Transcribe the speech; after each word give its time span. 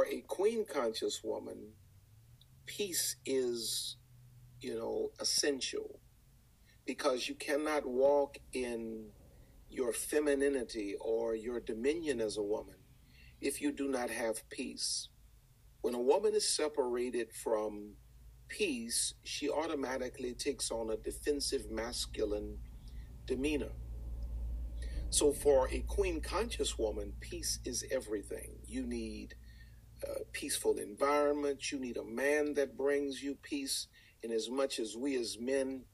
for 0.00 0.06
a 0.06 0.22
queen 0.22 0.64
conscious 0.64 1.20
woman, 1.22 1.72
peace 2.64 3.16
is, 3.26 3.96
you 4.62 4.74
know, 4.74 5.10
essential 5.20 6.00
because 6.86 7.28
you 7.28 7.34
cannot 7.34 7.84
walk 7.84 8.38
in 8.54 9.10
your 9.68 9.92
femininity 9.92 10.94
or 10.98 11.34
your 11.34 11.60
dominion 11.60 12.18
as 12.18 12.38
a 12.38 12.42
woman 12.42 12.76
if 13.42 13.60
you 13.60 13.72
do 13.72 13.88
not 13.88 14.08
have 14.08 14.48
peace. 14.48 15.08
When 15.82 15.94
a 15.94 16.00
woman 16.00 16.34
is 16.34 16.48
separated 16.48 17.30
from 17.34 17.96
peace, 18.48 19.12
she 19.22 19.50
automatically 19.50 20.32
takes 20.32 20.70
on 20.70 20.88
a 20.88 20.96
defensive 20.96 21.70
masculine 21.70 22.56
demeanor. 23.26 23.72
So, 25.10 25.32
for 25.32 25.68
a 25.70 25.80
queen 25.80 26.22
conscious 26.22 26.78
woman, 26.78 27.12
peace 27.20 27.58
is 27.66 27.84
everything. 27.90 28.60
You 28.64 28.86
need 28.86 29.34
a 30.04 30.24
peaceful 30.32 30.78
environment. 30.78 31.70
You 31.70 31.78
need 31.78 31.96
a 31.96 32.04
man 32.04 32.54
that 32.54 32.76
brings 32.76 33.22
you 33.22 33.36
peace. 33.42 33.88
In 34.22 34.32
as 34.32 34.50
much 34.50 34.78
as 34.78 34.96
we 34.96 35.16
as 35.16 35.38
men, 35.40 35.84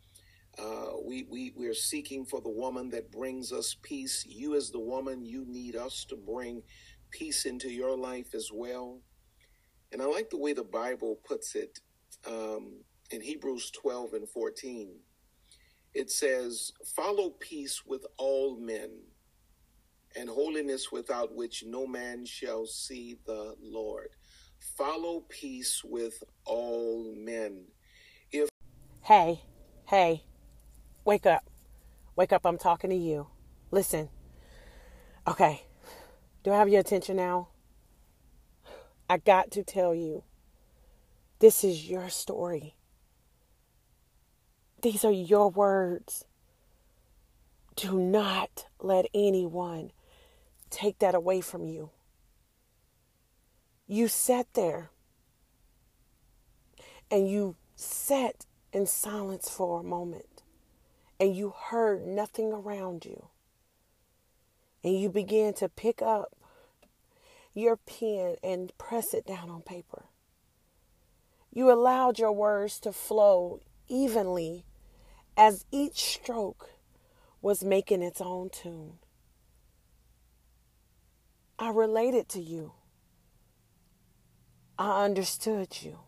uh, 0.58 0.92
we, 1.04 1.26
we, 1.30 1.52
we're 1.54 1.74
seeking 1.74 2.24
for 2.24 2.40
the 2.40 2.50
woman 2.50 2.90
that 2.90 3.12
brings 3.12 3.52
us 3.52 3.76
peace. 3.82 4.24
You, 4.26 4.56
as 4.56 4.70
the 4.70 4.80
woman, 4.80 5.24
you 5.24 5.44
need 5.46 5.76
us 5.76 6.04
to 6.08 6.16
bring 6.16 6.62
peace 7.10 7.44
into 7.44 7.70
your 7.70 7.96
life 7.96 8.34
as 8.34 8.50
well. 8.52 9.00
And 9.92 10.02
I 10.02 10.06
like 10.06 10.30
the 10.30 10.38
way 10.38 10.52
the 10.52 10.64
Bible 10.64 11.20
puts 11.24 11.54
it 11.54 11.78
um, 12.26 12.80
in 13.10 13.20
Hebrews 13.20 13.70
12 13.70 14.14
and 14.14 14.28
14. 14.28 14.96
It 15.94 16.10
says, 16.10 16.72
Follow 16.84 17.30
peace 17.30 17.82
with 17.86 18.04
all 18.18 18.58
men 18.58 18.90
and 20.16 20.28
holiness 20.28 20.90
without 20.90 21.34
which 21.34 21.64
no 21.66 21.86
man 21.86 22.24
shall 22.24 22.66
see 22.66 23.18
the 23.26 23.54
Lord. 23.62 24.08
Follow 24.58 25.24
peace 25.28 25.82
with 25.84 26.22
all 26.44 27.14
men. 27.16 27.66
If 28.30 28.48
Hey, 29.02 29.42
hey, 29.86 30.24
wake 31.04 31.26
up. 31.26 31.48
Wake 32.16 32.32
up, 32.32 32.46
I'm 32.46 32.58
talking 32.58 32.90
to 32.90 32.96
you. 32.96 33.28
Listen. 33.70 34.08
Okay. 35.28 35.62
Do 36.42 36.52
I 36.52 36.58
have 36.58 36.68
your 36.68 36.80
attention 36.80 37.16
now? 37.16 37.48
I 39.08 39.18
got 39.18 39.50
to 39.52 39.62
tell 39.62 39.94
you, 39.94 40.24
this 41.38 41.62
is 41.62 41.90
your 41.90 42.08
story. 42.08 42.76
These 44.82 45.04
are 45.04 45.12
your 45.12 45.50
words. 45.50 46.24
Do 47.74 47.98
not 47.98 48.66
let 48.80 49.06
anyone 49.12 49.90
take 50.76 50.98
that 50.98 51.14
away 51.14 51.40
from 51.40 51.66
you. 51.66 51.90
You 53.86 54.08
sat 54.08 54.46
there 54.52 54.90
and 57.10 57.30
you 57.30 57.56
sat 57.74 58.44
in 58.74 58.86
silence 58.86 59.48
for 59.48 59.80
a 59.80 59.84
moment 59.84 60.42
and 61.18 61.34
you 61.34 61.54
heard 61.70 62.06
nothing 62.06 62.52
around 62.52 63.06
you. 63.06 63.28
And 64.84 65.00
you 65.00 65.08
began 65.08 65.54
to 65.54 65.68
pick 65.68 66.02
up 66.02 66.36
your 67.54 67.76
pen 67.76 68.36
and 68.44 68.76
press 68.76 69.14
it 69.14 69.26
down 69.26 69.48
on 69.48 69.62
paper. 69.62 70.04
You 71.50 71.72
allowed 71.72 72.18
your 72.18 72.32
words 72.32 72.78
to 72.80 72.92
flow 72.92 73.60
evenly 73.88 74.66
as 75.38 75.64
each 75.72 76.04
stroke 76.04 76.70
was 77.40 77.64
making 77.64 78.02
its 78.02 78.20
own 78.20 78.50
tune. 78.50 78.98
I 81.58 81.70
related 81.70 82.28
to 82.30 82.40
you. 82.40 82.72
I 84.78 85.04
understood 85.04 85.82
you. 85.82 86.00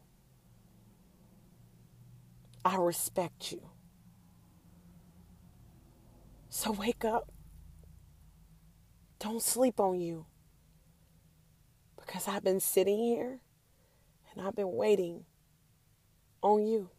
I 2.64 2.76
respect 2.76 3.50
you. 3.50 3.62
So 6.50 6.72
wake 6.72 7.04
up. 7.04 7.32
Don't 9.18 9.42
sleep 9.42 9.80
on 9.80 10.00
you. 10.00 10.26
Because 11.98 12.28
I've 12.28 12.44
been 12.44 12.60
sitting 12.60 12.98
here 12.98 13.40
and 14.32 14.46
I've 14.46 14.54
been 14.54 14.72
waiting 14.72 15.24
on 16.42 16.66
you. 16.66 16.90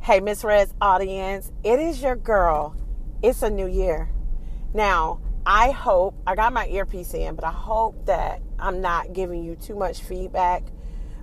Hey, 0.00 0.20
Miss 0.20 0.44
Red's 0.44 0.74
audience, 0.80 1.50
it 1.62 1.78
is 1.78 2.02
your 2.02 2.16
girl. 2.16 2.76
It's 3.24 3.42
a 3.42 3.48
new 3.48 3.66
year. 3.66 4.10
Now, 4.74 5.18
I 5.46 5.70
hope, 5.70 6.14
I 6.26 6.34
got 6.34 6.52
my 6.52 6.66
earpiece 6.66 7.14
in, 7.14 7.36
but 7.36 7.44
I 7.46 7.50
hope 7.50 8.04
that 8.04 8.42
I'm 8.58 8.82
not 8.82 9.14
giving 9.14 9.42
you 9.42 9.56
too 9.56 9.74
much 9.74 10.02
feedback. 10.02 10.62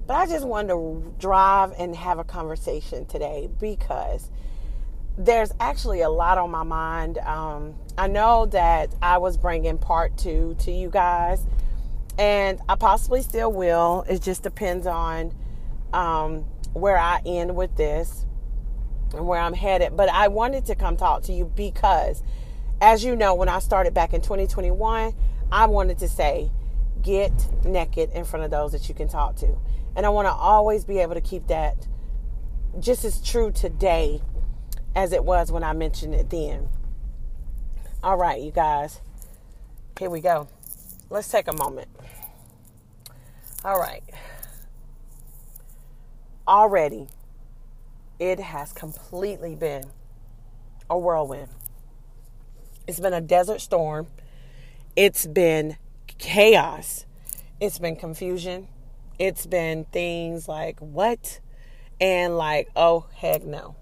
But 0.07 0.15
I 0.15 0.25
just 0.25 0.43
wanted 0.43 0.69
to 0.69 1.13
drive 1.19 1.73
and 1.77 1.95
have 1.95 2.17
a 2.17 2.23
conversation 2.23 3.05
today 3.05 3.51
because 3.59 4.31
there's 5.15 5.51
actually 5.59 6.01
a 6.01 6.09
lot 6.09 6.39
on 6.39 6.49
my 6.49 6.63
mind. 6.63 7.19
Um, 7.19 7.75
I 7.99 8.07
know 8.07 8.47
that 8.47 8.95
I 9.03 9.19
was 9.19 9.37
bringing 9.37 9.77
part 9.77 10.17
two 10.17 10.55
to 10.61 10.71
you 10.71 10.89
guys, 10.89 11.45
and 12.17 12.59
I 12.67 12.77
possibly 12.77 13.21
still 13.21 13.51
will. 13.51 14.05
It 14.09 14.23
just 14.23 14.41
depends 14.41 14.87
on 14.87 15.35
um, 15.93 16.45
where 16.73 16.97
I 16.97 17.21
end 17.27 17.55
with 17.55 17.75
this 17.75 18.25
and 19.13 19.27
where 19.27 19.39
I'm 19.39 19.53
headed. 19.53 19.95
But 19.95 20.09
I 20.09 20.27
wanted 20.27 20.65
to 20.67 20.75
come 20.75 20.97
talk 20.97 21.23
to 21.23 21.33
you 21.33 21.45
because, 21.45 22.23
as 22.79 23.03
you 23.03 23.15
know, 23.15 23.33
when 23.33 23.49
I 23.49 23.59
started 23.59 23.93
back 23.93 24.13
in 24.13 24.21
2021, 24.21 25.13
I 25.51 25.65
wanted 25.65 25.99
to 25.99 26.07
say, 26.07 26.49
get 27.01 27.31
naked 27.65 28.11
in 28.11 28.25
front 28.25 28.45
of 28.45 28.51
those 28.51 28.71
that 28.71 28.87
you 28.87 28.95
can 28.95 29.07
talk 29.07 29.35
to. 29.37 29.57
And 29.95 30.05
I 30.05 30.09
want 30.09 30.27
to 30.27 30.33
always 30.33 30.85
be 30.85 30.99
able 30.99 31.15
to 31.15 31.21
keep 31.21 31.47
that 31.47 31.87
just 32.79 33.03
as 33.03 33.21
true 33.21 33.51
today 33.51 34.21
as 34.95 35.11
it 35.11 35.23
was 35.23 35.51
when 35.51 35.63
I 35.63 35.73
mentioned 35.73 36.15
it 36.15 36.29
then. 36.29 36.69
All 38.03 38.17
right, 38.17 38.41
you 38.41 38.51
guys, 38.51 39.01
here 39.99 40.09
we 40.09 40.21
go. 40.21 40.47
Let's 41.09 41.29
take 41.29 41.47
a 41.47 41.53
moment. 41.53 41.89
All 43.63 43.79
right. 43.79 44.03
Already, 46.47 47.07
it 48.21 48.39
has 48.39 48.71
completely 48.71 49.55
been 49.55 49.83
a 50.87 50.97
whirlwind. 50.97 51.49
It's 52.87 52.99
been 52.99 53.13
a 53.13 53.21
desert 53.21 53.61
storm. 53.61 54.05
It's 54.95 55.25
been 55.25 55.77
chaos. 56.19 57.07
It's 57.59 57.79
been 57.79 57.95
confusion. 57.95 58.67
It's 59.17 59.47
been 59.47 59.85
things 59.85 60.47
like, 60.47 60.79
what? 60.79 61.39
And 61.99 62.37
like, 62.37 62.69
oh, 62.75 63.07
heck 63.15 63.43
no. 63.43 63.75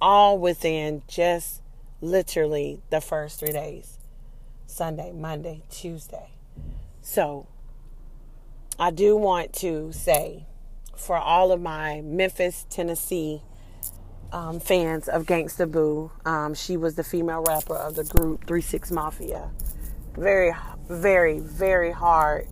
All 0.00 0.38
within 0.38 1.02
just 1.06 1.60
literally 2.00 2.80
the 2.88 3.02
first 3.02 3.38
three 3.38 3.52
days 3.52 3.98
Sunday, 4.66 5.12
Monday, 5.12 5.62
Tuesday. 5.68 6.30
So 7.02 7.46
I 8.78 8.90
do 8.90 9.14
want 9.14 9.52
to 9.56 9.92
say 9.92 10.46
for 10.96 11.16
all 11.16 11.52
of 11.52 11.60
my 11.60 12.00
Memphis, 12.02 12.66
Tennessee 12.70 13.42
um, 14.32 14.60
fans 14.60 15.08
of 15.08 15.26
Gangsta 15.26 15.70
Boo, 15.70 16.10
um, 16.24 16.54
she 16.54 16.76
was 16.76 16.94
the 16.94 17.04
female 17.04 17.42
rapper 17.46 17.76
of 17.76 17.96
the 17.96 18.04
group 18.04 18.46
Three 18.46 18.62
Six 18.62 18.90
Mafia. 18.90 19.50
Very, 20.14 20.52
very, 20.88 21.38
very 21.38 21.90
hard 21.90 22.48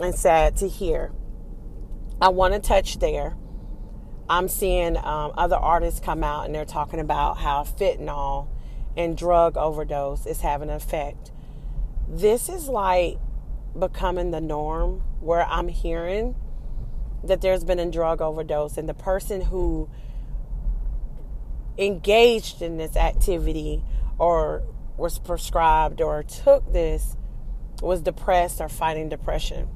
and 0.00 0.14
sad 0.14 0.56
to 0.58 0.68
hear. 0.68 1.12
I 2.20 2.28
want 2.28 2.54
to 2.54 2.60
touch 2.60 2.98
there. 2.98 3.36
I'm 4.28 4.48
seeing 4.48 4.96
um, 4.96 5.32
other 5.36 5.56
artists 5.56 6.00
come 6.00 6.22
out 6.22 6.46
and 6.46 6.54
they're 6.54 6.64
talking 6.64 7.00
about 7.00 7.38
how 7.38 7.64
fentanyl 7.64 8.48
and 8.96 9.16
drug 9.16 9.56
overdose 9.56 10.26
is 10.26 10.40
having 10.40 10.70
an 10.70 10.76
effect. 10.76 11.32
This 12.08 12.48
is 12.48 12.68
like 12.68 13.18
becoming 13.78 14.30
the 14.30 14.40
norm 14.40 15.02
where 15.20 15.44
I'm 15.44 15.68
hearing 15.68 16.36
that 17.24 17.40
there's 17.40 17.64
been 17.64 17.78
a 17.78 17.90
drug 17.90 18.20
overdose 18.20 18.76
and 18.76 18.88
the 18.88 18.94
person 18.94 19.42
who 19.42 19.88
engaged 21.78 22.60
in 22.60 22.76
this 22.76 22.96
activity 22.96 23.82
or 24.18 24.62
was 24.96 25.18
prescribed 25.18 26.00
or 26.00 26.22
took 26.22 26.72
this 26.72 27.16
was 27.80 28.00
depressed 28.02 28.60
or 28.60 28.68
fighting 28.68 29.08
depression. 29.08 29.68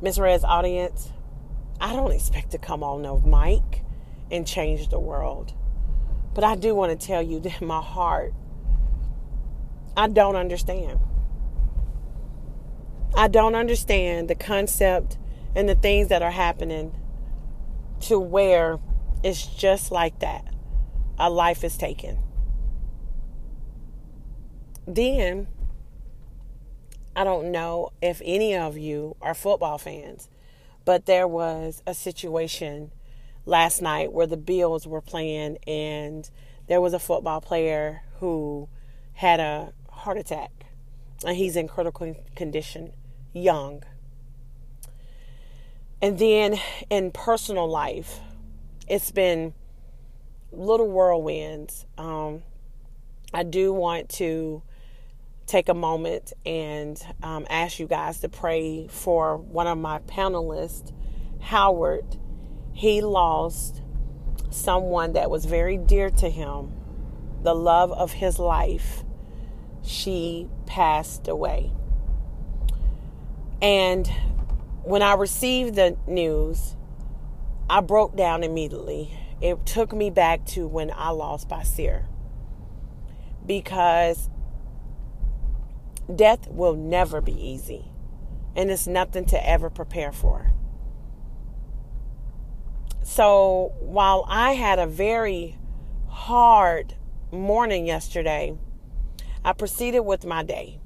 Miss 0.00 0.18
Red's 0.18 0.44
audience, 0.44 1.12
I 1.80 1.94
don't 1.94 2.12
expect 2.12 2.50
to 2.50 2.58
come 2.58 2.82
on 2.82 3.02
no 3.02 3.18
mic 3.20 3.82
and 4.30 4.46
change 4.46 4.88
the 4.88 4.98
world. 4.98 5.52
But 6.34 6.44
I 6.44 6.56
do 6.56 6.74
want 6.74 6.98
to 6.98 7.06
tell 7.06 7.22
you 7.22 7.40
that 7.40 7.60
my 7.60 7.80
heart, 7.80 8.34
I 9.96 10.08
don't 10.08 10.36
understand. 10.36 11.00
I 13.14 13.28
don't 13.28 13.54
understand 13.54 14.28
the 14.28 14.34
concept 14.34 15.16
and 15.56 15.68
the 15.68 15.74
things 15.74 16.08
that 16.08 16.22
are 16.22 16.30
happening 16.30 16.94
to 18.02 18.20
where 18.20 18.78
it's 19.24 19.46
just 19.46 19.90
like 19.90 20.20
that. 20.20 20.44
A 21.18 21.30
life 21.30 21.64
is 21.64 21.78
taken. 21.78 22.18
Then 24.86 25.48
I 27.16 27.24
don't 27.24 27.50
know 27.50 27.90
if 28.02 28.20
any 28.22 28.54
of 28.54 28.76
you 28.76 29.16
are 29.22 29.34
football 29.34 29.78
fans, 29.78 30.28
but 30.84 31.06
there 31.06 31.26
was 31.26 31.82
a 31.86 31.94
situation 31.94 32.92
last 33.46 33.80
night 33.80 34.12
where 34.12 34.26
the 34.26 34.36
Bills 34.36 34.86
were 34.86 35.00
playing 35.00 35.56
and 35.66 36.28
there 36.68 36.82
was 36.82 36.92
a 36.92 36.98
football 36.98 37.40
player 37.40 38.02
who 38.20 38.68
had 39.14 39.40
a 39.40 39.72
heart 39.90 40.18
attack 40.18 40.66
and 41.24 41.34
he's 41.34 41.56
in 41.56 41.66
critical 41.66 42.14
condition, 42.34 42.92
young. 43.32 43.82
And 46.02 46.18
then 46.18 46.60
in 46.90 47.10
personal 47.10 47.68
life, 47.68 48.20
it's 48.86 49.10
been 49.10 49.54
little 50.52 50.88
whirlwinds. 50.88 51.86
Um, 51.96 52.42
I 53.32 53.42
do 53.42 53.72
want 53.72 54.08
to 54.10 54.62
take 55.46 55.68
a 55.68 55.74
moment 55.74 56.32
and 56.44 57.00
um, 57.22 57.46
ask 57.48 57.78
you 57.78 57.86
guys 57.86 58.20
to 58.20 58.28
pray 58.28 58.88
for 58.88 59.36
one 59.36 59.66
of 59.66 59.78
my 59.78 60.00
panelists, 60.00 60.92
Howard. 61.40 62.16
He 62.72 63.00
lost 63.00 63.80
someone 64.50 65.12
that 65.14 65.30
was 65.30 65.44
very 65.44 65.76
dear 65.76 66.10
to 66.10 66.28
him, 66.28 66.72
the 67.42 67.54
love 67.54 67.92
of 67.92 68.12
his 68.12 68.38
life. 68.38 69.02
She 69.82 70.48
passed 70.66 71.28
away. 71.28 71.72
And 73.62 74.10
when 74.86 75.02
I 75.02 75.14
received 75.14 75.74
the 75.74 75.96
news, 76.06 76.76
I 77.68 77.80
broke 77.80 78.16
down 78.16 78.44
immediately. 78.44 79.18
It 79.40 79.66
took 79.66 79.92
me 79.92 80.10
back 80.10 80.46
to 80.46 80.68
when 80.68 80.92
I 80.94 81.10
lost 81.10 81.48
Basir. 81.48 82.04
Because 83.44 84.30
death 86.14 86.46
will 86.48 86.76
never 86.76 87.20
be 87.20 87.32
easy. 87.32 87.86
And 88.54 88.70
it's 88.70 88.86
nothing 88.86 89.24
to 89.26 89.48
ever 89.48 89.70
prepare 89.70 90.12
for. 90.12 90.52
So 93.02 93.72
while 93.80 94.24
I 94.28 94.52
had 94.52 94.78
a 94.78 94.86
very 94.86 95.58
hard 96.06 96.94
morning 97.32 97.86
yesterday, 97.86 98.56
I 99.44 99.52
proceeded 99.52 100.00
with 100.02 100.24
my 100.24 100.44
day. 100.44 100.78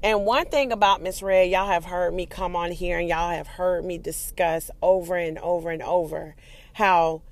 And 0.00 0.24
one 0.24 0.46
thing 0.46 0.70
about 0.70 1.02
Miss 1.02 1.22
Red, 1.22 1.50
y'all 1.50 1.66
have 1.66 1.84
heard 1.84 2.14
me 2.14 2.24
come 2.24 2.54
on 2.54 2.70
here 2.70 2.98
and 2.98 3.08
y'all 3.08 3.30
have 3.30 3.48
heard 3.48 3.84
me 3.84 3.98
discuss 3.98 4.70
over 4.80 5.16
and 5.16 5.38
over 5.38 5.70
and 5.70 5.82
over 5.82 6.36
how 6.74 7.22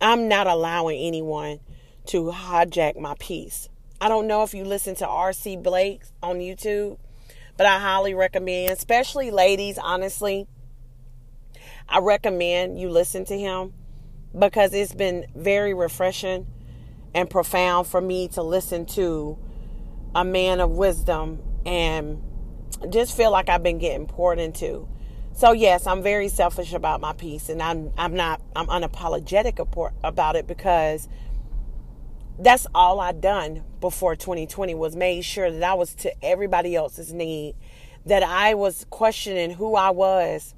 I'm 0.00 0.26
not 0.26 0.48
allowing 0.48 0.98
anyone 0.98 1.60
to 2.06 2.24
hijack 2.32 2.98
my 2.98 3.14
peace. 3.20 3.68
I 4.00 4.08
don't 4.08 4.26
know 4.26 4.42
if 4.42 4.52
you 4.52 4.64
listen 4.64 4.96
to 4.96 5.06
RC 5.06 5.62
Blake 5.62 6.02
on 6.20 6.40
YouTube, 6.40 6.98
but 7.56 7.66
I 7.66 7.78
highly 7.78 8.14
recommend, 8.14 8.72
especially 8.72 9.30
ladies, 9.30 9.78
honestly. 9.78 10.48
I 11.88 12.00
recommend 12.00 12.80
you 12.80 12.90
listen 12.90 13.24
to 13.26 13.38
him 13.38 13.74
because 14.36 14.74
it's 14.74 14.92
been 14.92 15.26
very 15.36 15.72
refreshing 15.72 16.48
and 17.14 17.30
profound 17.30 17.86
for 17.86 18.00
me 18.00 18.26
to 18.28 18.42
listen 18.42 18.86
to 18.86 19.38
a 20.16 20.24
man 20.24 20.58
of 20.58 20.72
wisdom 20.72 21.40
and 21.64 22.22
just 22.90 23.16
feel 23.16 23.30
like 23.30 23.48
I've 23.48 23.62
been 23.62 23.78
getting 23.78 24.06
poured 24.06 24.38
into. 24.38 24.88
So 25.34 25.52
yes, 25.52 25.86
I'm 25.86 26.02
very 26.02 26.28
selfish 26.28 26.72
about 26.72 27.00
my 27.00 27.12
peace, 27.12 27.48
and 27.48 27.62
I'm 27.62 27.92
I'm 27.96 28.14
not 28.14 28.42
I'm 28.54 28.66
unapologetic 28.66 29.58
about 30.04 30.36
it 30.36 30.46
because 30.46 31.08
that's 32.38 32.66
all 32.74 33.00
I 33.00 33.12
done 33.12 33.64
before 33.80 34.16
2020 34.16 34.74
was 34.74 34.96
made 34.96 35.24
sure 35.24 35.50
that 35.50 35.62
I 35.62 35.74
was 35.74 35.94
to 35.96 36.24
everybody 36.24 36.74
else's 36.74 37.12
need, 37.12 37.54
that 38.06 38.22
I 38.22 38.54
was 38.54 38.86
questioning 38.90 39.52
who 39.52 39.74
I 39.74 39.90
was 39.90 40.54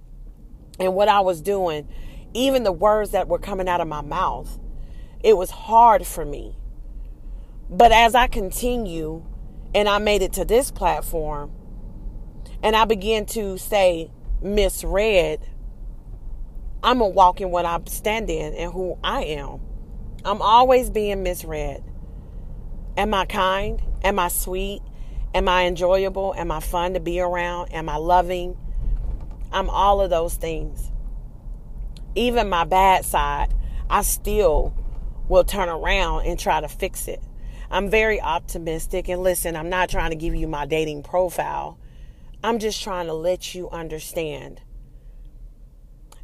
and 0.79 0.95
what 0.95 1.09
I 1.09 1.21
was 1.21 1.41
doing, 1.41 1.89
even 2.33 2.65
the 2.65 2.73
words 2.73 3.11
that 3.11 3.29
were 3.29 3.39
coming 3.39 3.69
out 3.69 3.81
of 3.81 3.89
my 3.89 4.01
mouth. 4.01 4.59
It 5.23 5.37
was 5.37 5.51
hard 5.51 6.07
for 6.07 6.25
me. 6.25 6.57
But 7.71 7.93
as 7.93 8.15
I 8.15 8.27
continue 8.27 9.25
and 9.75 9.89
I 9.89 9.99
made 9.99 10.23
it 10.23 10.33
to 10.35 10.45
this 10.45 10.71
platform 10.71 11.51
and 12.63 12.75
I 12.75 12.85
began 12.87 13.27
to 13.27 13.59
say, 13.59 14.11
misread, 14.41 15.41
I'm 16.83 17.01
a 17.01 17.09
walk 17.09 17.41
in 17.41 17.51
what 17.51 17.67
I 17.67 17.81
stand 17.87 18.31
in 18.31 18.55
and 18.55 18.73
who 18.73 18.99
I 19.03 19.25
am. 19.25 19.61
I'm 20.25 20.41
always 20.41 20.89
being 20.89 21.23
misread. 21.23 21.83
Am 22.97 23.13
I 23.13 23.27
kind? 23.27 23.83
Am 24.03 24.19
I 24.19 24.29
sweet? 24.29 24.81
Am 25.35 25.49
I 25.49 25.65
enjoyable? 25.67 26.35
Am 26.37 26.51
I 26.51 26.61
fun 26.61 26.95
to 26.95 27.01
be 27.01 27.21
around? 27.21 27.73
Am 27.75 27.89
I 27.89 27.97
loving? 27.97 28.57
I'm 29.53 29.69
all 29.69 30.01
of 30.01 30.11
those 30.11 30.35
things. 30.35 30.91
Even 32.15 32.49
my 32.49 32.65
bad 32.65 33.05
side, 33.05 33.53
I 33.91 34.03
still 34.03 34.75
will 35.29 35.45
turn 35.45 35.69
around 35.69 36.27
and 36.27 36.39
try 36.39 36.61
to 36.61 36.69
fix 36.69 37.09
it. 37.09 37.23
I'm 37.71 37.91
very 37.91 38.21
optimistic. 38.21 39.09
And 39.09 39.23
listen, 39.23 39.57
I'm 39.57 39.69
not 39.69 39.89
trying 39.89 40.11
to 40.11 40.17
give 40.17 40.35
you 40.35 40.47
my 40.47 40.67
dating 40.67 41.03
profile. 41.03 41.79
I'm 42.43 42.59
just 42.59 42.83
trying 42.83 43.07
to 43.07 43.15
let 43.15 43.55
you 43.55 43.71
understand 43.71 44.61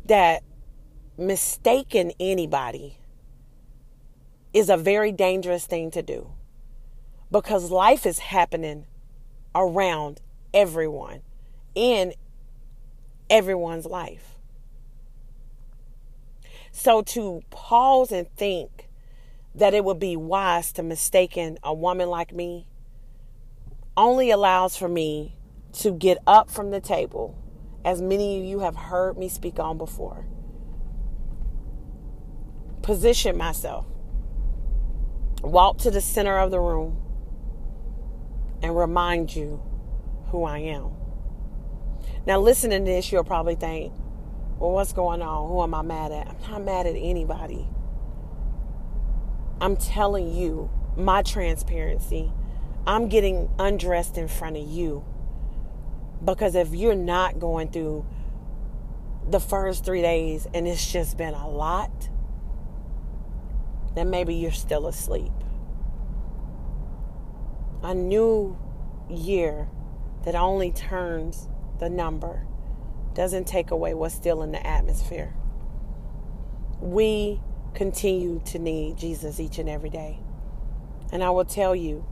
that 0.05 0.43
mistaking 1.17 2.13
anybody 2.21 2.99
is 4.53 4.69
a 4.69 4.77
very 4.77 5.13
dangerous 5.13 5.67
thing 5.67 5.91
to 5.93 6.03
do 6.03 6.33
because 7.31 7.71
life 7.71 8.05
is 8.05 8.19
happening 8.19 8.87
around 9.55 10.21
everyone 10.53 11.23
in 11.75 12.13
everyone's 13.29 13.87
life. 13.87 14.37
So 16.73 17.03
to 17.03 17.43
pause 17.51 18.13
and 18.13 18.29
think 18.37 18.90
that 19.55 19.75
it 19.75 19.85
would 19.85 19.99
be 19.99 20.17
wise 20.17 20.73
to 20.73 20.83
mistaken 20.83 21.59
a 21.63 21.75
woman 21.75 22.09
like 22.09 22.33
me 22.33 22.67
only 23.97 24.31
allows 24.31 24.77
for 24.77 24.89
me 24.89 25.37
to 25.73 25.93
get 25.93 26.19
up 26.27 26.51
from 26.51 26.71
the 26.71 26.81
table, 26.81 27.37
as 27.85 28.01
many 28.01 28.39
of 28.39 28.45
you 28.45 28.61
have 28.61 28.77
heard 28.77 29.19
me 29.19 29.29
speak 29.29 29.59
on 29.59 29.79
before. 29.79 30.27
Position 32.83 33.37
myself, 33.37 33.87
walk 35.43 35.79
to 35.79 35.91
the 35.91 36.01
center 36.01 36.39
of 36.39 36.51
the 36.51 36.61
room, 36.61 37.01
and 38.63 38.77
remind 38.77 39.35
you 39.35 39.63
who 40.29 40.45
I 40.45 40.59
am. 40.59 40.93
Now, 42.27 42.39
listening 42.41 42.85
to 42.85 42.91
this, 42.91 43.11
you'll 43.11 43.25
probably 43.25 43.55
think, 43.55 43.93
well, 44.59 44.73
what's 44.73 44.93
going 44.93 45.23
on? 45.23 45.49
Who 45.49 45.63
am 45.63 45.75
I 45.75 45.83
mad 45.83 46.13
at? 46.13 46.29
I'm 46.29 46.51
not 46.51 46.65
mad 46.65 46.87
at 46.87 46.97
anybody. 46.97 47.67
I'm 49.61 49.77
telling 49.77 50.33
you 50.33 50.71
my 50.97 51.23
transparency. 51.23 52.33
I'm 52.87 53.09
getting 53.09 53.51
undressed 53.59 54.17
in 54.17 54.29
front 54.29 54.57
of 54.57 54.67
you. 54.67 55.05
Because 56.25 56.55
if 56.55 56.75
you're 56.75 56.95
not 56.95 57.39
going 57.39 57.71
through 57.71 58.07
the 59.29 59.41
first 59.41 59.85
three 59.85 60.03
days 60.03 60.47
and 60.55 60.67
it's 60.67 60.91
just 60.91 61.17
been 61.17 61.35
a 61.35 61.49
lot, 61.49 62.09
then 63.95 64.11
maybe 64.11 64.35
you're 64.35 64.51
still 64.51 64.87
asleep. 64.87 65.33
A 67.83 67.95
new 67.95 68.59
year 69.09 69.69
that 70.25 70.35
only 70.35 70.71
turns 70.71 71.49
the 71.79 71.89
number 71.89 72.47
doesn't 73.15 73.47
take 73.47 73.71
away 73.71 73.95
what's 73.95 74.15
still 74.15 74.43
in 74.43 74.53
the 74.53 74.65
atmosphere. 74.67 75.35
We 76.81 77.41
continue 77.75 78.41
to 78.47 78.59
need 78.59 78.97
Jesus 78.97 79.41
each 79.41 79.59
and 79.59 79.69
every 79.69 79.91
day. 79.91 80.19
And 81.13 81.23
I 81.23 81.31
will 81.31 81.45
tell 81.45 81.75
you, 81.75 82.05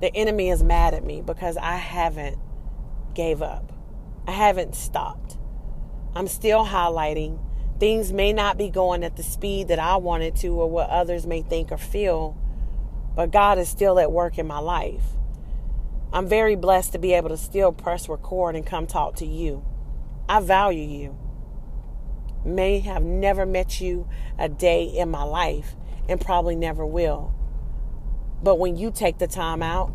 the 0.00 0.14
enemy 0.14 0.50
is 0.50 0.62
mad 0.62 0.94
at 0.94 1.04
me 1.04 1.22
because 1.22 1.56
I 1.56 1.76
haven't 1.76 2.38
gave 3.14 3.42
up. 3.42 3.72
I 4.26 4.32
haven't 4.32 4.74
stopped. 4.74 5.38
I'm 6.14 6.28
still 6.28 6.66
highlighting. 6.66 7.40
Things 7.80 8.12
may 8.12 8.32
not 8.32 8.58
be 8.58 8.68
going 8.68 9.04
at 9.04 9.16
the 9.16 9.22
speed 9.22 9.68
that 9.68 9.78
I 9.78 9.96
wanted 9.96 10.36
to 10.36 10.48
or 10.48 10.68
what 10.68 10.90
others 10.90 11.26
may 11.26 11.42
think 11.42 11.72
or 11.72 11.78
feel, 11.78 12.36
but 13.14 13.30
God 13.30 13.58
is 13.58 13.68
still 13.68 13.98
at 13.98 14.12
work 14.12 14.38
in 14.38 14.46
my 14.46 14.58
life. 14.58 15.02
I'm 16.12 16.26
very 16.26 16.56
blessed 16.56 16.92
to 16.92 16.98
be 16.98 17.12
able 17.12 17.28
to 17.28 17.36
still 17.36 17.72
press 17.72 18.08
record 18.08 18.56
and 18.56 18.64
come 18.64 18.86
talk 18.86 19.16
to 19.16 19.26
you. 19.26 19.64
I 20.28 20.40
value 20.40 20.84
you 20.84 21.18
may 22.44 22.80
have 22.80 23.02
never 23.02 23.44
met 23.44 23.80
you 23.80 24.08
a 24.38 24.48
day 24.48 24.84
in 24.84 25.10
my 25.10 25.22
life 25.22 25.74
and 26.08 26.20
probably 26.20 26.56
never 26.56 26.86
will. 26.86 27.34
But 28.42 28.58
when 28.58 28.76
you 28.76 28.90
take 28.90 29.18
the 29.18 29.26
time 29.26 29.62
out, 29.62 29.88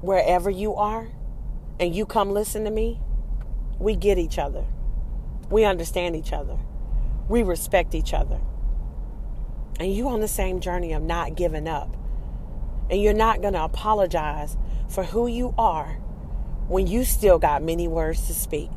wherever 0.00 0.50
you 0.50 0.74
are, 0.74 1.08
and 1.78 1.94
you 1.94 2.06
come 2.06 2.30
listen 2.30 2.64
to 2.64 2.70
me, 2.70 3.00
we 3.78 3.94
get 3.94 4.18
each 4.18 4.38
other. 4.38 4.64
We 5.50 5.64
understand 5.64 6.16
each 6.16 6.32
other. 6.32 6.58
We 7.28 7.42
respect 7.42 7.94
each 7.94 8.14
other. 8.14 8.40
And 9.78 9.92
you 9.92 10.08
on 10.08 10.20
the 10.20 10.28
same 10.28 10.60
journey 10.60 10.92
of 10.92 11.02
not 11.02 11.36
giving 11.36 11.68
up. 11.68 11.94
And 12.90 13.02
you're 13.02 13.12
not 13.12 13.42
going 13.42 13.54
to 13.54 13.64
apologize 13.64 14.56
for 14.88 15.04
who 15.04 15.26
you 15.26 15.54
are 15.58 15.98
when 16.68 16.86
you 16.86 17.04
still 17.04 17.38
got 17.38 17.62
many 17.62 17.86
words 17.86 18.26
to 18.28 18.34
speak. 18.34 18.70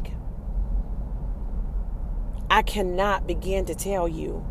I 2.49 2.63
cannot 2.63 3.27
begin 3.27 3.65
to 3.65 3.75
tell 3.75 4.07
you 4.07 4.45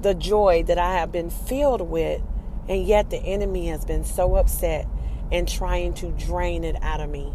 the 0.00 0.14
joy 0.14 0.62
that 0.66 0.78
I 0.78 0.94
have 0.94 1.12
been 1.12 1.30
filled 1.30 1.82
with, 1.82 2.22
and 2.68 2.86
yet 2.86 3.10
the 3.10 3.18
enemy 3.18 3.68
has 3.68 3.84
been 3.84 4.04
so 4.04 4.36
upset 4.36 4.86
and 5.30 5.48
trying 5.48 5.94
to 5.94 6.10
drain 6.12 6.64
it 6.64 6.76
out 6.82 7.00
of 7.00 7.10
me. 7.10 7.32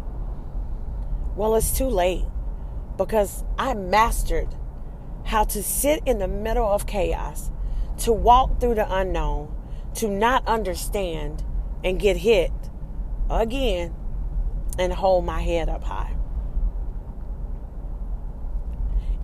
Well, 1.36 1.54
it's 1.54 1.76
too 1.76 1.88
late 1.88 2.24
because 2.96 3.44
I 3.58 3.74
mastered 3.74 4.48
how 5.24 5.44
to 5.44 5.62
sit 5.62 6.02
in 6.06 6.18
the 6.18 6.28
middle 6.28 6.66
of 6.66 6.86
chaos, 6.86 7.50
to 7.98 8.12
walk 8.12 8.60
through 8.60 8.74
the 8.74 8.92
unknown, 8.92 9.54
to 9.94 10.08
not 10.08 10.46
understand 10.46 11.44
and 11.84 12.00
get 12.00 12.16
hit 12.16 12.50
again 13.28 13.94
and 14.78 14.92
hold 14.92 15.24
my 15.24 15.40
head 15.42 15.68
up 15.68 15.84
high. 15.84 16.16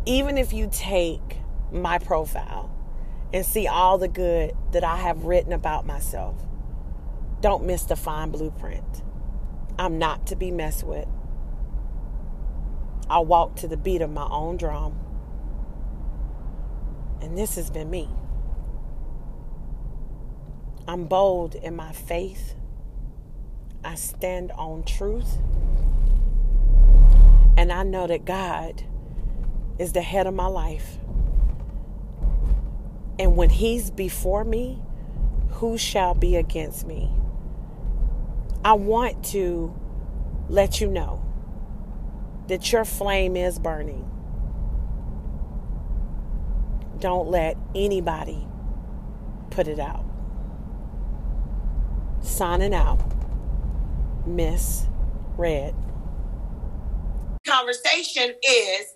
Even 0.07 0.39
if 0.39 0.53
you 0.53 0.69
take 0.71 1.39
my 1.73 1.99
profile 1.99 2.71
and 3.33 3.45
see 3.45 3.67
all 3.67 3.99
the 3.99 4.07
good 4.07 4.57
that 4.71 4.85
I 4.85 4.97
have 4.99 5.25
written 5.25 5.53
about 5.53 5.85
myself, 5.85 6.37
don't 7.41 7.65
miss 7.65 7.83
the 7.83 7.97
fine 7.97 8.31
blueprint. 8.31 9.03
I'm 9.79 9.99
not 9.99 10.29
to 10.29 10.37
be 10.37 10.53
messed 10.53 10.85
with. 10.85 11.09
I 13.11 13.19
walk 13.19 13.57
to 13.57 13.69
the 13.69 13.77
beat 13.77 14.01
of 14.01 14.11
my 14.11 14.27
own 14.31 14.57
drum. 14.57 14.99
And 17.21 17.37
this 17.37 17.57
has 17.57 17.69
been 17.69 17.91
me. 17.91 18.09
I'm 20.87 21.07
bold 21.07 21.57
in 21.57 21.75
my 21.75 21.91
faith. 21.91 22.55
I 23.85 23.97
stand 23.97 24.53
on 24.53 24.85
truth. 24.85 25.39
And 27.57 27.73
I 27.73 27.83
know 27.83 28.07
that 28.07 28.25
God 28.25 28.85
is 29.79 29.93
the 29.93 30.03
head 30.03 30.27
of 30.27 30.35
my 30.35 30.47
life. 30.47 30.99
And 33.19 33.37
when 33.37 33.51
He's 33.51 33.91
before 33.91 34.45
me, 34.45 34.81
who 35.51 35.79
shall 35.79 36.15
be 36.15 36.37
against 36.37 36.87
me? 36.87 37.11
I 38.65 38.73
want 38.75 39.25
to 39.27 39.75
let 40.49 40.81
you 40.81 40.89
know 40.89 41.23
that 42.49 42.73
your 42.73 42.85
flame 42.85 43.37
is 43.37 43.59
burning. 43.59 44.11
Don't 46.99 47.29
let 47.29 47.57
anybody 47.75 48.47
put 49.51 49.69
it 49.69 49.79
out. 49.79 50.05
Signing 52.21 52.75
out, 52.75 52.99
Miss 54.27 54.87
Red. 55.37 55.75
Conversation 57.47 58.35
is 58.43 58.96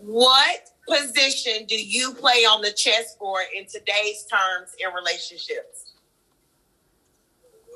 what 0.00 0.70
position 0.88 1.66
do 1.66 1.76
you 1.76 2.14
play 2.14 2.44
on 2.44 2.62
the 2.62 2.72
chessboard 2.72 3.44
in 3.56 3.66
today's 3.66 4.26
terms 4.26 4.74
in 4.78 4.92
relationships? 4.94 5.92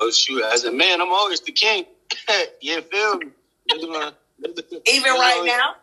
Oh 0.01 0.11
shoot, 0.11 0.43
as 0.45 0.65
a 0.65 0.73
man, 0.73 1.01
I'm 1.01 1.13
always 1.13 1.41
the 1.41 1.53
king. 1.53 1.85
you 2.61 2.81
feel 2.83 3.19
me? 3.19 3.27
Even 3.71 5.13
right 5.13 5.43
now? 5.45 5.75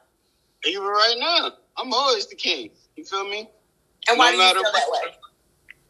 Even 0.65 0.84
right 0.84 1.15
now. 1.19 1.51
I'm 1.77 1.93
always 1.93 2.27
the 2.27 2.36
king. 2.36 2.72
You 2.96 3.05
feel 3.05 3.27
me? 3.27 3.50
And 4.10 4.17
why 4.17 4.31
no 4.31 4.38
do 4.38 4.43
you 4.43 4.53
feel 4.53 4.63
that 4.63 4.91
way? 4.91 5.15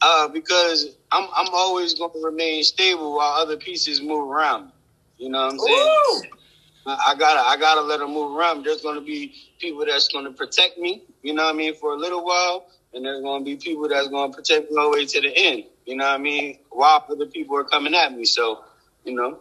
Uh, 0.02 0.28
because 0.28 0.96
I'm 1.12 1.28
I'm 1.36 1.54
always 1.54 1.94
going 1.96 2.12
to 2.14 2.20
remain 2.24 2.64
stable 2.64 3.16
while 3.16 3.34
other 3.34 3.58
pieces 3.58 4.02
move 4.02 4.30
around. 4.30 4.72
You 5.18 5.30
know 5.30 5.46
what 5.46 5.54
I'm 5.54 5.60
saying? 5.60 5.90
Ooh. 6.24 6.39
I 6.86 7.16
gotta 7.18 7.48
I 7.48 7.58
gotta 7.58 7.82
let 7.82 8.00
them 8.00 8.14
move 8.14 8.36
around. 8.36 8.66
There's 8.66 8.82
gonna 8.82 9.02
be 9.02 9.34
people 9.60 9.86
that's 9.86 10.08
gonna 10.08 10.32
protect 10.32 10.78
me, 10.78 11.04
you 11.22 11.34
know 11.34 11.44
what 11.44 11.56
I 11.56 11.58
mean, 11.58 11.76
for 11.76 11.94
a 11.94 11.98
little 11.98 12.26
while, 12.26 12.68
and 12.94 13.06
there's 13.06 13.22
gonna 13.22 13.44
be 13.44 13.56
people 13.58 13.88
that's 13.88 14.08
gonna 14.08 14.34
protect 14.34 14.72
me 14.72 14.78
all 14.78 14.92
the 14.92 14.98
way 14.98 15.06
to 15.06 15.22
the 15.22 15.32
end. 15.36 15.66
You 15.86 15.98
know 15.98 16.06
what 16.06 16.16
I 16.16 16.18
mean? 16.18 16.60
While 16.70 17.06
other 17.10 17.26
people 17.26 17.58
are 17.58 17.64
coming 17.64 17.94
at 17.96 18.14
me. 18.16 18.26
So, 18.26 18.64
you 19.04 19.14
know, 19.14 19.40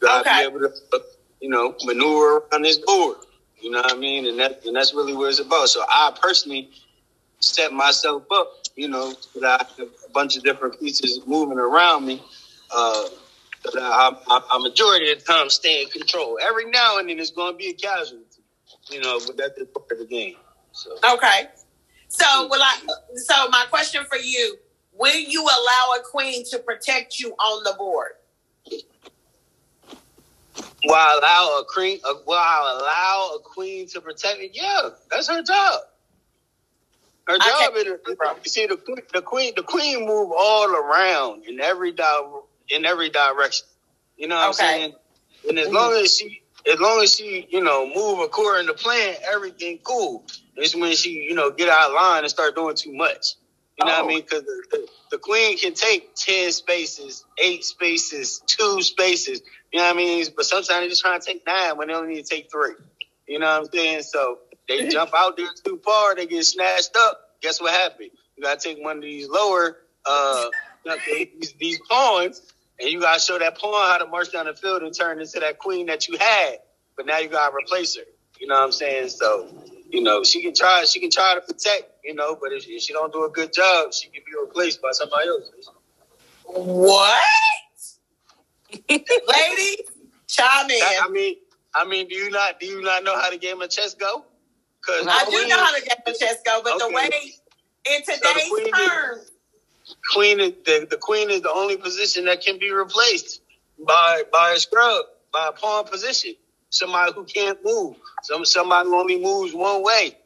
gotta 0.00 0.28
okay. 0.28 0.42
be 0.42 0.48
able 0.48 0.60
to 0.60 1.02
you 1.42 1.48
know, 1.48 1.74
maneuver 1.84 2.44
around 2.52 2.62
this 2.62 2.78
board. 2.78 3.18
You 3.60 3.70
know 3.70 3.80
what 3.80 3.92
I 3.92 3.96
mean? 3.96 4.26
And 4.26 4.38
that 4.38 4.64
and 4.64 4.74
that's 4.74 4.94
really 4.94 5.14
what 5.14 5.28
it's 5.28 5.40
about. 5.40 5.68
So 5.68 5.84
I 5.88 6.16
personally 6.20 6.70
set 7.40 7.72
myself 7.72 8.22
up, 8.32 8.48
you 8.76 8.88
know, 8.88 9.12
so 9.12 9.40
that 9.40 9.60
I 9.60 9.80
have 9.80 9.88
a 10.08 10.12
bunch 10.12 10.36
of 10.36 10.44
different 10.44 10.80
pieces 10.80 11.20
moving 11.26 11.58
around 11.58 12.06
me. 12.06 12.22
Uh, 12.70 13.08
but 13.64 13.74
I, 13.78 14.10
I, 14.28 14.40
I 14.50 14.58
majority 14.58 15.12
of 15.12 15.18
the 15.18 15.24
time 15.24 15.50
stay 15.50 15.82
in 15.82 15.88
control. 15.88 16.38
Every 16.42 16.70
now 16.70 16.98
and 16.98 17.08
then 17.08 17.18
it's 17.18 17.30
going 17.30 17.52
to 17.52 17.56
be 17.56 17.68
a 17.68 17.74
casualty, 17.74 18.42
you 18.90 19.00
know, 19.00 19.20
but 19.26 19.36
that's 19.36 19.58
part 19.74 19.90
of 19.92 19.98
the 19.98 20.06
game. 20.06 20.36
So. 20.72 20.90
Okay. 21.14 21.48
So, 22.08 22.46
will 22.48 22.62
I? 22.62 22.78
So, 23.16 23.48
my 23.48 23.64
question 23.70 24.04
for 24.04 24.18
you: 24.18 24.56
Will 24.92 25.18
you 25.18 25.42
allow 25.42 25.96
a 25.98 26.02
queen 26.10 26.44
to 26.50 26.58
protect 26.58 27.18
you 27.18 27.32
on 27.32 27.64
the 27.64 27.74
board? 27.78 28.12
Will 30.84 30.94
I 30.94 31.18
allow 31.18 31.60
a 31.60 31.64
queen? 31.64 32.00
Uh, 32.04 32.14
will 32.26 32.34
I 32.34 32.78
allow 32.78 33.36
a 33.36 33.40
queen 33.40 33.88
to 33.88 34.00
protect 34.00 34.40
me? 34.40 34.50
Yeah, 34.52 34.90
that's 35.10 35.28
her 35.28 35.42
job. 35.42 35.80
Her 37.28 37.38
job 37.38 37.72
is 37.76 37.84
you 37.84 37.96
see 38.44 38.66
the 38.66 38.78
the 39.12 39.22
queen 39.22 39.52
the 39.54 39.62
queen 39.62 40.06
move 40.06 40.32
all 40.36 40.74
around 40.74 41.44
in 41.46 41.60
every 41.60 41.92
di- 41.92 42.41
in 42.68 42.84
every 42.84 43.10
direction. 43.10 43.66
You 44.16 44.28
know 44.28 44.36
what 44.36 44.56
okay. 44.56 44.64
I'm 44.64 44.80
saying? 44.80 44.94
And 45.48 45.58
as 45.58 45.68
long 45.68 45.92
as 45.94 46.16
she 46.16 46.42
as 46.70 46.78
long 46.78 47.02
as 47.02 47.14
she 47.14 47.46
you 47.50 47.62
know 47.62 47.86
move 47.86 48.20
according 48.20 48.66
to 48.68 48.74
plan, 48.74 49.14
everything 49.32 49.78
cool. 49.82 50.24
It's 50.56 50.74
when 50.74 50.94
she 50.94 51.10
you 51.10 51.34
know 51.34 51.50
get 51.50 51.68
out 51.68 51.90
of 51.90 51.94
line 51.94 52.22
and 52.22 52.30
start 52.30 52.54
doing 52.54 52.76
too 52.76 52.92
much. 52.92 53.34
You 53.78 53.86
know 53.86 53.92
oh. 53.92 53.94
what 53.94 54.02
I 54.02 54.04
oh. 54.04 54.06
mean? 54.06 54.20
Because 54.20 54.42
the, 54.42 54.64
the, 54.70 54.88
the 55.12 55.18
queen 55.18 55.58
can 55.58 55.74
take 55.74 56.14
ten 56.14 56.52
spaces, 56.52 57.24
eight 57.42 57.64
spaces, 57.64 58.42
two 58.46 58.82
spaces. 58.82 59.42
You 59.72 59.80
know 59.80 59.86
what 59.86 59.94
I 59.94 59.96
mean? 59.96 60.26
But 60.36 60.44
sometimes 60.44 60.68
they 60.68 60.88
just 60.88 61.02
trying 61.02 61.20
to 61.20 61.26
take 61.26 61.46
nine 61.46 61.76
when 61.76 61.88
they 61.88 61.94
only 61.94 62.14
need 62.14 62.24
to 62.24 62.34
take 62.34 62.50
three. 62.50 62.74
You 63.26 63.38
know 63.38 63.46
what 63.46 63.66
I'm 63.66 63.72
saying? 63.72 64.02
So 64.02 64.38
they 64.68 64.88
jump 64.90 65.10
out 65.16 65.36
there 65.36 65.48
too 65.64 65.80
far, 65.84 66.14
they 66.14 66.26
get 66.26 66.44
snatched 66.44 66.96
up. 66.96 67.20
Guess 67.40 67.60
what 67.60 67.72
happened? 67.72 68.10
You 68.36 68.42
gotta 68.42 68.60
take 68.60 68.82
one 68.82 68.98
of 68.98 69.02
these 69.02 69.28
lower 69.28 69.78
uh 70.04 70.46
these, 70.84 71.54
these 71.58 71.80
pawns 71.88 72.52
and 72.80 72.90
you 72.90 73.00
gotta 73.00 73.20
show 73.20 73.38
that 73.38 73.58
pawn 73.58 73.90
how 73.90 73.98
to 73.98 74.06
march 74.06 74.32
down 74.32 74.46
the 74.46 74.54
field 74.54 74.82
and 74.82 74.94
turn 74.94 75.20
into 75.20 75.40
that 75.40 75.58
queen 75.58 75.86
that 75.86 76.08
you 76.08 76.18
had. 76.18 76.58
But 76.96 77.06
now 77.06 77.18
you 77.18 77.28
gotta 77.28 77.54
replace 77.54 77.96
her. 77.96 78.02
You 78.40 78.48
know 78.48 78.56
what 78.56 78.64
I'm 78.64 78.72
saying? 78.72 79.10
So, 79.10 79.48
you 79.88 80.02
know, 80.02 80.24
she 80.24 80.42
can 80.42 80.54
try 80.54 80.84
she 80.84 81.00
can 81.00 81.10
try 81.10 81.34
to 81.34 81.40
protect, 81.40 82.04
you 82.04 82.14
know, 82.14 82.36
but 82.40 82.52
if, 82.52 82.68
if 82.68 82.82
she 82.82 82.92
don't 82.92 83.12
do 83.12 83.24
a 83.24 83.30
good 83.30 83.52
job, 83.52 83.92
she 83.92 84.08
can 84.08 84.22
be 84.26 84.32
replaced 84.40 84.82
by 84.82 84.90
somebody 84.92 85.28
else. 85.28 85.50
What? 86.44 87.20
Lady, 88.88 89.76
chime 90.26 90.70
in. 90.70 90.80
I 90.82 91.08
mean, 91.10 91.36
I 91.74 91.84
mean, 91.86 92.08
do 92.08 92.14
you 92.14 92.30
not 92.30 92.58
do 92.58 92.66
you 92.66 92.82
not 92.82 93.04
know 93.04 93.18
how 93.18 93.30
the 93.30 93.38
game 93.38 93.62
of 93.62 93.70
chess 93.70 93.94
go? 93.94 94.24
Because 94.80 95.06
I 95.08 95.24
do 95.30 95.46
know 95.46 95.56
how 95.56 95.72
the 95.72 95.86
game 95.86 95.96
of 96.06 96.18
chess 96.18 96.38
go, 96.44 96.60
but 96.64 96.74
okay. 96.74 96.88
the 96.88 96.94
way 96.94 97.10
in 97.94 98.02
today's 98.02 98.48
so 98.48 98.64
terms, 98.70 99.31
queen 100.14 100.38
the, 100.38 100.86
the 100.90 100.98
queen 100.98 101.30
is 101.30 101.42
the 101.42 101.52
only 101.52 101.76
position 101.76 102.26
that 102.26 102.42
can 102.42 102.58
be 102.58 102.72
replaced 102.72 103.42
by 103.86 104.22
by 104.32 104.52
a 104.52 104.58
scrub, 104.58 105.06
by 105.32 105.48
a 105.48 105.52
pawn 105.52 105.86
position. 105.86 106.34
Somebody 106.70 107.12
who 107.14 107.24
can't 107.24 107.58
move. 107.64 107.96
Some 108.22 108.44
somebody 108.44 108.88
who 108.88 108.98
only 109.00 109.20
moves 109.20 109.54
one 109.54 109.82
way. 109.84 110.16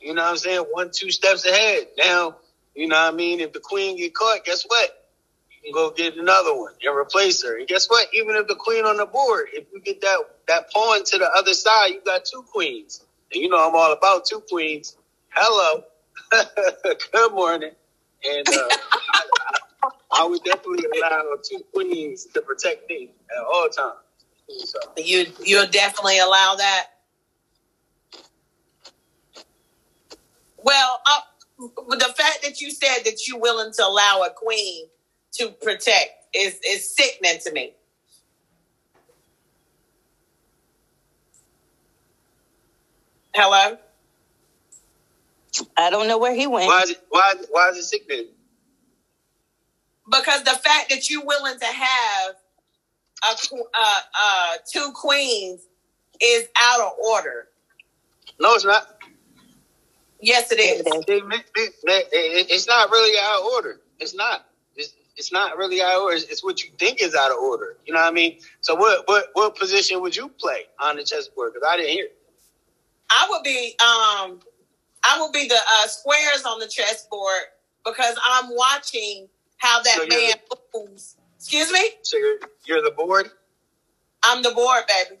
You 0.00 0.14
know 0.14 0.22
what 0.22 0.30
I'm 0.32 0.36
saying? 0.36 0.60
One, 0.70 0.90
two 0.92 1.10
steps 1.10 1.46
ahead. 1.46 1.88
Now, 1.98 2.36
you 2.74 2.88
know 2.88 2.96
what 2.96 3.14
I 3.14 3.16
mean? 3.16 3.40
If 3.40 3.52
the 3.52 3.60
queen 3.60 3.96
get 3.96 4.14
caught, 4.14 4.44
guess 4.44 4.64
what? 4.64 4.90
You 5.50 5.72
can 5.72 5.74
go 5.74 5.90
get 5.90 6.16
another 6.16 6.54
one 6.56 6.72
and 6.82 6.96
replace 6.96 7.42
her. 7.44 7.58
And 7.58 7.68
guess 7.68 7.88
what? 7.88 8.08
Even 8.14 8.36
if 8.36 8.48
the 8.48 8.56
queen 8.56 8.84
on 8.84 8.98
the 8.98 9.06
board, 9.06 9.48
if 9.52 9.66
you 9.72 9.80
get 9.80 10.00
that 10.02 10.18
that 10.48 10.70
pawn 10.72 11.04
to 11.04 11.18
the 11.18 11.30
other 11.38 11.54
side, 11.54 11.88
you 11.88 12.02
got 12.04 12.24
two 12.24 12.44
queens. 12.52 13.04
And 13.32 13.42
you 13.42 13.48
know 13.48 13.68
I'm 13.68 13.74
all 13.74 13.92
about 13.92 14.26
two 14.26 14.42
queens. 14.50 14.96
Hello, 15.30 15.84
good 17.12 17.32
morning. 17.32 17.72
And 18.26 18.48
uh, 18.48 18.68
I, 19.12 19.90
I, 20.12 20.26
would 20.26 20.42
definitely 20.44 20.84
allow 20.96 21.22
two 21.42 21.62
queens 21.72 22.26
to 22.26 22.40
protect 22.40 22.88
me 22.88 23.10
at 23.30 23.44
all 23.44 23.68
times. 23.68 23.98
So. 24.48 24.78
You 24.96 25.26
you'll 25.44 25.66
definitely 25.66 26.18
allow 26.18 26.54
that. 26.56 26.86
Well, 30.62 31.00
uh, 31.06 31.20
the 31.58 32.14
fact 32.16 32.40
that 32.42 32.60
you 32.60 32.70
said 32.70 33.04
that 33.04 33.28
you're 33.28 33.40
willing 33.40 33.72
to 33.74 33.84
allow 33.84 34.22
a 34.26 34.30
queen 34.30 34.86
to 35.34 35.50
protect 35.50 36.10
is 36.34 36.58
is 36.66 36.94
sickening 36.94 37.38
to 37.44 37.52
me. 37.52 37.72
Hello. 43.34 43.76
I 45.76 45.90
don't 45.90 46.08
know 46.08 46.18
where 46.18 46.34
he 46.34 46.46
went. 46.46 46.66
Why 46.66 46.82
is 46.82 46.90
it 46.90 47.04
why 47.08 47.34
why 47.50 47.68
is 47.70 47.78
it 47.78 47.84
sickening? 47.84 48.26
Because 50.10 50.42
the 50.44 50.50
fact 50.50 50.90
that 50.90 51.08
you're 51.08 51.24
willing 51.24 51.58
to 51.58 51.66
have 51.66 52.34
a, 53.30 53.56
uh, 53.74 54.00
uh, 54.20 54.54
two 54.70 54.92
queens 54.94 55.66
is 56.20 56.46
out 56.60 56.80
of 56.80 56.92
order. 56.98 57.48
No, 58.38 58.52
it's 58.54 58.64
not. 58.64 59.00
Yes, 60.20 60.50
it 60.52 60.56
is. 60.56 60.82
It's 60.86 62.66
not 62.66 62.90
really 62.90 63.18
out 63.22 63.40
of 63.40 63.46
order. 63.46 63.80
It's 64.00 64.14
not. 64.14 64.46
It's, 64.76 64.94
it's 65.16 65.32
not 65.32 65.56
really 65.56 65.80
out 65.80 65.96
of 65.96 66.02
order. 66.02 66.16
It's 66.16 66.42
what 66.42 66.62
you 66.62 66.70
think 66.78 67.00
is 67.02 67.14
out 67.14 67.30
of 67.30 67.38
order. 67.38 67.76
You 67.86 67.94
know 67.94 68.00
what 68.00 68.08
I 68.08 68.12
mean? 68.12 68.38
So 68.60 68.74
what 68.74 69.06
what 69.06 69.30
what 69.34 69.56
position 69.56 70.00
would 70.00 70.16
you 70.16 70.28
play 70.28 70.62
on 70.82 70.96
the 70.96 71.04
chessboard? 71.04 71.52
Because 71.54 71.68
I 71.70 71.76
didn't 71.76 71.92
hear. 71.92 72.08
I 73.10 73.26
would 73.30 73.42
be 73.42 73.76
um 73.80 74.40
I 75.06 75.18
will 75.18 75.32
be 75.32 75.46
the 75.48 75.54
uh, 75.54 75.86
squares 75.86 76.44
on 76.46 76.58
the 76.60 76.68
chessboard 76.68 77.44
because 77.84 78.16
I'm 78.24 78.54
watching 78.54 79.28
how 79.58 79.82
that 79.82 79.94
so 79.94 80.06
man 80.06 80.32
the, 80.50 80.58
moves. 80.74 81.16
Excuse 81.36 81.70
me. 81.70 81.90
So 82.02 82.16
you're 82.16 82.38
you're 82.66 82.82
the 82.82 82.94
board. 82.96 83.30
I'm 84.24 84.42
the 84.42 84.50
board, 84.50 84.84
baby. 84.88 85.20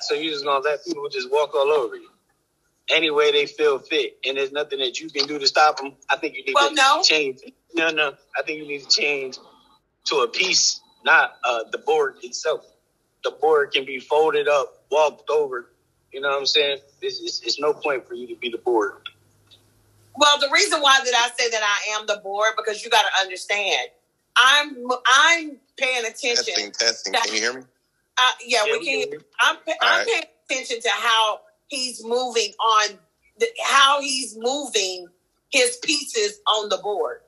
So 0.00 0.14
you 0.14 0.30
just 0.30 0.44
gonna 0.44 0.64
let 0.64 0.84
people 0.84 1.08
just 1.08 1.30
walk 1.30 1.54
all 1.54 1.70
over 1.70 1.96
you 1.96 2.08
any 2.90 3.10
way 3.10 3.32
they 3.32 3.46
feel 3.46 3.78
fit, 3.78 4.18
and 4.24 4.36
there's 4.36 4.52
nothing 4.52 4.78
that 4.78 5.00
you 5.00 5.10
can 5.10 5.26
do 5.26 5.38
to 5.38 5.46
stop 5.46 5.78
them. 5.78 5.94
I 6.10 6.16
think 6.16 6.36
you 6.36 6.44
need 6.44 6.54
well, 6.54 6.70
to 6.70 6.74
no. 6.74 7.02
change. 7.02 7.40
No, 7.74 7.90
no. 7.90 8.14
I 8.38 8.42
think 8.42 8.58
you 8.58 8.66
need 8.66 8.82
to 8.82 8.88
change 8.88 9.38
to 10.06 10.16
a 10.18 10.28
piece, 10.28 10.80
not 11.04 11.36
uh, 11.44 11.64
the 11.70 11.78
board 11.78 12.16
itself. 12.22 12.64
The 13.24 13.32
board 13.32 13.72
can 13.72 13.84
be 13.84 13.98
folded 13.98 14.48
up, 14.48 14.84
walked 14.90 15.30
over. 15.30 15.70
You 16.16 16.22
know 16.22 16.30
what 16.30 16.38
I'm 16.38 16.46
saying? 16.46 16.78
It's, 17.02 17.20
it's, 17.20 17.42
it's 17.42 17.60
no 17.60 17.74
point 17.74 18.08
for 18.08 18.14
you 18.14 18.26
to 18.28 18.34
be 18.36 18.48
the 18.48 18.56
board. 18.56 18.94
Well, 20.16 20.40
the 20.40 20.48
reason 20.50 20.80
why 20.80 20.98
that 21.04 21.14
I 21.14 21.28
say 21.38 21.50
that 21.50 21.62
I 21.62 22.00
am 22.00 22.06
the 22.06 22.22
board 22.22 22.52
because 22.56 22.82
you 22.82 22.88
got 22.88 23.02
to 23.02 23.20
understand, 23.20 23.90
I'm 24.34 24.78
I'm 25.06 25.58
paying 25.76 26.06
attention. 26.06 26.54
Testing, 26.54 26.70
testing. 26.72 27.12
Can 27.12 27.34
you 27.34 27.40
hear 27.40 27.52
me? 27.52 27.60
Uh, 28.16 28.22
yeah, 28.46 28.64
yeah, 28.66 28.78
we, 28.78 28.86
can. 28.86 29.20
I'm 29.40 29.56
I'm 29.82 29.98
right. 29.98 30.06
paying 30.06 30.24
attention 30.48 30.80
to 30.80 30.88
how 30.88 31.40
he's 31.66 32.02
moving 32.02 32.54
on, 32.64 32.98
the, 33.38 33.48
how 33.62 34.00
he's 34.00 34.38
moving 34.38 35.08
his 35.50 35.76
pieces 35.82 36.40
on 36.46 36.70
the 36.70 36.78
board. 36.78 37.20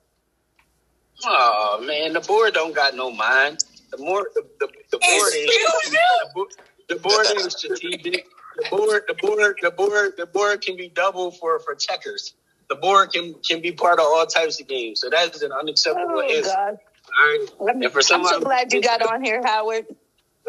Oh 1.27 1.85
man, 1.87 2.15
the 2.15 2.21
board 2.21 2.55
don't 2.55 2.75
got 2.75 2.97
no 2.97 3.11
mind. 3.11 3.65
The 3.91 3.99
more 3.99 4.31
the, 4.35 4.47
the, 4.61 4.69
the 4.93 4.99
board 4.99 5.33
is 5.35 5.91
the, 5.91 6.47
the 6.89 6.97
board 6.97 7.27
is 7.37 7.53
strategic. 7.53 8.27
The 8.59 8.69
board, 8.71 9.03
the 9.07 9.15
board, 9.15 9.59
the 9.63 9.71
board, 9.71 10.13
the 10.17 10.27
board 10.27 10.63
can 10.63 10.77
be 10.77 10.89
double 10.89 11.31
for 11.31 11.61
for 11.61 11.75
checkers. 11.75 12.35
The 12.69 12.75
board 12.75 13.13
can 13.13 13.35
can 13.35 13.63
be 13.63 13.73
part 13.73 14.01
of 14.01 14.07
all 14.07 14.27
types 14.27 14.61
of 14.61 14.67
games. 14.67 15.01
So 15.01 15.11
that 15.11 15.35
is 15.35 15.43
an 15.43 15.53
unacceptable 15.53 16.17
oh, 16.17 16.21
answer. 16.21 16.51
God. 16.51 16.79
All 17.17 17.69
right. 17.69 17.83
And 17.85 17.93
for 17.93 18.03
I'm 18.13 18.25
so 18.25 18.41
glad 18.41 18.73
you 18.73 18.83
got 18.83 19.01
on 19.03 19.23
here, 19.23 19.41
Howard. 19.45 19.87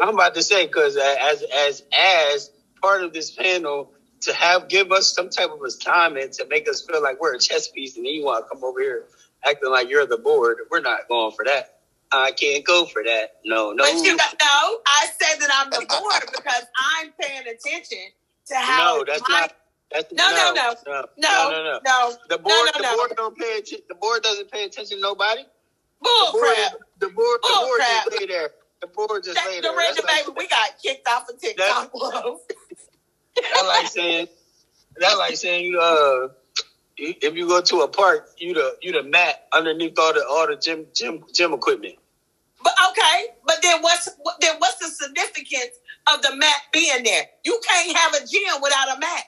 I'm 0.00 0.14
about 0.14 0.34
to 0.34 0.42
say 0.42 0.66
because 0.66 0.96
as 0.96 1.42
as 1.42 1.82
as 1.96 2.50
part 2.82 3.04
of 3.04 3.12
this 3.12 3.30
panel 3.30 3.92
to 4.22 4.34
have 4.34 4.68
give 4.68 4.90
us 4.92 5.14
some 5.14 5.30
type 5.30 5.50
of 5.50 5.62
assignment 5.62 6.32
to 6.34 6.46
make 6.46 6.68
us 6.68 6.84
feel 6.84 7.02
like 7.02 7.20
we're 7.20 7.36
a 7.36 7.38
chess 7.38 7.68
piece, 7.68 7.96
and 7.96 8.04
then 8.04 8.12
you 8.12 8.24
want 8.24 8.44
to 8.44 8.48
come 8.48 8.64
over 8.64 8.80
here 8.80 9.04
acting 9.46 9.70
like 9.70 9.88
you're 9.88 10.06
the 10.06 10.18
board. 10.18 10.58
We're 10.70 10.80
not 10.80 11.08
going 11.08 11.32
for 11.32 11.44
that. 11.44 11.79
I 12.12 12.32
can't 12.32 12.64
go 12.64 12.86
for 12.86 13.02
that. 13.04 13.36
No, 13.44 13.72
no. 13.72 13.84
But 13.84 14.04
you 14.04 14.16
got, 14.16 14.34
no, 14.40 14.78
I 14.86 15.06
said 15.20 15.40
that 15.40 15.50
I'm 15.52 15.70
the 15.70 15.86
board 15.86 16.22
because 16.34 16.64
I'm 16.76 17.12
paying 17.20 17.42
attention 17.42 17.98
to 18.46 18.54
how. 18.56 18.96
No, 18.96 19.04
that's 19.06 19.22
my, 19.28 19.40
not. 19.40 19.56
That's, 19.92 20.12
no, 20.12 20.30
no, 20.30 20.52
no, 20.54 20.74
no, 20.86 21.04
no, 21.18 21.50
no, 21.50 21.62
no, 21.62 21.80
no. 21.84 22.16
The 22.28 22.38
board, 22.38 22.46
no, 22.46 22.64
no, 22.64 22.90
the 22.90 22.96
board 22.96 23.12
don't 23.16 23.36
pay 23.36 23.58
attention. 23.58 23.78
The 23.88 23.94
board 23.96 24.22
doesn't 24.22 24.50
pay 24.50 24.64
attention 24.64 24.98
to 24.98 25.02
nobody. 25.02 25.42
Bull 26.00 26.26
the 26.26 26.32
board, 26.32 26.54
crap. 26.54 26.72
The 26.98 27.08
board, 27.08 27.40
Bull 27.42 27.60
the 27.60 27.66
board 27.66 27.80
crap. 27.80 28.04
just 28.04 28.20
lay 28.20 28.26
there. 28.26 28.50
The 28.80 28.86
board 28.86 29.24
just 29.24 29.46
lay 29.46 29.60
there. 29.60 29.72
Dorinda, 29.72 30.02
baby, 30.02 30.26
like, 30.26 30.36
we 30.36 30.48
got 30.48 30.70
kicked 30.82 31.08
off 31.08 31.28
of 31.28 31.40
TikTok. 31.40 31.92
That 33.54 33.64
like 33.64 33.86
saying, 33.86 34.26
that 34.96 35.14
like 35.16 35.36
saying 35.36 35.78
uh, 35.80 36.28
if 36.96 37.34
you 37.34 37.48
go 37.48 37.60
to 37.60 37.80
a 37.82 37.88
park, 37.88 38.28
you 38.38 38.54
the 38.54 38.76
you 38.82 38.92
the 38.92 39.02
mat 39.02 39.46
underneath 39.52 39.98
all 39.98 40.12
the 40.12 40.26
all 40.28 40.46
the 40.46 40.56
gym 40.56 40.86
gym 40.94 41.24
gym 41.32 41.54
equipment. 41.54 41.94
But 42.62 42.72
okay, 42.90 43.26
but 43.46 43.56
then 43.62 43.82
what's 43.82 44.08
then 44.40 44.56
what's 44.58 44.76
the 44.76 44.88
significance 44.88 45.76
of 46.12 46.22
the 46.22 46.36
mat 46.36 46.56
being 46.72 47.02
there? 47.04 47.24
You 47.44 47.60
can't 47.66 47.96
have 47.96 48.14
a 48.14 48.26
gym 48.26 48.62
without 48.62 48.96
a 48.96 49.00
mat. 49.00 49.24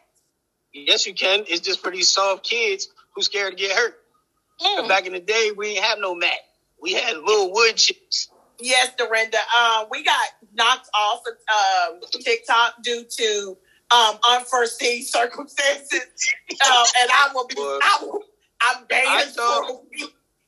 Yes, 0.73 1.07
you 1.07 1.15
can. 1.15 1.45
It's 1.49 1.61
just 1.61 1.83
for 1.83 1.91
these 1.91 2.09
soft 2.09 2.45
kids 2.45 2.89
who 3.15 3.23
scared 3.23 3.57
to 3.57 3.57
get 3.57 3.77
hurt. 3.77 3.95
Mm. 4.61 4.89
Back 4.89 5.07
in 5.07 5.13
the 5.13 5.21
day, 5.21 5.51
we 5.57 5.75
didn't 5.75 5.85
have 5.85 5.99
no 5.99 6.15
mat. 6.15 6.33
We 6.81 6.93
had 6.93 7.17
little 7.19 7.53
wood 7.53 7.77
chips. 7.77 8.29
Yes, 8.61 8.91
Dorinda. 8.97 9.39
Um, 9.59 9.87
we 9.91 10.05
got 10.05 10.29
knocked 10.55 10.89
off 10.95 11.23
of 11.27 11.95
um, 11.95 12.01
TikTok 12.11 12.83
due 12.83 13.05
to 13.05 13.57
um, 13.93 14.19
unforeseen 14.29 15.03
circumstances, 15.05 16.07
um, 16.51 16.87
and 17.01 17.11
I 17.13 17.31
will 17.35 17.47
be. 17.47 17.57
I 17.59 17.99
will, 18.03 18.21
I'm 18.63 18.85
banned. 18.85 19.09
I 19.09 19.25
told, 19.35 19.87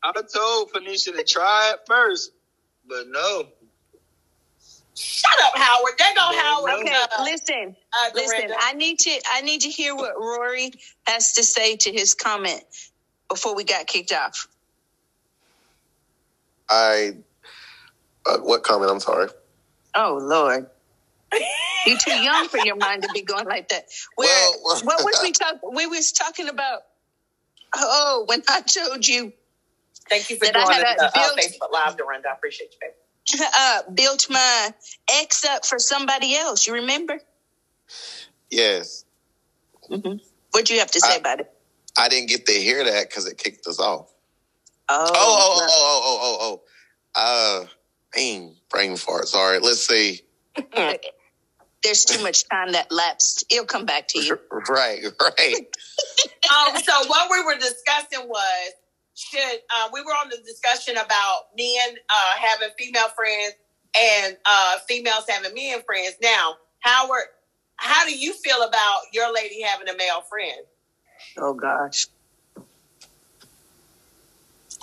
I 0.02 0.12
told 0.32 0.70
Phoenicia 0.70 1.12
to 1.12 1.24
try 1.24 1.72
it 1.74 1.80
first, 1.86 2.32
but 2.88 3.08
no. 3.08 3.46
Shut 4.94 5.32
up, 5.44 5.56
Howard. 5.56 5.92
They 5.98 6.04
go 6.14 6.30
no, 6.30 6.38
Howard. 6.38 6.72
Okay, 6.80 6.94
uh, 6.94 7.24
listen, 7.24 7.76
uh, 7.92 8.10
listen. 8.14 8.52
I 8.60 8.74
need 8.74 9.00
to. 9.00 9.20
I 9.32 9.40
need 9.40 9.62
to 9.62 9.68
hear 9.68 9.94
what 9.94 10.14
Rory 10.16 10.72
has 11.06 11.32
to 11.34 11.42
say 11.42 11.76
to 11.76 11.90
his 11.90 12.14
comment 12.14 12.62
before 13.28 13.56
we 13.56 13.64
got 13.64 13.86
kicked 13.86 14.12
off. 14.12 14.46
I. 16.70 17.16
Uh, 18.24 18.38
what 18.38 18.62
comment? 18.62 18.90
I'm 18.90 19.00
sorry. 19.00 19.28
Oh 19.94 20.18
Lord. 20.22 20.66
You're 21.86 21.98
too 21.98 22.12
young 22.12 22.48
for 22.48 22.58
your 22.58 22.76
mind 22.76 23.02
to 23.02 23.08
be 23.12 23.22
going 23.22 23.46
like 23.46 23.68
that. 23.70 23.86
Where 24.14 24.28
well, 24.28 24.60
well, 24.64 24.80
what 24.84 25.04
was 25.04 25.18
we 25.22 25.32
talking? 25.32 25.58
We 25.74 25.86
was 25.86 26.12
talking 26.12 26.48
about. 26.48 26.82
Oh, 27.74 28.24
when 28.26 28.42
I 28.48 28.60
told 28.60 29.06
you. 29.06 29.32
Thank 30.08 30.30
you 30.30 30.36
for 30.36 30.46
doing 30.46 30.54
it. 30.56 31.00
Uh, 31.00 31.10
built, 31.14 31.38
Facebook 31.38 31.72
Live, 31.72 31.96
Dorinda. 31.96 32.28
I 32.28 32.32
appreciate 32.32 32.70
you, 32.72 32.78
baby. 32.80 32.94
Uh, 33.58 33.80
built 33.92 34.26
my 34.28 34.74
ex 35.10 35.46
up 35.46 35.64
for 35.64 35.78
somebody 35.78 36.36
else. 36.36 36.66
You 36.66 36.74
remember? 36.74 37.18
Yes. 38.50 39.06
Mm-hmm. 39.90 40.16
What'd 40.50 40.70
you 40.70 40.78
have 40.80 40.90
to 40.90 41.00
say 41.00 41.14
I, 41.14 41.16
about 41.16 41.40
it? 41.40 41.50
I 41.96 42.08
didn't 42.08 42.28
get 42.28 42.46
to 42.46 42.52
hear 42.52 42.84
that 42.84 43.08
because 43.08 43.26
it 43.26 43.38
kicked 43.38 43.66
us 43.66 43.80
off. 43.80 44.12
Oh. 44.88 45.10
Oh, 45.14 45.16
oh, 45.16 45.60
oh, 45.60 46.00
oh, 46.04 46.18
oh, 46.20 46.38
oh, 46.40 46.60
oh. 47.16 47.62
Uh, 47.62 47.66
brain, 48.12 48.56
brain 48.70 48.96
fart. 48.96 49.26
Sorry. 49.28 49.58
Let's 49.58 49.86
see. 49.86 50.20
there's 51.82 52.04
too 52.04 52.22
much 52.22 52.48
time 52.48 52.72
that 52.72 52.90
lapsed. 52.90 53.44
It'll 53.50 53.66
come 53.66 53.86
back 53.86 54.08
to 54.08 54.20
you. 54.20 54.38
Right, 54.50 55.04
right. 55.20 55.54
um, 55.54 56.82
so 56.82 57.06
what 57.06 57.30
we 57.30 57.44
were 57.44 57.56
discussing 57.56 58.28
was 58.28 58.72
should 59.14 59.60
uh, 59.76 59.88
we 59.92 60.00
were 60.02 60.12
on 60.12 60.28
the 60.30 60.38
discussion 60.38 60.96
about 60.96 61.42
men 61.56 61.96
uh, 62.08 62.36
having 62.38 62.68
female 62.78 63.08
friends 63.14 63.54
and 63.98 64.36
uh, 64.44 64.78
females 64.88 65.24
having 65.28 65.54
men 65.54 65.82
friends. 65.86 66.16
Now, 66.22 66.56
Howard, 66.80 67.26
how 67.76 68.06
do 68.06 68.16
you 68.16 68.32
feel 68.32 68.62
about 68.62 69.00
your 69.12 69.32
lady 69.32 69.62
having 69.62 69.88
a 69.88 69.96
male 69.96 70.22
friend? 70.28 70.66
Oh 71.38 71.54
gosh. 71.54 72.06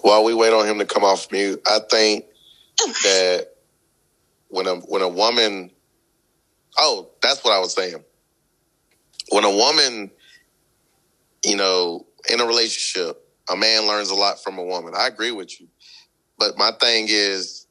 While 0.01 0.23
we 0.23 0.33
wait 0.33 0.53
on 0.53 0.65
him 0.65 0.79
to 0.79 0.85
come 0.85 1.03
off 1.03 1.31
mute, 1.31 1.61
I 1.67 1.79
think 1.89 2.25
that 3.03 3.49
when 4.49 4.67
a 4.67 4.75
when 4.77 5.01
a 5.01 5.09
woman 5.09 5.71
Oh, 6.77 7.09
that's 7.21 7.43
what 7.43 7.53
I 7.53 7.59
was 7.59 7.73
saying. 7.73 8.03
When 9.29 9.43
a 9.43 9.51
woman, 9.51 10.11
you 11.45 11.55
know, 11.55 12.05
in 12.29 12.39
a 12.39 12.45
relationship, 12.45 13.27
a 13.51 13.55
man 13.55 13.87
learns 13.87 14.09
a 14.09 14.15
lot 14.15 14.41
from 14.41 14.57
a 14.57 14.63
woman. 14.63 14.93
I 14.97 15.07
agree 15.07 15.31
with 15.31 15.59
you. 15.59 15.67
But 16.37 16.57
my 16.57 16.71
thing 16.71 17.07
is, 17.09 17.67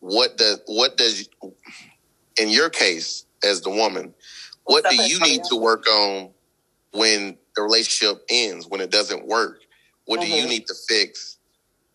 what 0.00 0.36
does 0.36 0.60
what 0.66 0.96
does 0.96 1.28
in 2.38 2.48
your 2.48 2.70
case 2.70 3.24
as 3.44 3.60
the 3.60 3.70
woman, 3.70 4.14
what 4.64 4.84
do 4.88 4.96
you 5.02 5.20
need 5.20 5.44
to 5.44 5.56
work 5.56 5.88
on 5.88 6.30
when 6.92 7.36
the 7.56 7.62
relationship 7.62 8.22
ends, 8.28 8.66
when 8.66 8.80
it 8.80 8.90
doesn't 8.90 9.26
work? 9.26 9.60
What 10.04 10.20
mm-hmm. 10.20 10.28
do 10.28 10.36
you 10.36 10.42
mm-hmm. 10.42 10.50
need 10.50 10.66
to 10.66 10.74
fix 10.88 11.38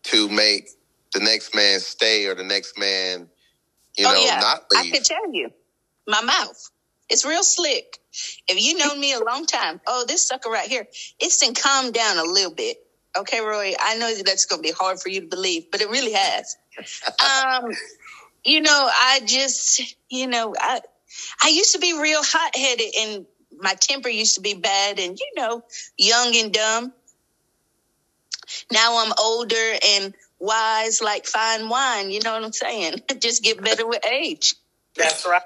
to 0.04 0.28
make 0.28 0.70
the 1.12 1.20
next 1.20 1.54
man 1.54 1.80
stay 1.80 2.26
or 2.26 2.34
the 2.34 2.44
next 2.44 2.78
man, 2.78 3.28
you 3.96 4.06
oh, 4.06 4.12
know, 4.12 4.20
yeah. 4.20 4.40
not 4.40 4.64
leave? 4.72 4.92
I 4.92 4.96
can 4.96 5.02
tell 5.02 5.32
you 5.32 5.50
my 6.06 6.22
mouth. 6.22 6.70
It's 7.08 7.24
real 7.24 7.42
slick. 7.42 7.98
If 8.48 8.64
you 8.64 8.78
know 8.78 8.94
me 8.96 9.12
a 9.12 9.20
long 9.20 9.46
time, 9.46 9.80
oh, 9.86 10.04
this 10.08 10.26
sucker 10.26 10.50
right 10.50 10.68
here, 10.68 10.86
it's 11.20 11.44
been 11.44 11.54
calmed 11.54 11.94
down 11.94 12.18
a 12.18 12.24
little 12.24 12.54
bit. 12.54 12.78
Okay, 13.20 13.40
Roy, 13.40 13.74
I 13.78 13.96
know 13.96 14.12
that's 14.24 14.46
going 14.46 14.62
to 14.62 14.68
be 14.68 14.72
hard 14.72 15.00
for 15.00 15.08
you 15.08 15.22
to 15.22 15.26
believe, 15.26 15.70
but 15.70 15.80
it 15.80 15.88
really 15.88 16.12
has. 16.12 16.56
um, 17.20 17.70
you 18.44 18.60
know, 18.60 18.90
I 18.90 19.20
just, 19.24 19.96
you 20.08 20.26
know, 20.26 20.54
I, 20.58 20.80
I 21.42 21.48
used 21.48 21.72
to 21.74 21.78
be 21.78 21.98
real 21.98 22.22
hot 22.22 22.56
headed 22.56 22.94
and 23.00 23.26
my 23.58 23.74
temper 23.74 24.08
used 24.08 24.34
to 24.36 24.40
be 24.40 24.54
bad 24.54 24.98
and, 24.98 25.18
you 25.18 25.32
know, 25.36 25.62
young 25.96 26.36
and 26.36 26.52
dumb. 26.52 26.92
Now 28.70 29.04
I'm 29.04 29.12
older 29.20 29.74
and 29.86 30.14
wise 30.38 31.00
like 31.00 31.26
fine 31.26 31.68
wine. 31.68 32.10
You 32.10 32.20
know 32.22 32.32
what 32.32 32.44
I'm 32.44 32.52
saying? 32.52 33.02
Just 33.18 33.42
get 33.42 33.62
better 33.62 33.86
with 33.86 34.04
age. 34.06 34.54
That's 34.94 35.26
right. 35.26 35.42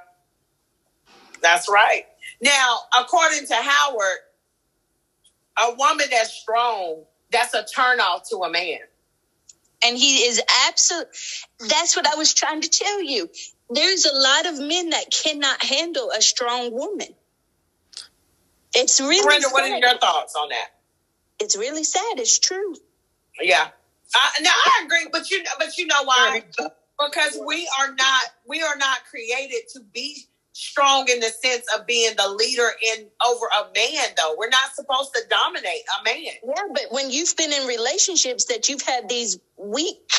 That's 1.41 1.69
right. 1.71 2.05
Now, 2.41 2.79
according 2.99 3.47
to 3.47 3.55
Howard, 3.55 4.19
a 5.59 5.75
woman 5.75 6.07
that's 6.11 6.33
strong, 6.33 7.05
that's 7.33 7.55
a 7.55 7.65
turnoff 7.65 8.29
to 8.31 8.39
a 8.39 8.51
man. 8.51 8.79
And 9.85 9.97
he 9.97 10.19
is 10.27 10.43
absolute. 10.67 11.09
That's 11.59 11.97
what 11.97 12.07
I 12.07 12.17
was 12.17 12.35
trying 12.35 12.61
to 12.63 12.69
tell 12.69 13.03
you. 13.03 13.31
There's 13.71 14.05
a 14.05 14.15
lot 14.15 14.47
of 14.47 14.59
men 14.59 14.91
that 14.91 15.05
cannot 15.11 15.65
handle 15.65 16.11
a 16.11 16.21
strong 16.21 16.73
woman. 16.73 17.09
It's 18.75 19.01
really 19.01 19.25
Brenda, 19.25 19.47
sad. 19.47 19.53
what 19.53 19.65
are 19.65 19.79
your 19.79 19.99
thoughts 19.99 20.35
on 20.37 20.49
that? 20.51 20.69
It's 21.39 21.57
really 21.57 21.85
sad. 21.85 22.19
It's 22.19 22.39
true. 22.39 22.75
Yeah. 23.41 23.69
I, 24.15 24.31
no, 24.43 24.51
I 24.51 24.83
agree, 24.85 25.09
but 25.11 25.31
you 25.31 25.45
but 25.59 25.79
you 25.79 25.87
know 25.87 26.03
why? 26.05 26.43
Because 26.59 27.39
we 27.47 27.69
are 27.81 27.95
not 27.95 28.23
we 28.47 28.63
are 28.63 28.77
not 28.77 29.05
created 29.09 29.69
to 29.75 29.81
be 29.81 30.27
strong 30.61 31.09
in 31.09 31.21
the 31.21 31.29
sense 31.29 31.65
of 31.75 31.87
being 31.87 32.15
the 32.17 32.29
leader 32.29 32.69
in 32.95 33.07
over 33.27 33.47
a 33.47 33.65
man 33.75 34.09
though. 34.17 34.35
We're 34.39 34.51
not 34.51 34.75
supposed 34.75 35.15
to 35.15 35.23
dominate 35.29 35.83
a 35.99 36.05
man. 36.05 36.35
Yeah, 36.45 36.63
but 36.73 36.87
when 36.91 37.11
you've 37.11 37.35
been 37.37 37.53
in 37.53 37.67
relationships 37.67 38.45
that 38.47 38.69
you've 38.69 38.83
had 38.83 39.09
these 39.09 39.39
weak 39.57 40.13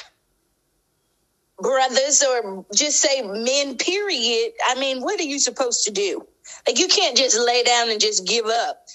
brothers 1.59 2.23
or 2.23 2.65
just 2.73 2.99
say 2.99 3.21
men 3.21 3.77
period, 3.77 4.53
I 4.67 4.79
mean, 4.79 5.01
what 5.01 5.19
are 5.19 5.23
you 5.23 5.37
supposed 5.37 5.85
to 5.85 5.91
do? 5.91 6.25
Like 6.67 6.79
you 6.79 6.87
can't 6.87 7.15
just 7.15 7.37
lay 7.37 7.63
down 7.63 7.89
and 7.89 8.01
just 8.01 8.27
give 8.27 8.47
up. 8.47 8.85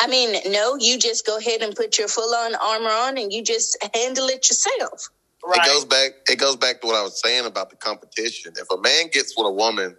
I 0.00 0.06
mean, 0.06 0.36
no, 0.52 0.76
you 0.76 0.98
just 0.98 1.26
go 1.26 1.36
ahead 1.36 1.60
and 1.60 1.76
put 1.76 1.98
your 1.98 2.08
full 2.08 2.34
on 2.34 2.54
armor 2.54 2.90
on 2.90 3.18
and 3.18 3.30
you 3.30 3.42
just 3.44 3.76
handle 3.94 4.26
it 4.28 4.48
yourself. 4.48 5.10
It 5.46 5.66
goes 5.66 5.84
back. 5.84 6.12
It 6.30 6.38
goes 6.38 6.56
back 6.56 6.80
to 6.80 6.86
what 6.86 6.96
I 6.96 7.02
was 7.02 7.20
saying 7.20 7.44
about 7.44 7.68
the 7.68 7.76
competition. 7.76 8.54
If 8.56 8.66
a 8.70 8.80
man 8.80 9.08
gets 9.12 9.36
with 9.36 9.46
a 9.46 9.50
woman 9.50 9.96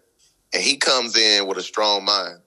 and 0.56 0.64
he 0.64 0.78
comes 0.78 1.18
in 1.18 1.48
with 1.48 1.58
a 1.58 1.64
strong 1.64 2.06
mind, 2.06 2.40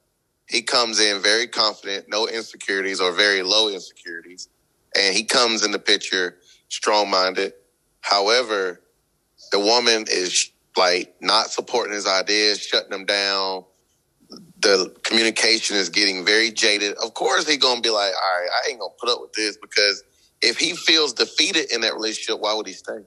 he 0.49 0.63
comes 0.63 0.99
in 0.99 1.21
very 1.21 1.47
confident, 1.47 2.07
no 2.09 2.27
insecurities 2.27 3.01
or 3.03 3.13
very 3.13 3.43
low 3.43 3.69
insecurities, 3.69 4.49
and 4.97 5.15
he 5.15 5.25
comes 5.25 5.63
in 5.63 5.73
the 5.73 5.79
picture 5.79 6.39
strong 6.71 7.11
minded. 7.11 7.53
However, 8.01 8.81
the 9.53 9.61
woman 9.61 10.07
is 10.11 10.51
like 10.77 11.17
not 11.21 11.51
supporting 11.51 11.93
his 11.93 12.07
ideas, 12.07 12.61
shutting 12.63 12.93
him 12.93 13.05
down. 13.05 13.67
The 14.61 14.97
communication 15.05 15.77
is 15.77 15.91
getting 15.91 16.25
very 16.25 16.51
jaded. 16.51 16.97
Of 16.97 17.13
course, 17.15 17.47
he 17.47 17.59
gonna 17.59 17.83
be 17.83 17.91
like, 17.91 18.15
"All 18.15 18.41
right, 18.41 18.51
I 18.51 18.71
ain't 18.71 18.81
gonna 18.81 18.95
put 18.99 19.11
up 19.11 19.21
with 19.21 19.35
this," 19.35 19.59
because 19.59 20.03
if 20.41 20.59
he 20.59 20.75
feels 20.75 21.13
defeated 21.13 21.73
in 21.73 21.83
that 21.83 21.95
relationship, 21.95 22.41
why 22.41 22.55
would 22.55 22.67
he 22.67 22.73
stay? 22.73 23.05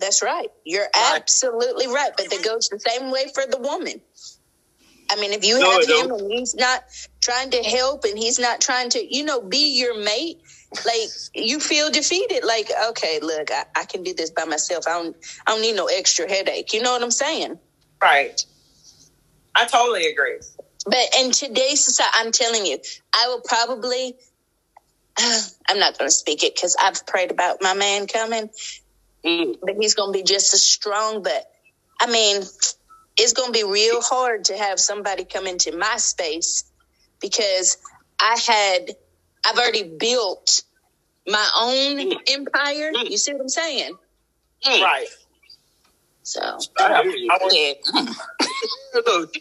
That's 0.00 0.22
right. 0.22 0.48
You're 0.64 0.88
Right. 0.96 1.22
absolutely 1.22 1.88
right. 1.88 2.12
But 2.16 2.30
that 2.30 2.44
goes 2.44 2.68
the 2.70 2.80
same 2.80 3.10
way 3.10 3.26
for 3.34 3.46
the 3.46 3.58
woman. 3.58 4.00
I 5.10 5.16
mean, 5.16 5.32
if 5.32 5.44
you 5.44 5.58
No, 5.60 5.70
have 5.70 5.84
him 5.86 6.12
and 6.12 6.32
he's 6.32 6.54
not 6.54 6.82
trying 7.22 7.50
to 7.52 7.62
help 7.62 8.04
and 8.04 8.18
he's 8.18 8.38
not 8.38 8.60
trying 8.60 8.90
to, 8.90 9.16
you 9.16 9.24
know, 9.24 9.40
be 9.42 9.78
your 9.78 9.98
mate, 9.98 10.38
like 10.86 11.10
you 11.34 11.60
feel 11.60 11.90
defeated. 11.90 12.44
Like, 12.44 12.70
okay, 12.90 13.20
look, 13.20 13.50
I, 13.52 13.64
I 13.76 13.84
can 13.86 14.02
do 14.04 14.14
this 14.14 14.30
by 14.30 14.44
myself. 14.46 14.86
I 14.88 14.92
don't 15.02 15.16
I 15.46 15.52
don't 15.52 15.62
need 15.62 15.76
no 15.76 15.86
extra 15.86 16.28
headache. 16.28 16.72
You 16.74 16.82
know 16.82 16.92
what 16.92 17.02
I'm 17.02 17.10
saying? 17.12 17.58
Right. 18.02 18.40
I 19.56 19.66
totally 19.66 20.06
agree. 20.06 20.38
But 20.86 21.08
in 21.20 21.32
today's 21.32 21.84
society, 21.84 22.12
I'm 22.16 22.32
telling 22.32 22.66
you, 22.66 22.78
I 23.14 23.28
will 23.28 23.42
probably, 23.42 24.14
I'm 25.68 25.78
not 25.80 25.98
going 25.98 26.08
to 26.08 26.14
speak 26.14 26.44
it 26.44 26.54
because 26.54 26.76
I've 26.82 27.06
prayed 27.06 27.30
about 27.30 27.58
my 27.62 27.74
man 27.74 28.06
coming, 28.06 28.50
Mm. 29.24 29.56
but 29.60 29.76
he's 29.78 29.94
going 29.94 30.12
to 30.12 30.18
be 30.18 30.22
just 30.22 30.54
as 30.54 30.62
strong. 30.62 31.22
But 31.22 31.46
I 32.00 32.10
mean, 32.10 32.42
it's 33.16 33.32
going 33.32 33.52
to 33.52 33.58
be 33.58 33.64
real 33.64 34.00
hard 34.00 34.46
to 34.46 34.56
have 34.56 34.80
somebody 34.80 35.24
come 35.24 35.46
into 35.46 35.76
my 35.76 35.96
space 35.96 36.64
because 37.20 37.76
I 38.20 38.38
had, 38.46 38.90
I've 39.44 39.58
already 39.58 39.84
built 39.98 40.62
my 41.26 41.50
own 41.60 42.12
empire. 42.30 42.92
You 42.92 43.16
see 43.18 43.32
what 43.32 43.42
I'm 43.42 43.48
saying? 43.48 43.92
Mm. 44.66 44.82
Right. 44.82 45.08
So, 46.22 46.40
I, 46.78 46.84
I, 46.84 47.00
I 47.00 47.38
was, 47.42 47.56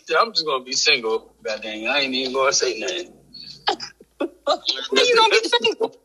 I'm 0.18 0.34
just 0.34 0.46
gonna 0.46 0.64
be 0.64 0.74
single. 0.74 1.36
God 1.44 1.62
dang, 1.62 1.88
I 1.88 2.00
ain't 2.00 2.14
even 2.14 2.34
gonna 2.34 2.54
say 2.54 2.80
nothing. 2.80 3.14
When 4.90 5.06
you 5.06 5.16
gonna 5.16 5.42
be 5.42 5.48
single? 5.48 5.96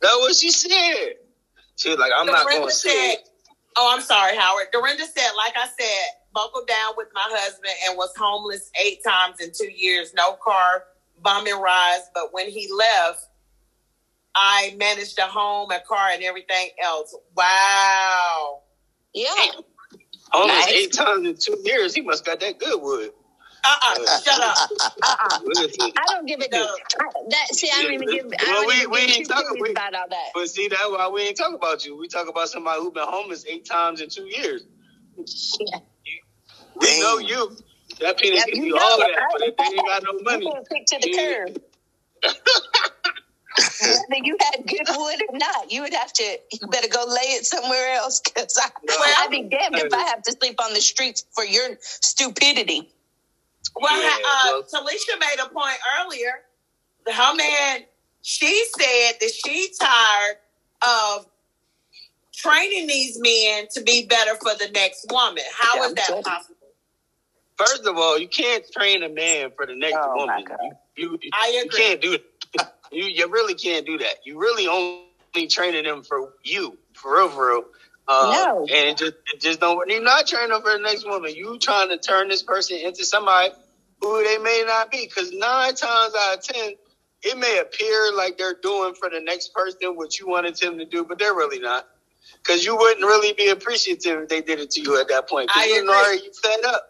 That's 0.00 0.16
what 0.16 0.36
she 0.36 0.50
said. 0.50 1.14
She 1.82 1.88
was 1.90 1.98
like, 1.98 2.12
I'm 2.16 2.26
not 2.26 2.48
gonna 2.48 2.70
say 2.70 2.90
said, 2.90 3.14
it. 3.18 3.28
"Oh, 3.76 3.92
I'm 3.92 4.02
sorry, 4.02 4.36
Howard." 4.36 4.68
Dorinda 4.72 5.04
said, 5.04 5.30
"Like 5.36 5.56
I 5.56 5.66
said, 5.66 6.06
buckled 6.32 6.68
down 6.68 6.94
with 6.96 7.08
my 7.12 7.24
husband 7.26 7.72
and 7.88 7.96
was 7.96 8.12
homeless 8.16 8.70
eight 8.80 9.02
times 9.04 9.40
in 9.40 9.50
two 9.52 9.70
years. 9.70 10.14
No 10.14 10.34
car, 10.34 10.84
bumming 11.22 11.58
rides. 11.60 12.04
But 12.14 12.32
when 12.32 12.48
he 12.48 12.70
left, 12.72 13.26
I 14.36 14.74
managed 14.78 15.18
a 15.18 15.22
home, 15.26 15.72
a 15.72 15.80
car, 15.80 16.10
and 16.10 16.22
everything 16.22 16.70
else. 16.82 17.16
Wow. 17.36 18.62
Yeah. 19.12 19.28
Almost 20.32 20.60
Nice. 20.60 20.70
eight 20.72 20.92
times 20.92 21.26
in 21.26 21.36
two 21.36 21.60
years. 21.64 21.94
He 21.94 22.00
must 22.00 22.24
got 22.24 22.40
that 22.40 22.58
good 22.58 22.80
wood. 22.80 23.10
Uh-uh. 23.64 23.94
Shut 24.24 24.40
up. 24.40 24.56
Uh-uh. 25.02 25.38
I 25.96 26.04
don't 26.08 26.26
give 26.26 26.40
a 26.40 26.48
No. 26.50 26.62
I, 26.66 27.04
that. 27.30 27.48
See, 27.54 27.70
I 27.72 27.82
don't 27.82 27.92
even 27.94 28.08
give. 28.08 28.26
I 28.26 28.44
Well, 28.46 28.54
don't 28.54 28.66
we- 28.66 28.74
even 28.74 28.90
we 28.90 28.98
ain't 29.00 29.14
two 29.16 29.24
talking- 29.24 29.60
we- 29.60 29.70
about 29.70 29.94
all 29.94 30.08
that. 30.08 30.30
But 30.34 30.48
see, 30.48 30.68
that's 30.68 30.82
why 30.88 31.08
we 31.08 31.22
ain't 31.22 31.36
talking 31.36 31.54
about 31.56 31.84
you. 31.84 31.96
We 31.96 32.08
talk 32.08 32.28
about 32.28 32.48
somebody 32.48 32.80
who 32.80 32.90
been 32.90 33.04
homeless 33.06 33.44
eight 33.46 33.64
times 33.64 34.00
in 34.00 34.08
two 34.08 34.24
years. 34.26 34.62
Yeah. 35.16 35.78
We 36.76 36.86
Dang. 36.86 37.00
know 37.00 37.18
you. 37.18 37.56
That 38.00 38.18
penis 38.18 38.40
Yeah, 38.40 38.44
give 38.46 38.56
you 38.56 38.64
you 38.64 38.74
know 38.74 38.80
all 38.82 39.00
it, 39.00 39.14
that, 39.14 39.28
but 39.32 39.42
if 39.48 39.56
they 39.56 39.64
ain't 39.64 39.86
got 39.86 40.02
no 40.02 40.12
You 40.14 40.22
money. 40.24 40.44
gonna 40.46 40.62
pick 40.64 40.86
to 40.86 40.98
the 41.00 41.10
Yeah. 41.10 41.44
curb. 41.44 41.62
Whether 43.82 44.24
you 44.24 44.36
had 44.40 44.66
good 44.66 44.86
wood 44.96 45.22
or 45.28 45.38
not, 45.38 45.70
you 45.70 45.82
would 45.82 45.92
have 45.92 46.12
to. 46.14 46.22
You 46.52 46.68
better 46.68 46.88
go 46.88 47.04
lay 47.06 47.32
it 47.34 47.44
somewhere 47.44 47.92
else, 47.94 48.20
because 48.20 48.56
No. 48.56 48.94
I'd 48.98 49.28
be 49.30 49.42
damned 49.42 49.76
if 49.76 49.92
I 49.92 50.02
have 50.04 50.22
to 50.22 50.32
sleep 50.32 50.58
on 50.64 50.72
the 50.72 50.80
streets 50.80 51.24
for 51.34 51.44
your 51.44 51.76
stupidity. 51.80 52.90
Well, 53.74 54.00
Yeah, 54.02 54.08
uh, 54.08 54.42
well- 54.44 54.62
Talisha 54.64 55.18
made 55.18 55.36
a 55.42 55.48
point 55.48 55.78
earlier. 56.00 56.44
Her 57.06 57.34
man, 57.34 57.84
she 58.22 58.64
said 58.78 59.12
that 59.20 59.30
she's 59.32 59.76
tired 59.76 60.36
of 60.82 61.26
training 62.34 62.86
these 62.86 63.18
men 63.18 63.66
to 63.72 63.82
be 63.82 64.06
better 64.06 64.34
for 64.36 64.54
the 64.54 64.68
next 64.72 65.06
woman. 65.10 65.42
How 65.56 65.76
Yeah, 65.76 65.86
is 65.86 65.94
that 65.94 66.10
I'm 66.12 66.22
possible? 66.22 66.56
First 67.56 67.86
of 67.86 67.96
all, 67.96 68.18
you 68.18 68.28
can't 68.28 68.64
train 68.72 69.02
a 69.02 69.08
man 69.08 69.52
for 69.56 69.66
the 69.66 69.74
next 69.76 69.98
Oh, 70.00 70.16
woman. 70.16 70.44
You, 70.96 71.18
you, 71.22 71.30
I 71.32 71.48
you 71.64 71.68
can't 71.70 72.00
do 72.00 72.12
that. 72.12 72.72
You, 72.92 73.04
you 73.04 73.26
really 73.28 73.54
can't 73.54 73.86
do 73.86 73.96
that. 73.96 74.16
You 74.26 74.38
really 74.38 74.66
only 74.68 75.46
training 75.48 75.84
them 75.84 76.02
for 76.02 76.34
you, 76.44 76.76
for 76.92 77.16
real, 77.16 77.30
for 77.30 77.48
real. 77.48 77.64
Uh, 78.06 78.30
No. 78.44 78.60
And 78.60 78.88
it 78.90 78.98
just, 78.98 79.14
it 79.32 79.40
just 79.40 79.60
don't. 79.60 79.88
You're 79.88 80.02
not 80.02 80.26
training 80.26 80.50
them 80.50 80.60
for 80.60 80.72
the 80.72 80.78
next 80.78 81.06
woman. 81.06 81.34
You 81.34 81.58
trying 81.58 81.88
to 81.88 81.96
turn 81.96 82.28
this 82.28 82.42
person 82.42 82.76
into 82.76 83.06
somebody 83.06 83.54
who 84.02 84.24
they 84.24 84.38
may 84.38 84.64
not 84.66 84.92
be. 84.92 85.06
Because 85.06 85.32
nine 85.32 85.74
times 85.76 86.14
out 86.18 86.38
of 86.38 86.44
ten, 86.44 86.72
it 87.22 87.38
may 87.38 87.60
appear 87.60 88.12
like 88.16 88.38
they're 88.38 88.56
doing 88.62 88.94
for 88.94 89.10
the 89.10 89.20
next 89.20 89.54
person 89.54 89.96
what 89.96 90.18
you 90.20 90.28
wanted 90.28 90.56
them 90.58 90.78
to 90.78 90.86
do, 90.86 91.04
but 91.04 91.18
they're 91.18 91.34
really 91.34 91.60
not. 91.60 91.86
Because 92.38 92.64
you 92.64 92.76
wouldn't 92.76 93.02
really 93.06 93.34
be 93.34 93.50
appreciative 93.50 94.22
if 94.22 94.28
they 94.30 94.42
did 94.42 94.60
it 94.60 94.70
to 94.72 94.82
you 94.82 95.00
at 95.00 95.08
that 95.08 95.28
point. 95.28 95.50
I 95.54 95.66
you 95.66 95.84
know 95.84 95.92
agree. 95.92 96.22
you 96.26 96.32
fed 96.42 96.64
up 96.66 96.82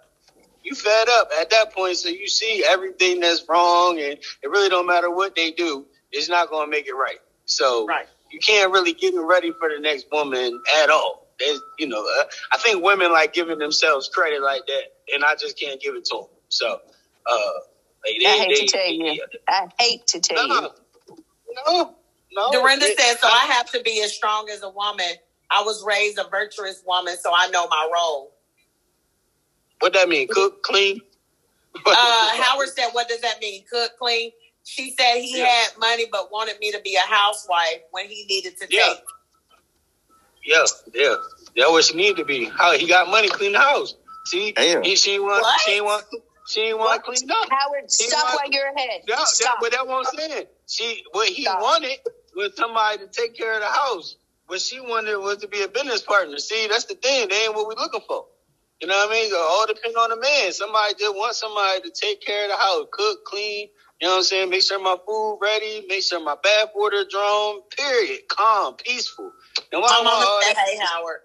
you 0.65 0.75
fed 0.75 1.09
up 1.11 1.31
at 1.41 1.51
that 1.51 1.75
point, 1.75 1.97
so 1.99 2.09
you 2.09 2.29
see 2.29 2.65
everything 2.69 3.21
that's 3.21 3.45
wrong, 3.49 3.99
and 3.99 4.15
it 4.43 4.51
really 4.51 4.69
don't 4.69 4.87
matter 4.87 5.11
what 5.11 5.37
they 5.37 5.53
do. 5.53 5.87
It's 6.13 6.29
not 6.29 6.51
going 6.51 6.67
to 6.67 6.71
make 6.71 6.89
it 6.89 6.95
right. 6.95 7.19
So 7.47 7.87
Right. 7.87 8.07
you 8.33 8.41
can't 8.41 8.73
really 8.73 8.95
get 8.95 9.15
them 9.15 9.27
ready 9.27 9.53
for 9.59 9.71
the 9.71 9.81
next 9.81 10.07
woman 10.13 10.61
at 10.83 10.91
all. 10.91 11.29
You 11.79 11.89
know, 11.89 12.03
uh, 12.21 12.25
I 12.53 12.59
think 12.59 12.85
women 12.85 13.13
like 13.13 13.33
giving 13.33 13.59
themselves 13.59 14.11
credit 14.13 14.43
like 14.43 14.63
that, 14.67 14.83
and 15.15 15.25
I 15.25 15.37
just 15.37 15.59
can't 15.59 15.81
give 15.81 15.95
it 15.97 16.05
to 16.07 16.17
them. 16.19 16.27
So, 16.49 16.81
like 17.27 18.17
they, 18.21 18.27
I 18.27 18.31
hate 18.39 18.49
they, 18.51 18.67
to 18.67 18.67
tell 18.67 18.93
you. 18.93 19.25
I 19.49 19.69
hate 19.79 20.07
to 20.09 20.21
tell 20.21 20.49
you. 20.49 20.55
no, 20.63 20.73
no, 21.67 21.97
no. 22.33 22.53
Dorinda 22.53 22.87
It- 22.87 22.99
said, 22.99 23.17
so 23.21 23.29
I 23.29 23.47
have 23.53 23.71
to 23.73 23.83
be 23.83 24.03
as 24.03 24.15
strong 24.15 24.49
as 24.51 24.63
a 24.63 24.71
woman. 24.71 25.07
I 25.51 25.63
was 25.65 25.85
raised 25.85 26.19
a 26.19 26.29
virtuous 26.31 26.83
woman, 26.87 27.17
so 27.21 27.31
I 27.35 27.49
know 27.51 27.69
my 27.69 27.89
role. 27.95 28.33
What 29.81 29.93
that 29.95 30.09
mean? 30.09 30.29
Cook, 30.29 30.63
clean. 30.63 31.01
Uh, 31.87 32.29
Howard 32.43 32.69
said, 32.69 32.89
what 32.93 33.09
does 33.09 33.21
that 33.23 33.41
mean? 33.41 33.65
Cook, 33.71 33.93
clean? 33.99 34.31
She 34.65 34.95
said 34.99 35.17
he 35.21 35.39
Yeah. 35.39 35.47
had 35.47 35.79
money 35.79 36.07
but 36.13 36.31
wanted 36.33 36.59
me 36.61 36.71
to 36.73 36.81
be 36.81 36.97
a 36.97 37.01
housewife 37.01 37.83
when 37.93 38.07
he 38.09 38.27
needed 38.29 38.59
to 38.59 38.67
Yeah. 38.71 38.89
take. 38.95 38.99
Yeah, 40.45 40.65
yeah. 40.95 41.15
That's 41.57 41.71
what 41.71 41.85
she 41.85 41.97
needed 41.97 42.19
to 42.19 42.25
be. 42.25 42.47
How 42.47 42.73
he 42.73 42.87
got 42.89 43.09
money, 43.09 43.29
clean 43.29 43.53
the 43.53 43.61
house. 43.61 43.95
See, 44.27 44.53
Damn. 44.53 44.83
he, 44.83 44.97
she 44.97 45.13
ain't 45.15 45.23
want, 45.25 45.43
What? 45.43 45.61
she 45.63 45.73
ain't 45.73 45.85
want, 45.85 46.05
she 46.49 46.61
ain't 46.63 46.79
want 46.79 47.03
cleaned 47.05 47.31
up. 47.31 47.49
Howard, 47.51 47.85
He 47.85 47.89
stop 47.89 48.25
want- 48.25 48.37
while 48.37 48.51
you're 48.53 48.69
ahead. 48.77 49.03
That, 49.09 49.19
that, 49.19 49.29
Stop. 49.29 49.59
but 49.61 49.73
that 49.73 49.87
what 49.87 50.07
I'm 50.07 50.19
saying. 50.19 50.47
She, 50.69 51.05
what 51.13 51.29
he 51.29 51.45
Stop. 51.45 51.63
wanted 51.63 51.99
was 52.37 52.57
somebody 52.57 52.99
to 52.99 53.09
take 53.09 53.37
care 53.37 53.55
of 53.55 53.61
the 53.61 53.67
house. 53.69 54.17
what 54.49 54.61
she 54.61 54.81
wanted 54.81 55.17
was 55.19 55.39
to 55.39 55.49
be 55.49 55.63
a 55.63 55.69
business 55.69 56.03
partner. 56.03 56.39
See, 56.39 56.67
that's 56.69 56.85
the 56.87 56.95
thing. 56.95 57.29
They 57.29 57.45
ain't 57.47 57.55
what 57.55 57.69
we 57.69 57.75
looking 57.77 58.03
for. 58.07 58.27
You 58.81 58.89
know 58.89 58.97
what 58.97 59.11
I 59.11 59.13
mean? 59.13 59.27
It 59.33 59.35
all 59.37 59.67
depends 59.67 59.97
on 59.97 60.11
the 60.11 60.17
man. 60.17 60.53
Somebody 60.53 60.95
just 60.99 61.15
wants 61.15 61.39
somebody 61.41 61.81
to 61.83 61.91
take 61.91 62.21
care 62.21 62.45
of 62.47 62.51
the 62.51 62.57
house, 62.59 62.87
cook, 62.93 63.25
clean. 63.27 63.69
You 64.01 64.09
know 64.09 64.15
what 64.15 64.19
I'm 64.19 64.25
saying? 64.25 64.51
Make 64.51 64.63
sure 64.63 64.81
my 64.81 64.97
food 65.07 65.39
ready. 65.41 65.87
Make 65.89 66.03
sure 66.03 66.21
my 66.21 66.37
bath 66.43 66.71
water 66.75 67.05
drawn. 67.11 67.63
Period. 67.79 68.21
Calm, 68.29 68.75
peaceful. 68.77 69.33
And 69.73 69.81
my 69.83 69.89
mama 70.03 70.41
said, 70.45 70.57
"Hey, 70.57 70.79
Howard." 70.79 71.21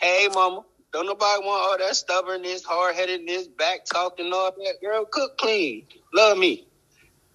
Hey, 0.00 0.28
mama. 0.34 0.64
Don't 0.96 1.04
nobody 1.04 1.44
want 1.44 1.62
all 1.62 1.86
that 1.86 1.94
stubbornness, 1.94 2.64
hard 2.64 2.94
headedness, 2.94 3.48
back 3.48 3.84
talking, 3.84 4.32
all 4.32 4.50
that. 4.50 4.76
Girl, 4.80 5.04
cook 5.04 5.36
clean. 5.36 5.86
Love 6.14 6.38
me. 6.38 6.66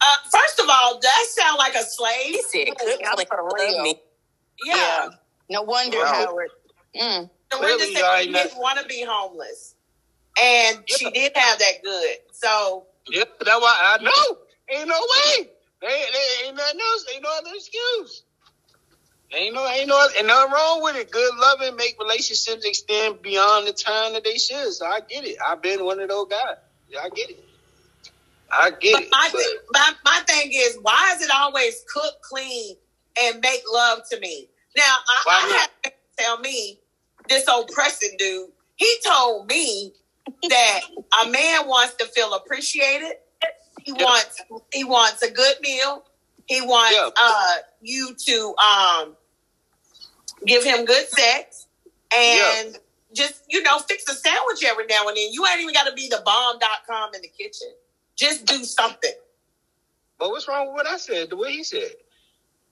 Uh, 0.02 0.06
first 0.32 0.60
of 0.60 0.66
all, 0.68 1.00
that 1.00 1.26
sound 1.30 1.60
like 1.60 1.76
a 1.76 1.84
slave. 1.84 2.38
Said, 2.50 2.70
cook 2.76 3.00
clean. 3.00 3.28
Love 3.30 3.84
me. 3.84 4.00
Yeah. 4.66 4.76
yeah. 4.76 5.10
No 5.52 5.62
wonder, 5.62 6.00
wow. 6.00 6.26
Howard. 6.26 6.50
Mm. 7.00 7.30
Dorinda 7.52 7.84
said 7.84 8.22
she 8.24 8.32
didn't 8.32 8.58
want 8.58 8.80
to 8.80 8.86
be 8.88 9.06
homeless. 9.08 9.76
And 10.42 10.78
yeah. 10.78 10.96
she 10.98 11.12
did 11.12 11.32
have 11.36 11.60
that 11.60 11.84
good. 11.84 12.16
So. 12.32 12.88
Yeah, 13.12 13.26
that's 13.46 13.62
why 13.62 14.00
I 14.00 14.04
know. 14.04 14.38
Ain't 14.76 14.88
no 14.88 15.00
way. 15.00 15.50
They, 15.82 15.88
they 15.88 16.48
ain't 16.48 16.58
nothing 16.58 16.80
else. 16.80 17.06
Ain't 17.14 17.22
no 17.22 17.30
other 17.38 17.52
excuse. 17.54 18.24
Ain't 19.34 19.56
no, 19.56 19.66
ain't 19.68 19.88
no, 19.88 20.08
ain't 20.18 20.28
nothing 20.28 20.52
wrong 20.52 20.84
with 20.84 20.96
it. 20.98 21.10
Good 21.10 21.32
loving 21.38 21.78
make 21.78 21.98
relationships 22.00 22.66
extend 22.66 23.22
beyond 23.22 23.68
the 23.68 23.74
time 23.74 24.14
that 24.14 24.24
they 24.24 24.38
should. 24.38 24.74
So 24.74 24.86
I 24.86 25.00
get 25.00 25.24
it. 25.24 25.38
I've 25.46 25.62
been 25.62 25.86
one 25.86 26.00
of 26.02 26.10
those 26.10 26.28
guys. 26.28 26.58
Yeah, 26.90 27.00
I 27.04 27.10
get 27.10 27.30
it. 27.30 27.46
I 28.52 28.72
get 28.72 28.94
but 28.94 29.04
it. 29.04 29.10
My, 29.10 29.30
but, 29.32 29.44
my, 29.72 29.94
my 30.04 30.22
thing 30.28 30.52
is, 30.54 30.78
why 30.82 31.14
is 31.16 31.24
it 31.24 31.32
always 31.34 31.84
cook, 31.94 32.22
clean, 32.30 32.76
and 33.22 33.40
make 33.40 33.62
love 33.72 34.02
to 34.12 34.20
me? 34.20 34.50
Now, 34.76 34.84
I, 34.84 35.24
I 35.30 35.58
have 35.60 35.82
to 35.84 35.92
tell 36.18 36.40
me, 36.40 36.80
this 37.30 37.48
old 37.48 37.70
Preston 37.70 38.18
dude, 38.18 38.50
he 38.76 38.94
told 39.06 39.48
me 39.48 39.94
that 40.50 40.82
a 41.24 41.30
man 41.30 41.68
wants 41.68 41.96
to 41.96 42.06
feel 42.06 42.34
appreciated. 42.34 43.14
He 43.84 43.94
yep. 43.94 44.02
wants 44.02 44.42
he 44.74 44.84
wants 44.84 45.22
a 45.24 45.32
good 45.32 45.56
meal. 45.62 46.04
He 46.46 46.62
wants 46.62 46.96
yep. 46.96 47.14
uh, 47.16 47.56
you 47.82 48.16
to 48.26 48.56
um, 48.58 49.16
give 50.46 50.64
him 50.64 50.86
good 50.86 51.08
sex 51.08 51.68
and 52.16 52.74
yep. 52.74 52.84
just 53.14 53.44
you 53.50 53.62
know 53.64 53.80
fix 53.80 54.08
a 54.10 54.14
sandwich 54.14 54.64
every 54.66 54.86
now 54.86 55.08
and 55.08 55.18
then. 55.18 55.32
You 55.32 55.46
ain't 55.48 55.62
even 55.62 55.74
got 55.74 55.88
to 55.88 55.94
be 55.94 56.08
the 56.10 56.22
bomb.com 56.26 57.16
in 57.16 57.22
the 57.22 57.28
kitchen. 57.28 57.70
Just 58.16 58.46
do 58.46 58.64
something. 58.64 59.14
But 60.20 60.30
what's 60.30 60.48
wrong 60.48 60.68
with 60.68 60.76
what 60.76 60.88
I 60.88 60.98
said? 60.98 61.30
The 61.30 61.38
way 61.38 61.52
he 61.54 61.64
said. 61.64 61.92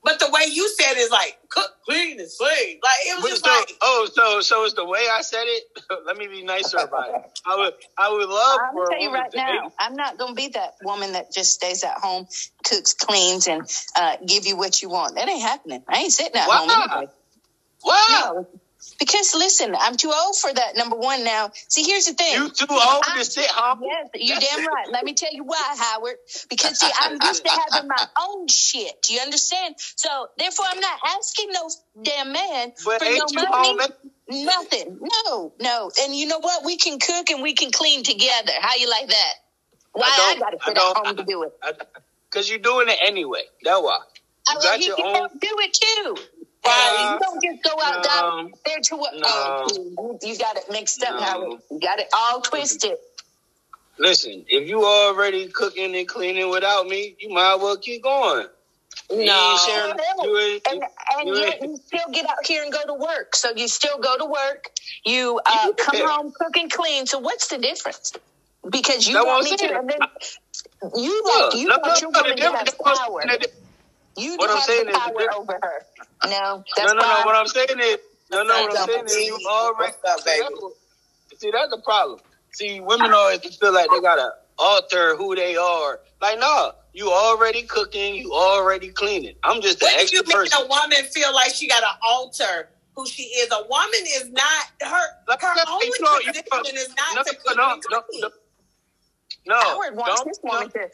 But 0.01 0.19
the 0.19 0.29
way 0.31 0.41
you 0.49 0.69
said 0.69 0.93
is 0.95 1.11
like 1.11 1.37
cook, 1.49 1.71
clean, 1.83 2.19
and 2.19 2.29
slave. 2.29 2.79
Like 2.81 2.93
it 3.05 3.21
was 3.21 3.31
just 3.31 3.43
so, 3.43 3.51
like 3.51 3.71
oh, 3.81 4.07
so 4.13 4.39
so 4.39 4.63
it's 4.63 4.73
the 4.73 4.85
way 4.85 5.05
I 5.11 5.21
said 5.21 5.43
it. 5.43 5.63
Let 6.05 6.15
me 6.15 6.27
be 6.27 6.41
nicer 6.41 6.77
about 6.77 7.09
it. 7.09 7.39
I 7.45 7.57
would 7.57 7.73
I 7.97 8.09
would 8.09 8.29
love. 8.29 8.59
I'm 8.63 8.75
gonna 8.75 8.89
tell 8.91 9.01
you 9.01 9.11
right 9.11 9.31
now, 9.35 9.71
I'm 9.77 9.95
not 9.95 10.17
gonna 10.17 10.35
be 10.35 10.49
that 10.49 10.75
woman 10.83 11.13
that 11.13 11.33
just 11.33 11.51
stays 11.51 11.83
at 11.83 11.97
home, 11.97 12.27
cooks, 12.63 12.93
cleans, 12.93 13.47
and 13.47 13.69
uh, 13.97 14.15
give 14.25 14.45
you 14.45 14.55
what 14.55 14.81
you 14.81 14.89
want. 14.89 15.15
That 15.15 15.27
ain't 15.27 15.41
happening. 15.41 15.83
I 15.89 15.99
ain't 15.99 16.13
sitting 16.13 16.35
at 16.35 16.47
Why? 16.47 16.65
home. 16.65 16.91
Anyway. 16.91 17.11
No, 17.85 18.47
because 18.97 19.35
listen, 19.35 19.75
I'm 19.77 19.97
too 19.97 20.11
old 20.13 20.35
for 20.37 20.53
that. 20.53 20.75
Number 20.77 20.95
one 20.95 21.23
now. 21.23 21.51
See, 21.67 21.83
here's 21.83 22.05
the 22.05 22.13
thing. 22.13 22.33
You 22.33 22.49
too 22.49 22.67
old 22.69 23.03
I, 23.07 23.17
to 23.17 23.25
sit 23.25 23.47
home. 23.47 23.81
Yes, 23.83 24.09
you're 24.15 24.39
damn 24.39 24.65
right. 24.67 24.87
Let 24.91 25.03
me 25.03 25.13
tell 25.13 25.33
you 25.33 25.43
why, 25.43 25.75
Howard. 25.77 26.15
Because 26.49 26.79
see, 26.79 26.89
I'm 26.99 27.17
used 27.21 27.45
to 27.45 27.51
having 27.51 27.87
my 27.87 28.07
own 28.21 28.47
shit. 28.47 29.01
Do 29.03 29.13
you 29.13 29.21
understand? 29.21 29.75
So 29.77 30.09
therefore, 30.37 30.65
I'm 30.69 30.79
not 30.79 30.99
asking 31.17 31.49
no 31.51 31.69
damn 32.03 32.31
man 32.31 32.73
but 32.85 33.01
for 33.01 33.05
no 33.05 33.11
you 33.11 33.25
money. 33.35 33.49
Home? 33.51 33.77
Nothing. 34.29 34.99
No, 35.25 35.53
no. 35.59 35.91
And 36.01 36.15
you 36.15 36.27
know 36.27 36.39
what? 36.39 36.63
We 36.63 36.77
can 36.77 36.99
cook 36.99 37.29
and 37.31 37.41
we 37.41 37.53
can 37.53 37.71
clean 37.71 38.03
together. 38.03 38.51
How 38.59 38.75
you 38.75 38.89
like 38.89 39.07
that? 39.07 39.33
Why 39.91 40.05
I, 40.05 40.35
I 40.35 40.39
gotta 40.39 40.57
sit 40.65 40.77
at 40.77 40.97
home 40.97 41.17
to 41.17 41.23
do 41.23 41.43
it? 41.43 41.53
Because 42.29 42.49
you're 42.49 42.59
doing 42.59 42.87
it 42.89 42.99
anyway. 43.03 43.41
That's 43.63 43.81
why. 43.81 43.99
Oh, 44.47 44.53
you 44.53 44.59
I, 44.59 44.77
got 44.77 44.85
your 44.85 45.05
own. 45.05 45.29
Do 45.39 45.55
it 45.59 45.73
too. 45.73 46.17
Uh, 46.65 47.13
you 47.13 47.19
don't 47.19 47.43
just 47.43 47.63
go 47.63 47.81
out 47.81 48.03
down 48.03 48.51
there 48.65 48.79
to 48.81 48.95
what? 48.95 49.13
No, 49.13 49.21
oh, 49.25 50.19
you 50.21 50.37
got 50.37 50.57
it 50.57 50.65
mixed 50.69 51.03
up 51.03 51.19
no. 51.19 51.59
You 51.71 51.79
got 51.79 51.99
it 51.99 52.07
all 52.13 52.41
twisted. 52.41 52.97
Listen, 53.97 54.45
if 54.47 54.67
you 54.67 54.85
already 54.85 55.47
cooking 55.47 55.95
and 55.95 56.07
cleaning 56.07 56.49
without 56.49 56.87
me, 56.87 57.15
you 57.19 57.29
might 57.29 57.55
as 57.55 57.61
well 57.61 57.77
keep 57.77 58.03
going. 58.03 58.47
No, 59.11 59.57
sharing, 59.65 60.59
and, 60.69 60.83
and 61.17 61.37
yet 61.37 61.61
you 61.63 61.77
still 61.77 62.11
get 62.11 62.29
out 62.29 62.45
here 62.45 62.63
and 62.63 62.71
go 62.71 62.79
to 62.85 62.93
work. 62.93 63.35
So 63.35 63.51
you 63.55 63.67
still 63.67 63.97
go 63.97 64.17
to 64.17 64.25
work. 64.25 64.69
You 65.03 65.41
uh, 65.45 65.71
come 65.77 65.97
yeah. 65.97 66.07
home, 66.07 66.31
cook 66.31 66.55
and 66.55 66.71
clean. 66.71 67.07
So 67.07 67.19
what's 67.19 67.47
the 67.47 67.57
difference? 67.57 68.13
Because 68.69 69.07
you 69.07 69.15
want 69.15 69.45
me 69.45 69.57
to, 69.57 69.79
and 69.79 69.89
then 69.89 69.99
you 70.95 71.23
like 71.25 71.55
you 71.55 71.69
want 71.69 72.01
your 72.01 72.11
woman 72.11 72.37
to 72.37 72.43
have 72.43 72.77
power. 72.83 73.21
You 74.17 74.35
what 74.37 74.49
I'm 74.49 74.61
saying 74.61 74.87
power 74.87 75.21
is 75.21 75.27
over 75.35 75.59
her. 75.61 75.85
No, 76.25 76.63
no, 76.77 76.85
no, 76.85 76.93
no. 76.93 77.21
What 77.25 77.35
I'm 77.35 77.47
saying 77.47 77.79
is, 77.79 77.97
no, 78.31 78.43
no. 78.43 78.61
What 78.63 78.77
I'm 78.77 78.87
saying 78.87 79.05
is, 79.05 79.27
you 79.27 79.39
already. 79.47 79.93
Up, 80.07 80.25
baby? 80.25 80.45
See, 81.37 81.51
that's 81.51 81.69
the 81.69 81.81
problem. 81.83 82.19
See, 82.51 82.79
women 82.79 83.13
always 83.13 83.39
feel 83.57 83.73
like 83.73 83.89
they 83.91 84.01
gotta 84.01 84.31
alter 84.57 85.15
who 85.15 85.35
they 85.35 85.55
are. 85.55 85.99
Like, 86.21 86.39
no, 86.39 86.71
you 86.93 87.09
already 87.11 87.63
cooking, 87.63 88.15
you 88.15 88.33
already 88.33 88.89
cleaning. 88.89 89.35
I'm 89.43 89.61
just 89.61 89.81
an 89.81 89.89
extra 89.93 90.17
you 90.17 90.23
person. 90.23 90.59
a 90.63 90.67
woman 90.67 91.05
feel 91.11 91.33
like 91.33 91.53
she 91.53 91.67
gotta 91.67 91.97
alter 92.03 92.69
who 92.99 93.07
she 93.07 93.23
is? 93.23 93.49
A 93.51 93.67
woman 93.67 94.01
is 94.03 94.29
not 94.31 94.65
her. 94.81 95.07
Like, 95.27 95.41
her 95.41 95.55
only 95.69 95.87
you 95.87 95.93
know, 96.01 96.17
position 96.17 96.43
you 96.51 96.57
know, 96.57 96.81
is 96.81 96.95
not 96.95 97.15
no, 97.15 97.23
to 97.23 97.35
cook 97.37 97.57
no, 97.57 97.79
no, 97.89 98.03
no, 98.19 98.29
no, 99.47 99.59
Howard 99.61 99.95
wants 99.95 100.23
his 100.27 100.39
woman 100.43 100.69
to 100.69 100.89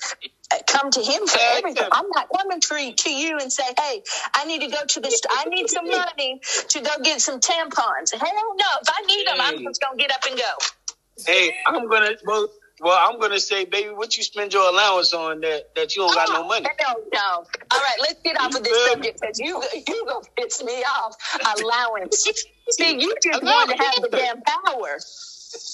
come 0.67 0.91
to 0.91 1.01
him 1.01 1.27
for 1.27 1.39
everything. 1.41 1.87
I'm 1.91 2.09
not 2.09 2.27
coming 2.35 2.59
to, 2.59 2.93
to 2.93 3.09
you 3.09 3.37
and 3.39 3.51
say, 3.51 3.63
hey, 3.79 4.03
I 4.33 4.45
need 4.45 4.61
to 4.61 4.67
go 4.67 4.85
to 4.85 4.99
this, 4.99 5.21
I 5.29 5.45
need 5.45 5.69
some 5.69 5.87
money 5.89 6.41
to 6.69 6.81
go 6.81 6.91
get 7.03 7.21
some 7.21 7.39
tampons. 7.39 8.13
Hell 8.13 8.55
no. 8.57 8.65
If 8.81 8.89
I 8.89 9.05
need 9.05 9.27
them, 9.27 9.37
I'm 9.39 9.63
just 9.63 9.81
going 9.81 9.97
to 9.97 10.01
get 10.01 10.11
up 10.11 10.23
and 10.29 10.37
go. 10.37 11.23
Hey, 11.25 11.55
I'm 11.67 11.87
going 11.87 12.03
to, 12.03 12.17
well, 12.25 12.49
well, 12.81 12.99
I'm 13.01 13.19
gonna 13.21 13.39
say, 13.39 13.63
baby, 13.63 13.89
what 13.89 14.17
you 14.17 14.23
spend 14.23 14.51
your 14.51 14.69
allowance 14.69 15.13
on 15.13 15.39
that 15.41 15.73
that 15.75 15.95
you 15.95 16.01
don't 16.01 16.13
got 16.13 16.27
no 16.27 16.43
oh, 16.43 16.47
money? 16.47 16.67
No, 16.81 16.95
no. 17.13 17.45
All 17.71 17.79
right, 17.79 17.95
let's 18.01 18.21
get 18.21 18.39
off 18.39 18.53
of 18.53 18.63
this 18.63 18.91
subject 18.91 19.21
because 19.21 19.39
you 19.39 19.63
you 19.87 20.05
gonna 20.05 20.25
piss 20.37 20.61
me 20.61 20.83
off. 20.83 21.15
Allowance. 21.61 22.27
See, 22.71 22.99
you 22.99 23.15
just 23.23 23.43
want 23.43 23.69
to 23.69 23.77
have 23.77 24.01
the 24.01 24.09
damn 24.09 24.41
power. 24.41 24.99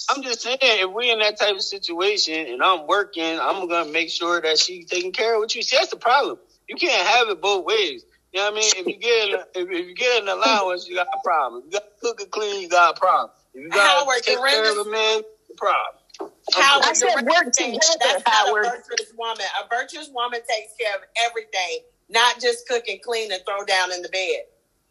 I'm 0.10 0.24
just 0.24 0.42
saying, 0.42 0.58
if 0.62 0.92
we're 0.92 1.12
in 1.14 1.20
that 1.20 1.40
type 1.40 1.56
of 1.56 1.62
situation 1.62 2.48
and 2.48 2.62
I'm 2.62 2.88
working, 2.88 3.40
I'm 3.40 3.68
gonna 3.68 3.92
make 3.92 4.10
sure 4.10 4.42
that 4.42 4.60
she's 4.60 4.88
taking 4.88 5.12
care 5.12 5.36
of 5.36 5.40
what 5.40 5.56
you. 5.56 5.62
See, 5.62 5.76
that's 5.76 5.92
the 5.92 5.98
problem. 5.98 6.38
You 6.68 6.76
can't 6.76 7.08
have 7.08 7.30
it 7.30 7.42
both 7.42 7.66
ways. 7.66 8.04
You 8.34 8.40
know 8.40 8.52
what 8.52 8.54
I 8.54 8.60
mean? 8.60 8.72
If 8.78 8.88
you 8.88 8.98
get 8.98 9.48
if, 9.56 9.70
if 9.70 9.88
you 9.88 9.96
get 9.96 10.24
an 10.24 10.30
allowance, 10.30 10.88
you 10.88 10.96
got 10.96 11.08
a 11.08 11.20
problem. 11.24 11.64
If 11.68 11.74
you 11.74 11.80
got 11.80 11.84
to 11.84 12.02
cook 12.02 12.22
and 12.22 12.32
clean, 12.32 12.62
you 12.62 12.70
got 12.70 12.98
a 12.98 13.00
problem. 13.00 13.32
If 13.54 13.64
you 13.64 13.70
got 13.70 14.06
to 14.06 14.22
take 14.24 14.38
care 14.38 14.80
of 14.80 14.88
a 14.88 14.90
man, 14.90 15.22
a 15.22 15.58
problem. 15.58 15.98
Howard, 16.54 16.86
I 16.86 16.94
said 16.94 17.16
work 17.26 17.52
together, 17.54 17.80
that's 18.00 18.24
Howard. 18.26 18.64
Not 18.64 18.76
a 18.76 18.78
virtuous 18.78 19.14
woman. 19.18 19.46
A 19.64 19.68
virtuous 19.70 20.10
woman 20.14 20.40
takes 20.48 20.74
care 20.80 20.96
of 20.96 21.02
everything, 21.26 21.80
not 22.10 22.40
just 22.40 22.68
cook 22.68 22.84
and 22.88 23.02
clean 23.02 23.32
and 23.32 23.42
throw 23.46 23.66
down 23.66 23.92
in 23.92 24.02
the 24.02 24.10
bed. 24.10 24.42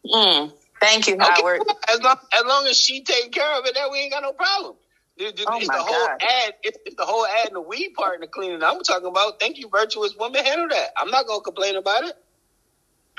Mm. 0.05 0.53
Thank 0.81 1.07
you, 1.07 1.17
Howard. 1.19 1.61
Okay. 1.61 1.73
As 1.89 2.01
long 2.01 2.17
as 2.33 2.43
long 2.45 2.65
as 2.67 2.77
she 2.77 3.03
taking 3.03 3.31
care 3.31 3.59
of 3.59 3.65
it, 3.65 3.75
that 3.75 3.91
we 3.91 3.99
ain't 3.99 4.11
got 4.11 4.23
no 4.23 4.33
problem. 4.33 4.75
It's, 5.21 5.43
oh 5.47 5.57
it's 5.57 5.67
the 5.67 5.73
whole 5.73 6.07
God. 6.07 6.21
ad. 6.21 6.53
It's, 6.63 6.77
it's, 6.85 6.95
the 6.95 7.05
whole 7.05 7.25
ad 7.25 7.47
and 7.47 7.55
the 7.55 7.61
weed 7.61 7.93
part 7.93 8.15
and 8.15 8.23
the 8.23 8.27
cleaning. 8.27 8.63
I'm 8.63 8.81
talking 8.81 9.07
about. 9.07 9.39
Thank 9.39 9.59
you, 9.59 9.69
virtuous 9.69 10.15
woman. 10.15 10.43
Handle 10.43 10.69
that. 10.69 10.89
I'm 10.97 11.09
not 11.09 11.27
gonna 11.27 11.41
complain 11.41 11.75
about 11.75 12.03
it. 12.03 12.13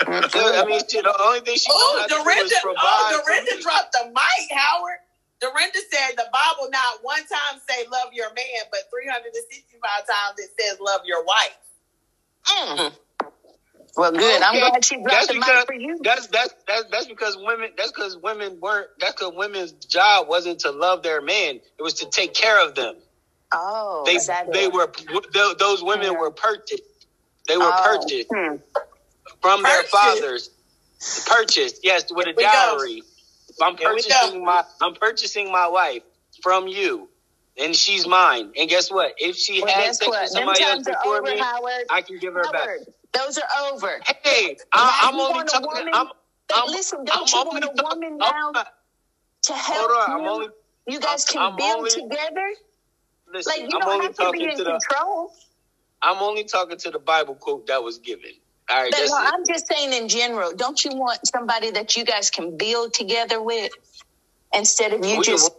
I 0.06 0.64
mean, 0.66 0.80
she, 0.88 1.00
the 1.00 1.14
only 1.22 1.40
thing 1.40 1.56
she 1.56 1.70
oh, 1.70 2.06
Dorinda, 2.08 2.54
oh, 2.64 3.22
Dorinda 3.24 3.62
dropped 3.62 3.92
the 3.92 4.06
mic, 4.06 4.50
Howard. 4.50 4.98
Dorinda 5.40 5.78
said 5.90 6.16
the 6.16 6.26
Bible 6.32 6.70
not 6.70 7.02
one 7.02 7.18
time 7.18 7.60
say 7.68 7.84
love 7.90 8.12
your 8.12 8.32
man, 8.34 8.66
but 8.70 8.90
365 8.90 9.80
times 9.82 10.38
it 10.38 10.50
says 10.58 10.78
love 10.80 11.02
your 11.04 11.24
wife. 11.24 11.58
Mm. 12.46 12.92
Well, 13.96 14.12
good. 14.12 14.20
Okay. 14.20 14.42
I'm 14.42 14.70
glad 14.70 14.84
she 14.84 15.02
dropped 15.02 15.28
the 15.28 15.34
mic 15.34 15.66
for 15.66 15.74
you. 15.74 15.98
That's 16.02 16.26
that's 16.28 16.54
that's 16.66 16.84
that's 16.90 17.06
because 17.06 17.36
women. 17.36 17.70
That's 17.76 17.92
because 17.92 18.16
women 18.16 18.58
weren't. 18.60 18.88
That's 18.98 19.12
because 19.12 19.32
women's 19.34 19.72
job 19.72 20.28
wasn't 20.28 20.60
to 20.60 20.70
love 20.70 21.02
their 21.02 21.20
man. 21.20 21.56
It 21.78 21.82
was 21.82 21.94
to 21.94 22.08
take 22.08 22.32
care 22.32 22.66
of 22.66 22.74
them. 22.74 22.94
Oh, 23.52 24.02
they 24.06 24.18
they 24.52 24.68
were 24.68 24.90
those 25.58 25.82
women 25.82 26.18
were 26.18 26.30
purchased. 26.30 26.82
They 27.46 27.56
were 27.56 27.64
oh. 27.64 27.98
purchased 28.00 28.28
hmm. 28.34 28.56
from 29.40 29.62
their 29.62 29.82
fathers. 29.84 30.50
Purchased, 31.26 31.80
yes, 31.82 32.04
with 32.12 32.28
a 32.28 32.32
dowry. 32.32 33.02
I'm 33.60 33.76
purchasing 33.76 34.44
my 34.44 34.64
I'm 34.80 34.94
purchasing 34.94 35.52
my 35.52 35.68
wife 35.68 36.02
from 36.40 36.66
you 36.68 37.08
and 37.58 37.76
she's 37.76 38.06
mine. 38.06 38.52
And 38.56 38.68
guess 38.68 38.90
what? 38.90 39.14
If 39.18 39.36
she 39.36 39.62
well, 39.62 39.72
had 39.72 39.94
sex 39.94 40.08
with 40.08 40.28
somebody 40.30 40.62
else 40.62 40.84
before 40.84 41.18
over, 41.18 41.30
me, 41.30 41.38
Howard. 41.38 41.84
I 41.90 42.02
can 42.02 42.18
give 42.18 42.34
her 42.34 42.42
Howard. 42.44 42.52
back. 42.86 42.94
Those 43.12 43.38
are 43.38 43.72
over. 43.72 44.00
Hey, 44.24 44.56
I, 44.72 45.10
am 45.12 45.20
only 45.20 45.44
talking. 45.44 45.90
I'm, 45.92 46.08
I'm, 46.54 46.66
listen, 46.68 47.04
don't 47.04 47.34
I'm 47.34 47.46
you 47.46 47.50
want 47.50 47.64
a 47.64 47.82
woman 47.82 48.18
now 48.18 48.52
to 49.42 49.52
help 49.52 49.90
Hold 49.90 50.10
on, 50.10 50.22
you? 50.22 50.30
Only, 50.30 50.48
you 50.86 51.00
guys 51.00 51.24
can 51.24 51.42
I'm 51.42 51.56
build 51.56 51.78
only, 51.78 51.90
together. 51.90 52.52
Listen, 53.32 53.52
like 53.52 53.70
you 53.70 53.78
I'm 53.80 53.88
don't 53.88 54.02
have 54.02 54.16
to 54.16 54.30
be 54.32 54.44
in 54.44 54.56
to 54.56 54.64
control. 54.64 55.28
The, 55.28 56.08
I'm 56.08 56.18
only 56.22 56.44
talking 56.44 56.78
to 56.78 56.90
the 56.90 56.98
Bible 56.98 57.34
quote 57.34 57.66
that 57.66 57.82
was 57.82 57.98
given. 57.98 58.30
All 58.70 58.82
right, 58.82 58.90
but 58.90 59.06
no, 59.06 59.16
I'm 59.18 59.46
just 59.46 59.66
saying 59.66 59.92
in 59.92 60.08
general. 60.08 60.52
Don't 60.54 60.82
you 60.84 60.94
want 60.94 61.20
somebody 61.26 61.70
that 61.72 61.96
you 61.96 62.04
guys 62.04 62.30
can 62.30 62.56
build 62.56 62.94
together 62.94 63.42
with 63.42 63.72
instead 64.54 64.92
of 64.92 65.04
you 65.04 65.18
we 65.18 65.24
just 65.24 65.52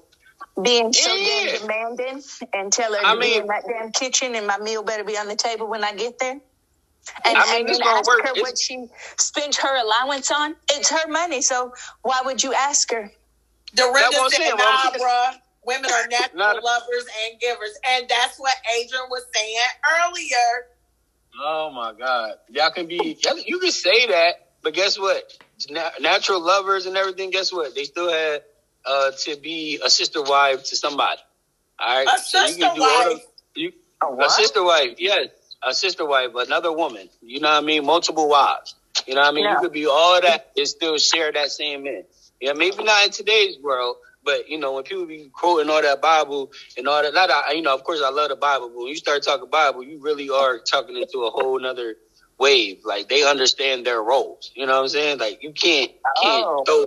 being 0.62 0.94
so 0.94 1.16
yeah. 1.16 1.28
damn 1.46 1.62
demanding 1.62 2.24
and 2.54 2.72
tell 2.72 2.94
her 2.94 3.00
to 3.00 3.08
I 3.08 3.14
mean, 3.16 3.22
be 3.22 3.38
in 3.38 3.48
that 3.48 3.64
damn 3.68 3.92
kitchen 3.92 4.36
and 4.36 4.48
my 4.48 4.58
meal 4.60 4.84
better 4.84 5.04
be 5.04 5.18
on 5.18 5.28
the 5.28 5.36
table 5.36 5.68
when 5.68 5.84
I 5.84 5.94
get 5.94 6.20
there? 6.20 6.40
And, 7.26 7.38
I 7.38 7.46
mean, 7.46 7.68
and 7.68 7.70
then 7.70 7.82
ask 7.84 8.08
work. 8.08 8.24
her 8.24 8.32
it's, 8.36 8.42
what 8.42 8.58
she 8.58 8.88
spends 9.18 9.58
her 9.58 9.76
allowance 9.76 10.32
on. 10.32 10.56
It's 10.72 10.90
her 10.90 11.08
money, 11.10 11.42
so 11.42 11.74
why 12.02 12.22
would 12.24 12.44
you 12.44 12.54
ask 12.54 12.92
her? 12.92 13.12
Dorinda 13.76 14.30
said, 14.30 14.54
"Nah, 14.56 14.92
bruh, 14.92 15.34
women 15.66 15.92
are 15.92 16.08
natural 16.36 16.64
lovers 16.64 17.06
and 17.26 17.40
givers," 17.40 17.78
and 17.90 18.08
that's 18.08 18.38
what 18.38 18.56
Adrian 18.80 19.06
was 19.10 19.26
saying 19.36 19.58
earlier. 20.02 20.68
Oh 21.44 21.72
my 21.72 21.94
God, 21.98 22.36
y'all 22.50 22.72
can 22.72 22.88
be, 22.88 23.18
you 23.46 23.60
can 23.60 23.72
say 23.72 24.08
that, 24.08 24.36
but 24.62 24.74
guess 24.74 24.98
what? 24.98 25.24
Natural 26.00 26.40
lovers 26.40 26.86
and 26.86 26.96
everything. 26.96 27.32
Guess 27.32 27.52
what? 27.52 27.74
They 27.76 27.86
still 27.86 28.12
had 28.12 28.44
uh, 28.86 29.12
to 29.26 29.36
be 29.38 29.80
a 29.84 29.90
sister 29.90 30.22
wife 30.22 30.64
to 30.66 30.76
somebody. 30.76 31.20
All 31.80 31.98
right, 31.98 32.08
a 32.08 32.22
so 32.22 32.46
sister 32.46 32.70
wife. 32.76 33.26
you, 33.56 33.72
a, 34.02 34.26
a 34.26 34.30
sister 34.30 34.64
wife, 34.64 34.96
yes 35.00 35.30
a 35.68 35.74
sister 35.74 36.06
wife, 36.06 36.30
but 36.34 36.48
another 36.48 36.72
woman. 36.72 37.10
You 37.22 37.40
know 37.40 37.50
what 37.50 37.64
I 37.64 37.66
mean? 37.66 37.86
Multiple 37.86 38.30
wives. 38.30 38.76
You 39.08 39.16
know 39.16 39.22
what 39.22 39.30
I 39.30 39.34
mean? 39.34 39.46
Yeah. 39.46 39.54
You 39.54 39.60
could 39.60 39.74
be 39.74 39.86
all 39.86 40.22
that 40.22 40.52
and 40.56 40.68
still 40.68 40.98
share 40.98 41.32
that 41.32 41.52
same 41.52 41.84
man. 41.84 42.04
Yeah, 42.40 42.54
maybe 42.54 42.84
not 42.84 43.06
in 43.06 43.12
today's 43.12 43.58
world, 43.60 43.98
but 44.24 44.50
you 44.50 44.58
know 44.58 44.74
when 44.74 44.84
people 44.84 45.06
be 45.06 45.30
quoting 45.34 45.70
all 45.70 45.82
that 45.82 46.02
Bible 46.02 46.52
and 46.78 46.88
all 46.88 47.02
that. 47.02 47.14
Not 47.14 47.56
you 47.56 47.62
know, 47.62 47.74
of 47.74 47.84
course, 47.84 48.02
I 48.04 48.10
love 48.10 48.30
the 48.30 48.36
Bible, 48.36 48.70
but 48.70 48.78
when 48.80 48.88
you 48.88 48.96
start 48.96 49.24
talking 49.24 49.50
Bible, 49.50 49.84
you 49.84 50.00
really 50.00 50.30
are 50.30 50.60
talking 50.60 50.98
into 50.98 51.24
a 51.24 51.30
whole 51.30 51.60
nother 51.60 51.96
wave. 52.38 52.80
Like 52.84 53.10
they 53.10 53.24
understand 53.24 53.86
their 53.86 54.02
roles. 54.02 54.52
You 54.56 54.66
know 54.66 54.74
what 54.74 54.82
I'm 54.82 54.88
saying? 54.90 55.20
Like 55.20 55.42
you 55.42 55.54
can't 55.54 55.92
can't 56.22 56.46
oh. 56.46 56.64
throw 56.66 56.86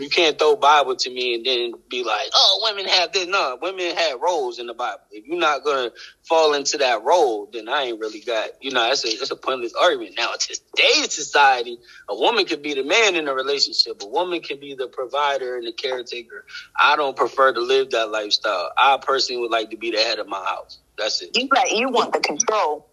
you 0.00 0.08
can't 0.08 0.38
throw 0.38 0.56
Bible 0.56 0.96
to 0.96 1.10
me 1.10 1.34
and 1.34 1.44
then 1.46 1.72
be 1.88 2.04
like, 2.04 2.28
oh, 2.34 2.60
women 2.64 2.86
have 2.86 3.12
this. 3.12 3.26
No, 3.26 3.58
women 3.60 3.96
have 3.96 4.20
roles 4.20 4.58
in 4.58 4.66
the 4.66 4.74
Bible. 4.74 5.00
If 5.10 5.26
you're 5.26 5.38
not 5.38 5.64
gonna 5.64 5.92
fall 6.22 6.54
into 6.54 6.78
that 6.78 7.02
role, 7.04 7.48
then 7.52 7.68
I 7.68 7.84
ain't 7.84 8.00
really 8.00 8.20
got. 8.20 8.50
You 8.60 8.72
know, 8.72 8.82
that's 8.82 9.04
a 9.04 9.16
that's 9.16 9.30
a 9.30 9.36
pointless 9.36 9.74
argument. 9.74 10.14
Now, 10.16 10.32
in 10.32 10.38
today's 10.38 11.14
society, 11.14 11.78
a 12.08 12.14
woman 12.14 12.44
could 12.46 12.62
be 12.62 12.74
the 12.74 12.84
man 12.84 13.16
in 13.16 13.28
a 13.28 13.34
relationship. 13.34 14.02
A 14.02 14.06
woman 14.06 14.40
can 14.40 14.60
be 14.60 14.74
the 14.74 14.88
provider 14.88 15.56
and 15.56 15.66
the 15.66 15.72
caretaker. 15.72 16.44
I 16.80 16.96
don't 16.96 17.16
prefer 17.16 17.52
to 17.52 17.60
live 17.60 17.90
that 17.90 18.10
lifestyle. 18.10 18.70
I 18.76 18.98
personally 19.00 19.42
would 19.42 19.50
like 19.50 19.70
to 19.70 19.76
be 19.76 19.90
the 19.90 19.98
head 19.98 20.18
of 20.18 20.28
my 20.28 20.44
house. 20.44 20.78
That's 20.98 21.22
it. 21.22 21.36
You 21.36 21.48
like 21.54 21.72
you 21.72 21.88
want 21.90 22.12
the 22.12 22.20
control. 22.20 22.88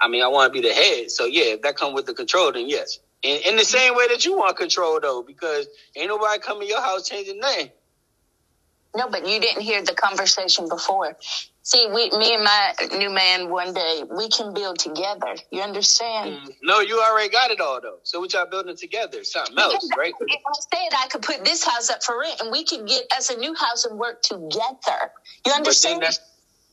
I 0.00 0.08
mean, 0.08 0.22
I 0.22 0.28
want 0.28 0.52
to 0.52 0.60
be 0.60 0.66
the 0.66 0.74
head. 0.74 1.10
So 1.10 1.26
yeah, 1.26 1.54
if 1.54 1.62
that 1.62 1.76
comes 1.76 1.94
with 1.94 2.06
the 2.06 2.14
control, 2.14 2.52
then 2.52 2.68
yes. 2.68 2.98
In, 3.22 3.40
in 3.50 3.56
the 3.56 3.64
same 3.64 3.94
way 3.94 4.08
that 4.08 4.24
you 4.24 4.36
want 4.36 4.56
control, 4.56 5.00
though, 5.00 5.22
because 5.22 5.68
ain't 5.96 6.08
nobody 6.08 6.40
coming 6.40 6.62
to 6.62 6.68
your 6.68 6.82
house 6.82 7.08
changing 7.08 7.40
name. 7.40 7.70
No, 8.94 9.08
but 9.08 9.26
you 9.26 9.40
didn't 9.40 9.62
hear 9.62 9.82
the 9.82 9.94
conversation 9.94 10.68
before. 10.68 11.16
See, 11.62 11.86
we, 11.86 12.10
me 12.10 12.34
and 12.34 12.44
my 12.44 12.74
new 12.98 13.08
man, 13.10 13.48
one 13.48 13.72
day 13.72 14.02
we 14.14 14.28
can 14.28 14.52
build 14.52 14.78
together. 14.80 15.34
You 15.50 15.62
understand? 15.62 16.30
Mm, 16.30 16.50
no, 16.62 16.80
you 16.80 17.00
already 17.00 17.30
got 17.30 17.50
it 17.50 17.60
all 17.60 17.80
though. 17.80 17.98
So 18.02 18.20
what 18.20 18.32
y'all 18.34 18.46
building 18.50 18.76
together? 18.76 19.24
Something 19.24 19.56
else, 19.58 19.88
right? 19.96 20.12
If 20.20 20.40
I 20.46 20.76
said 20.76 20.98
I 20.98 21.08
could 21.08 21.22
put 21.22 21.44
this 21.44 21.64
house 21.64 21.88
up 21.88 22.02
for 22.02 22.18
rent, 22.18 22.40
and 22.42 22.50
we 22.50 22.64
could 22.64 22.86
get 22.86 23.04
us 23.16 23.30
a 23.30 23.38
new 23.38 23.54
house 23.54 23.84
and 23.84 23.98
work 23.98 24.22
together. 24.22 25.12
You 25.46 25.52
understand? 25.52 25.64
But 25.64 25.76
then 25.82 26.00
that's 26.00 26.20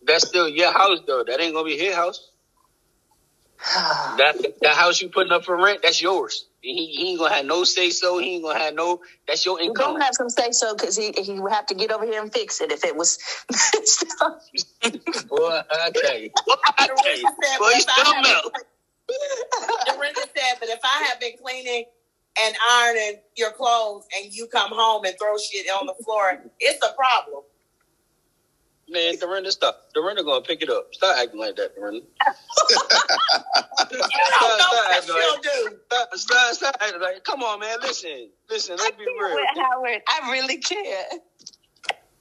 that's 0.06 0.28
still 0.28 0.50
your 0.50 0.74
house 0.74 1.00
though. 1.08 1.24
That 1.24 1.40
ain't 1.40 1.54
gonna 1.54 1.66
be 1.66 1.78
his 1.78 1.96
house 1.96 2.29
that 3.76 4.36
that 4.62 4.76
house 4.76 5.02
you 5.02 5.10
putting 5.10 5.34
up 5.34 5.46
for 5.46 5.58
rent, 5.58 5.82
that's 5.84 6.02
yours. 6.02 6.46
He, 6.62 6.88
he 6.88 7.10
ain't 7.12 7.20
gonna 7.20 7.34
have 7.34 7.46
no 7.46 7.64
say 7.64 7.90
so. 7.90 8.18
He 8.18 8.36
ain't 8.36 8.44
gonna 8.44 8.60
have 8.60 8.74
no. 8.74 9.02
That's 9.28 9.46
your 9.46 9.60
income. 9.60 9.88
He 9.88 9.94
gonna 9.94 10.06
have 10.06 10.16
some 10.16 10.30
say 10.30 10.52
so 10.52 10.76
because 10.76 10.96
he 10.96 11.14
he 11.18 11.40
would 11.40 11.52
have 11.52 11.66
to 11.68 11.76
get 11.76 11.92
over 11.92 12.06
here 12.06 12.22
and 12.22 12.32
fix 12.32 12.62
it 12.62 12.72
if 12.72 12.86
it 12.86 12.96
was. 12.96 13.18
Boy, 15.28 15.62
I 15.72 15.92
tell 15.94 16.20
you, 16.20 16.30
I 16.78 16.88
tell 16.88 17.20
you, 17.20 17.30
boy, 17.60 17.70
you 17.76 17.82
still 17.82 18.22
melt. 18.22 18.54
Dorinda 19.88 20.22
said, 20.22 20.56
but 20.60 20.70
if 20.70 20.80
I 20.84 21.08
have 21.10 21.20
been 21.20 21.34
cleaning 21.44 21.86
and 22.44 22.56
ironing 22.72 23.22
your 23.38 23.52
clothes 23.52 24.06
and 24.18 24.34
you 24.34 24.48
come 24.48 24.72
home 24.72 25.06
and 25.06 25.16
throw 25.20 25.38
shit 25.38 25.68
on 25.68 25.88
the 25.88 25.96
floor, 26.04 26.44
it's 26.60 26.86
a 26.86 26.94
problem. 26.96 27.44
Man, 28.92 29.16
Dorinda, 29.20 29.52
stop. 29.52 29.90
Dorinda 29.94 30.24
gonna 30.24 30.42
pick 30.42 30.62
it 30.64 30.70
up. 30.70 30.88
Stop 30.94 31.16
acting 31.18 31.40
like 31.40 31.56
that, 31.58 31.76
Dorinda. 31.76 32.02
stop, 32.70 33.00
stop, 33.90 34.86
acting 34.92 35.14
like, 35.14 35.46
stop, 35.86 36.10
stop, 36.16 36.54
stop 36.54 36.78
acting 36.82 37.02
like 37.02 37.24
Come 37.24 37.44
on, 37.44 37.60
man. 37.60 37.78
Listen, 37.82 38.30
listen. 38.50 38.78
Let's 38.78 38.98
be 38.98 39.06
real. 39.06 39.38
Howard, 39.56 40.02
I 40.08 40.32
really 40.32 40.58
care. 40.58 41.06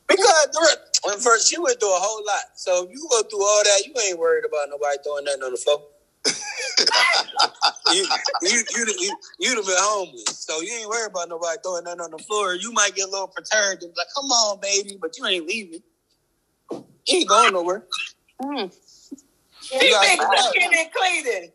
Because 0.08 0.48
Dorinda, 0.52 0.82
when 1.04 1.18
first 1.20 1.48
she 1.48 1.58
went 1.58 1.80
through 1.80 1.94
a 1.94 2.00
whole 2.00 2.24
lot. 2.26 2.44
So 2.56 2.84
if 2.84 2.90
you 2.90 3.06
go 3.10 3.22
through 3.22 3.42
all 3.42 3.62
that, 3.64 3.86
you 3.86 3.94
ain't 4.06 4.18
worried 4.18 4.44
about 4.44 4.68
nobody 4.68 4.98
throwing 5.02 5.24
nothing 5.24 5.42
on 5.42 5.52
the 5.52 5.56
floor. 5.56 5.80
you, 7.92 8.06
you, 8.42 8.62
you, 8.76 8.86
you, 8.98 9.16
you'd 9.38 9.56
have 9.56 9.66
been 9.66 9.76
homeless, 9.78 10.38
so 10.38 10.60
you 10.60 10.72
ain't 10.74 10.88
worried 10.88 11.10
about 11.10 11.28
nobody 11.28 11.56
throwing 11.62 11.84
nothing 11.84 12.00
on 12.00 12.10
the 12.10 12.18
floor. 12.18 12.54
You 12.54 12.72
might 12.72 12.94
get 12.94 13.08
a 13.08 13.10
little 13.10 13.28
perturbed 13.28 13.82
and 13.82 13.92
be 13.92 13.96
like, 13.96 14.08
"Come 14.14 14.26
on, 14.26 14.60
baby," 14.60 14.98
but 15.00 15.16
you 15.16 15.24
ain't 15.26 15.46
leaving. 15.46 15.80
He 17.08 17.18
ain't 17.20 17.28
going 17.28 17.54
nowhere. 17.54 17.84
Mm. 18.42 18.70
She 19.62 19.78
been 19.78 20.18
cooking 20.18 20.70
and 20.76 20.88
cleaning. 20.92 21.50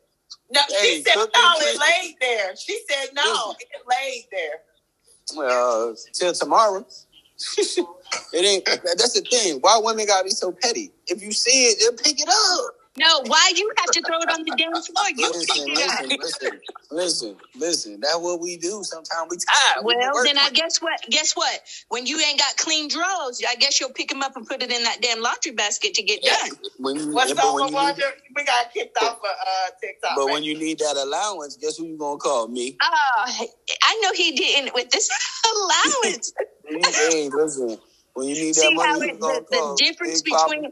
No, 0.51 0.61
hey, 0.67 0.95
she 0.95 1.03
said 1.03 1.15
no, 1.15 1.27
it 1.33 1.79
laid 1.79 2.15
there. 2.19 2.55
She 2.55 2.79
said 2.89 3.09
no, 3.13 3.55
it 3.59 3.81
laid 3.87 4.25
there. 4.31 5.37
Well, 5.37 5.95
till 6.13 6.33
tomorrow. 6.33 6.85
it 7.57 7.85
ain't. 8.33 8.65
That's 8.65 9.13
the 9.13 9.21
thing. 9.21 9.59
Why 9.61 9.79
women 9.83 10.07
gotta 10.07 10.23
be 10.23 10.31
so 10.31 10.51
petty? 10.51 10.91
If 11.05 11.21
you 11.21 11.31
see 11.31 11.65
it, 11.65 11.77
then 11.79 11.97
pick 11.97 12.19
it 12.19 12.29
up. 12.29 12.75
No, 12.95 13.23
why 13.25 13.51
you 13.55 13.71
have 13.77 13.87
to 13.87 14.01
throw 14.03 14.19
it 14.19 14.29
on 14.29 14.43
the 14.43 14.53
damn 14.55 14.71
floor? 14.71 15.05
You 15.15 15.27
listen, 15.31 15.73
listen, 15.73 16.09
listen, 16.09 16.59
listen, 16.91 17.35
listen. 17.55 17.99
That's 17.99 18.19
what 18.19 18.39
we 18.39 18.57
do. 18.57 18.83
Sometimes 18.83 19.31
we 19.31 19.37
tired. 19.37 19.83
Well, 19.83 19.97
we 20.13 20.27
then 20.27 20.37
I 20.37 20.51
guess 20.51 20.79
what? 20.79 21.01
Guess 21.09 21.33
what? 21.33 21.59
When 21.89 22.05
you 22.05 22.19
ain't 22.19 22.37
got 22.37 22.55
clean 22.57 22.89
drawers, 22.89 23.41
I 23.49 23.55
guess 23.55 23.79
you'll 23.79 23.93
pick 23.93 24.09
them 24.09 24.21
up 24.21 24.35
and 24.35 24.45
put 24.45 24.61
it 24.61 24.71
in 24.71 24.83
that 24.83 24.97
damn 25.01 25.21
laundry 25.21 25.53
basket 25.53 25.95
to 25.95 26.03
get 26.03 26.19
yeah. 26.21 26.37
done. 26.37 26.57
When 26.77 26.95
you, 26.97 27.11
What's 27.13 27.31
up, 27.31 27.39
Wonder? 27.41 28.03
We 28.35 28.45
got 28.45 28.71
kicked 28.71 28.95
off 29.01 29.17
of 29.17 29.25
uh, 29.25 29.69
TikTok. 29.81 30.15
But 30.15 30.25
right? 30.25 30.33
when 30.33 30.43
you 30.43 30.55
need 30.55 30.77
that 30.79 30.95
allowance, 30.95 31.57
guess 31.57 31.77
who 31.77 31.87
you 31.87 31.97
gonna 31.97 32.17
call? 32.17 32.47
Me. 32.47 32.77
Oh, 32.79 32.87
uh, 33.17 33.45
I 33.83 33.99
know 34.03 34.11
he 34.13 34.33
didn't 34.33 34.75
with 34.75 34.91
this 34.91 35.09
allowance. 35.55 36.33
hey, 36.67 37.27
listen. 37.33 37.79
When 38.13 38.27
you 38.27 38.35
need 38.35 38.53
that 38.53 38.61
See 38.61 38.73
money, 38.75 39.09
it, 39.09 39.19
the, 39.19 39.45
the 39.49 39.83
difference 39.83 40.21
between. 40.21 40.71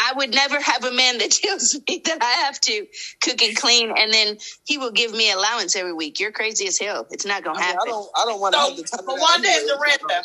I 0.00 0.12
would 0.14 0.32
never 0.32 0.60
have 0.60 0.84
a 0.84 0.92
man 0.92 1.18
that 1.18 1.30
tells 1.42 1.74
me 1.88 2.02
that 2.04 2.18
I 2.20 2.46
have 2.46 2.60
to 2.62 2.86
cook 3.22 3.42
and 3.42 3.56
clean, 3.56 3.92
and 3.96 4.12
then 4.12 4.38
he 4.64 4.78
will 4.78 4.92
give 4.92 5.12
me 5.12 5.30
allowance 5.30 5.76
every 5.76 5.92
week. 5.92 6.20
You're 6.20 6.32
crazy 6.32 6.66
as 6.66 6.78
hell. 6.78 7.06
It's 7.10 7.26
not 7.26 7.44
gonna 7.44 7.58
I 7.58 7.62
mean, 7.62 7.70
happen. 7.70 7.80
I 7.82 7.90
don't. 7.90 8.10
I 8.16 8.24
don't 8.24 8.40
want 8.40 8.54
to 8.54 8.60
so, 8.60 8.68
have 8.68 8.76
the 8.76 8.82
time. 8.84 9.06
Wanda 9.06 9.48
and 9.48 9.68
Dorinda. 9.68 10.22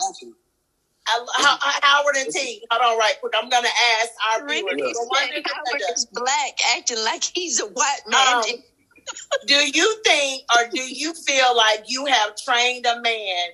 Howard 1.06 2.16
and 2.18 2.34
T. 2.34 2.66
Hold 2.72 2.94
on, 2.94 3.00
right 3.00 3.16
quick. 3.20 3.34
I'm 3.36 3.50
gonna 3.50 3.68
ask 4.00 4.10
our 4.32 4.48
viewers. 4.48 4.74
Howard 4.74 5.82
is 5.92 6.06
black, 6.14 6.58
acting 6.78 7.04
like 7.04 7.24
he's 7.24 7.60
a 7.60 7.66
white 7.66 8.02
man. 8.08 8.38
Um, 8.38 8.44
do 9.48 9.56
you 9.56 10.02
think, 10.06 10.44
or 10.56 10.70
do 10.70 10.82
you 10.82 11.14
feel 11.14 11.56
like 11.58 11.86
you 11.88 12.06
have 12.06 12.36
trained 12.38 12.86
a 12.86 13.02
man, 13.02 13.48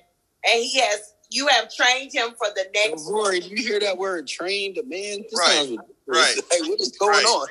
and 0.44 0.62
he 0.62 0.78
has 0.80 1.14
you 1.30 1.46
have 1.48 1.72
trained 1.74 2.12
him 2.12 2.30
for 2.30 2.48
the 2.54 2.66
next? 2.74 3.06
Oh, 3.06 3.12
Rory, 3.12 3.40
do 3.40 3.48
you 3.48 3.62
hear 3.62 3.80
that 3.80 3.98
word? 3.98 4.26
Trained 4.26 4.78
a 4.78 4.82
man. 4.82 5.22
This 5.22 5.38
right. 5.38 5.76
Right. 6.10 6.34
Hey, 6.50 6.60
what 6.68 6.80
is 6.80 6.90
going 6.98 7.12
right. 7.12 7.24
on? 7.24 7.48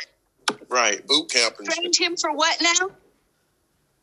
Right. 0.68 1.08
Boot 1.08 1.32
camp. 1.32 1.56
Trained 1.64 1.96
him 1.96 2.18
for 2.18 2.34
what 2.34 2.62
now? 2.62 2.90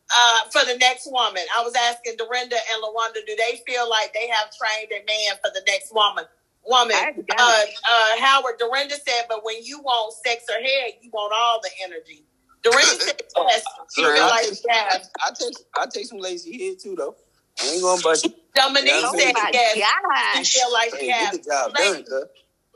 Uh, 0.08 0.38
for 0.52 0.64
the 0.64 0.78
next 0.78 1.10
woman. 1.10 1.42
I 1.58 1.62
was 1.62 1.74
asking 1.74 2.16
Dorinda 2.16 2.56
and 2.56 2.82
Lawanda, 2.82 3.26
do 3.26 3.36
they 3.36 3.60
feel 3.66 3.88
like 3.90 4.14
they 4.14 4.28
have 4.28 4.48
trained 4.56 4.90
a 4.92 5.04
man 5.04 5.36
for 5.42 5.50
the 5.52 5.62
next 5.66 5.92
woman? 5.92 6.24
Woman, 6.64 6.96
uh, 6.96 7.62
uh, 7.88 8.20
Howard, 8.20 8.58
Dorinda 8.58 8.94
said, 8.94 9.26
but 9.28 9.44
when 9.44 9.62
you 9.62 9.80
want 9.80 10.14
sex 10.14 10.44
or 10.50 10.60
head, 10.60 10.94
you 11.00 11.10
want 11.12 11.32
all 11.36 11.60
the 11.62 11.70
energy. 11.84 12.24
Dorinda 12.62 12.86
said 13.00 13.22
yes. 13.36 13.64
She 13.94 14.02
feel 14.02 14.26
like 14.26 14.46
take, 14.46 14.58
yes. 14.68 15.10
I 15.20 15.30
take 15.30 15.56
I 15.76 15.86
take 15.86 16.06
some 16.06 16.18
lazy 16.18 16.66
head 16.66 16.78
too 16.80 16.96
though. 16.96 17.14
I 17.60 17.66
ain't 17.68 17.82
gonna 17.82 18.02
bust 18.02 18.28
Dominique 18.54 18.92
you 18.92 19.02
know 19.02 19.12
said 19.12 19.32
yes. 19.52 20.46
She 20.48 20.58
feel 20.58 20.72
like 20.72 20.90
she 20.98 21.08
has. 21.08 21.38
Ladies, 21.78 22.08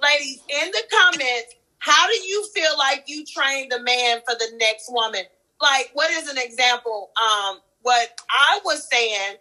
ladies, 0.00 0.40
in 0.48 0.70
the 0.70 0.82
comments, 0.90 1.54
how 1.80 2.06
do 2.06 2.14
you 2.14 2.46
feel 2.54 2.78
like 2.78 3.04
you 3.06 3.24
trained 3.24 3.72
a 3.72 3.82
man 3.82 4.20
for 4.28 4.34
the 4.38 4.56
next 4.58 4.92
woman? 4.92 5.22
Like, 5.60 5.90
what 5.94 6.10
is 6.10 6.28
an 6.28 6.38
example? 6.38 7.10
Um, 7.20 7.58
what 7.82 8.08
I 8.30 8.60
was 8.64 8.86
saying 8.88 9.36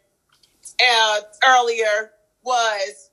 uh, 0.81 1.19
earlier 1.47 2.11
was 2.43 3.09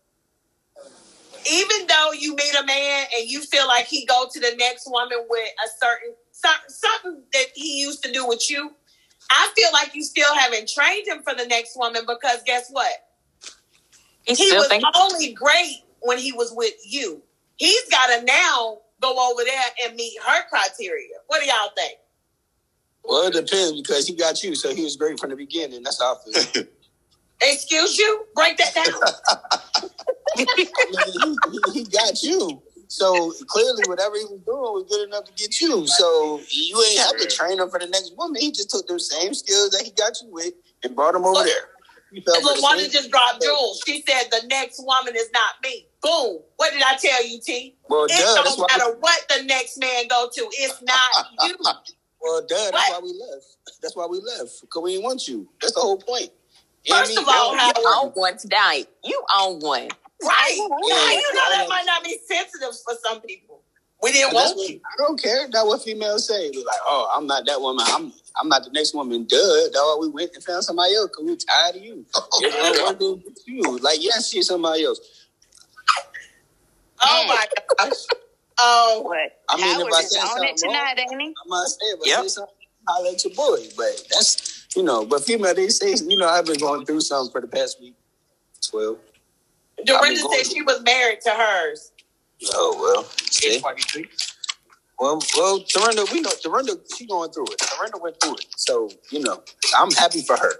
even 1.49 1.87
though 1.89 2.12
you 2.12 2.35
meet 2.35 2.55
a 2.61 2.64
man 2.64 3.07
and 3.16 3.29
you 3.29 3.41
feel 3.41 3.66
like 3.66 3.87
he 3.87 4.07
go 4.07 4.27
to 4.33 4.41
the 4.41 4.55
next 4.59 4.89
woman 4.91 5.18
with 5.29 5.49
a 5.64 5.68
certain 5.81 6.14
something, 6.68 7.22
that 7.33 7.47
he 7.55 7.81
used 7.81 8.05
to 8.05 8.12
do 8.12 8.27
with 8.27 8.49
you, 8.49 8.70
I 9.31 9.53
feel 9.57 9.68
like 9.72 9.95
you 9.95 10.05
still 10.05 10.33
haven't 10.35 10.68
trained 10.68 11.09
him 11.09 11.22
for 11.22 11.35
the 11.35 11.47
next 11.47 11.77
woman 11.77 12.03
because 12.07 12.43
guess 12.45 12.68
what? 12.70 12.93
He's 14.24 14.39
he 14.39 14.53
was 14.53 14.68
only 14.97 15.33
great 15.33 15.83
when 16.01 16.18
he 16.18 16.33
was 16.33 16.53
with 16.55 16.74
you. 16.85 17.22
He's 17.57 17.89
got 17.91 18.07
to 18.09 18.24
now 18.24 18.79
go 19.01 19.30
over 19.30 19.42
there 19.44 19.62
and 19.84 19.97
meet 19.97 20.14
her 20.26 20.49
criteria. 20.49 21.16
What 21.26 21.40
do 21.40 21.47
y'all 21.47 21.70
think? 21.76 21.99
Well, 23.05 23.28
it 23.28 23.34
depends 23.34 23.80
because 23.80 24.07
he 24.07 24.14
got 24.14 24.42
you, 24.42 24.55
so 24.55 24.74
he 24.74 24.82
was 24.82 24.97
great 24.97 25.18
from 25.20 25.30
the 25.30 25.36
beginning. 25.36 25.82
That's 25.82 26.01
how 26.01 26.16
I 26.16 26.42
feel. 26.53 26.64
Excuse 27.42 27.99
you? 27.99 28.26
Break 28.34 28.57
that 28.57 28.74
down. 28.74 28.86
I 28.88 30.36
mean, 30.36 30.47
he, 30.57 31.72
he, 31.72 31.80
he 31.80 31.84
got 31.84 32.22
you. 32.22 32.62
So 32.88 33.32
clearly, 33.49 33.82
whatever 33.86 34.16
he 34.16 34.24
was 34.24 34.40
doing 34.47 34.72
was 34.72 34.84
good 34.88 35.09
enough 35.09 35.24
to 35.24 35.32
get 35.32 35.61
you. 35.61 35.86
So 35.86 36.40
you 36.49 36.82
ain't 36.88 37.01
have 37.01 37.16
to 37.18 37.26
train 37.26 37.59
him 37.61 37.68
for 37.68 37.78
the 37.78 37.86
next 37.86 38.16
woman. 38.16 38.40
He 38.40 38.53
just 38.53 38.70
took 38.70 38.86
those 38.86 39.11
same 39.11 39.34
skills 39.34 39.70
that 39.70 39.82
he 39.82 39.90
got 39.90 40.20
you 40.22 40.28
with 40.30 40.55
and 40.82 40.94
brought 40.94 41.14
him 41.14 41.24
over 41.24 41.44
there. 41.44 41.68
You 42.12 42.22
fell 42.22 42.34
for 42.36 42.54
the 42.54 42.61
LaWanda 42.62 42.80
same- 42.82 42.90
just 42.90 43.11
dropped 43.11 43.42
jewels. 43.42 43.82
She 43.86 44.02
said 44.09 44.28
the 44.30 44.46
next 44.46 44.80
woman 44.82 45.14
is 45.16 45.28
not 45.32 45.54
me. 45.62 45.86
Boom. 46.02 46.40
What 46.57 46.72
did 46.72 46.82
I 46.82 46.96
tell 46.96 47.24
you, 47.26 47.40
T? 47.40 47.76
Well, 47.88 48.04
It 48.04 48.11
duh. 48.11 48.42
Don't 48.44 48.59
why. 48.59 48.66
matter 48.70 48.92
what 49.00 49.24
the 49.28 49.42
next 49.44 49.76
man 49.78 50.07
go 50.09 50.28
to. 50.32 50.40
It's 50.52 50.80
not 50.82 51.26
you. 51.42 51.57
Well, 52.18 52.40
duh. 52.40 52.57
That's 52.57 52.72
What? 52.72 53.02
why 53.02 53.07
we 53.07 53.12
left. 53.12 53.44
That's 53.82 53.94
why 53.94 54.07
we 54.07 54.18
left 54.20 54.61
because 54.62 54.82
we 54.82 54.92
didn't 54.92 55.04
want 55.04 55.28
you. 55.28 55.48
That's 55.61 55.74
the 55.74 55.80
whole 55.80 55.98
point. 55.98 56.30
You 56.82 56.92
know 56.94 56.96
what 57.00 57.02
I 57.02 57.07
First 57.07 57.11
mean? 57.11 57.18
of 57.18 57.28
all, 57.28 57.52
They 57.52 57.80
You 57.82 57.94
own 57.94 58.11
one 58.12 58.38
tonight. 58.38 58.84
You 59.04 59.22
own 59.38 59.61
one. 59.61 59.88
Right. 60.22 60.57
Now, 60.59 60.78
Yeah. 60.88 61.11
you 61.12 61.34
know 61.34 61.50
that 61.50 61.66
might 61.68 61.84
not 61.84 62.02
be 62.02 62.18
sensitive 62.26 62.74
for 62.84 62.94
some 63.04 63.20
people. 63.20 63.62
We 64.07 64.12
didn't 64.12 64.34
want 64.34 64.57
you. 64.70 64.80
I 64.84 64.96
don't 64.98 65.20
care. 65.20 65.48
That's 65.50 65.64
what 65.66 65.82
females 65.82 66.28
say. 66.28 66.48
They're 66.52 66.61
like, 66.62 66.78
oh, 66.86 67.12
I'm 67.12 67.26
not 67.26 67.44
that 67.46 67.61
woman. 67.61 67.84
I'm 67.88 68.12
I'm 68.40 68.48
not 68.48 68.62
the 68.62 68.70
next 68.70 68.94
woman. 68.94 69.24
Duh. 69.24 69.68
Dog, 69.72 70.00
we 70.00 70.09
went 70.09 70.30
and 70.32 70.44
found 70.44 70.62
somebody 70.62 70.94
else 70.94 71.09
because 71.09 71.24
we're 71.24 71.34
tired 71.36 71.74
of 71.74 71.82
you. 71.82 72.07
It 72.40 72.52
don't 72.52 72.84
want 72.84 73.00
to 73.00 73.20
with 73.24 73.42
you. 73.46 73.78
Like, 73.78 73.98
yes, 74.00 74.28
she's 74.28 74.46
somebody 74.46 74.84
else. 74.84 75.00
Oh 77.02 77.24
my 77.26 77.46
gosh. 77.78 77.96
Oh, 78.61 79.02
What? 79.04 79.40
I 79.48 79.57
mean, 79.57 79.64
Howard 79.74 79.88
if 79.88 79.94
I 79.94 80.02
say 80.02 80.20
on 80.20 80.28
something 80.28 80.50
it 80.50 80.57
tonight, 80.57 80.98
ain't 81.00 81.20
he? 81.20 81.28
I 81.28 81.48
might 81.48 81.66
say, 81.66 81.96
but 81.98 82.07
Yep. 82.07 82.22
say 82.22 82.28
something, 82.28 82.54
holler 82.86 83.11
at 83.11 83.24
your 83.24 83.34
boy. 83.34 83.66
But 83.76 84.07
that's, 84.09 84.68
you 84.76 84.84
know, 84.84 85.04
but 85.04 85.24
female, 85.24 85.52
they 85.52 85.68
say, 85.68 85.94
you 86.07 86.16
know, 86.16 86.28
I've 86.28 86.46
been 86.46 86.61
going 86.61 86.86
through 86.86 87.00
something 87.00 87.32
for 87.32 87.40
the 87.40 87.48
past 87.48 87.80
week. 87.80 87.96
12. 88.70 88.98
Dorinda 89.84 90.20
said 90.20 90.46
she 90.46 90.62
was 90.62 90.80
married 90.82 91.20
to 91.22 91.30
hers. 91.30 91.90
Oh, 92.55 92.78
well. 92.80 93.05
See? 93.30 93.62
Well, 94.99 95.20
well, 95.37 95.59
Dorinda, 95.68 96.07
we 96.12 96.20
know 96.22 96.30
Dorinda, 96.43 96.74
she 96.97 97.07
going 97.07 97.30
through 97.32 97.47
it. 97.47 97.62
Dorinda 97.76 97.99
went 98.01 98.16
through 98.22 98.34
it. 98.37 98.47
So, 98.57 98.91
you 99.11 99.20
know, 99.20 99.43
I'm 99.78 99.93
happy 99.93 100.22
for 100.22 100.37
her. 100.39 100.53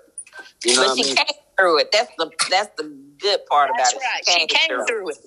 You 0.65 0.77
know 0.77 0.83
But 0.83 0.89
what 0.89 0.93
I 0.93 0.95
she 0.97 1.03
mean? 1.05 1.17
came 1.17 1.27
through 1.59 1.79
it. 1.81 1.89
That's 1.93 2.13
the 2.19 2.31
that's 2.51 2.71
the 2.79 2.85
good 3.21 3.41
part 3.51 3.71
That's 3.79 3.95
about 3.95 4.03
right. 4.03 4.23
it. 4.23 4.29
She 4.29 4.47
came 4.49 4.71
through 4.87 5.11
it. 5.11 5.19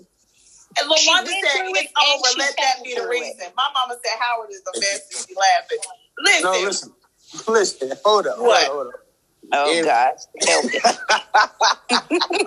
And 0.79 0.89
LaWanda 0.89 0.97
She 0.99 1.11
went 1.13 1.27
said, 1.27 1.57
through 1.59 1.69
it's 1.69 1.81
it 1.81 1.91
and 1.97 2.07
over. 2.19 2.39
Let 2.39 2.57
that 2.57 2.83
be 2.83 2.95
the 2.95 3.01
through 3.01 3.11
it. 3.11 3.19
reason. 3.21 3.47
My 3.57 3.69
mama 3.73 3.95
said 4.03 4.13
Howard 4.19 4.49
is 4.51 4.63
the 4.63 4.73
best 4.81 5.13
and 5.13 5.27
she 5.27 5.35
laughing. 5.35 5.79
Listen. 6.23 6.43
No, 6.43 6.59
listen. 6.61 6.93
Listen, 7.47 7.91
hold 8.05 8.27
up. 8.27 8.39
What? 8.39 8.67
Hold 8.67 8.87
up, 8.87 8.93
Oh 9.53 9.73
Yeah. 9.75 9.83
gosh, 9.85 10.19
help 10.47 10.65
it. 10.65 10.83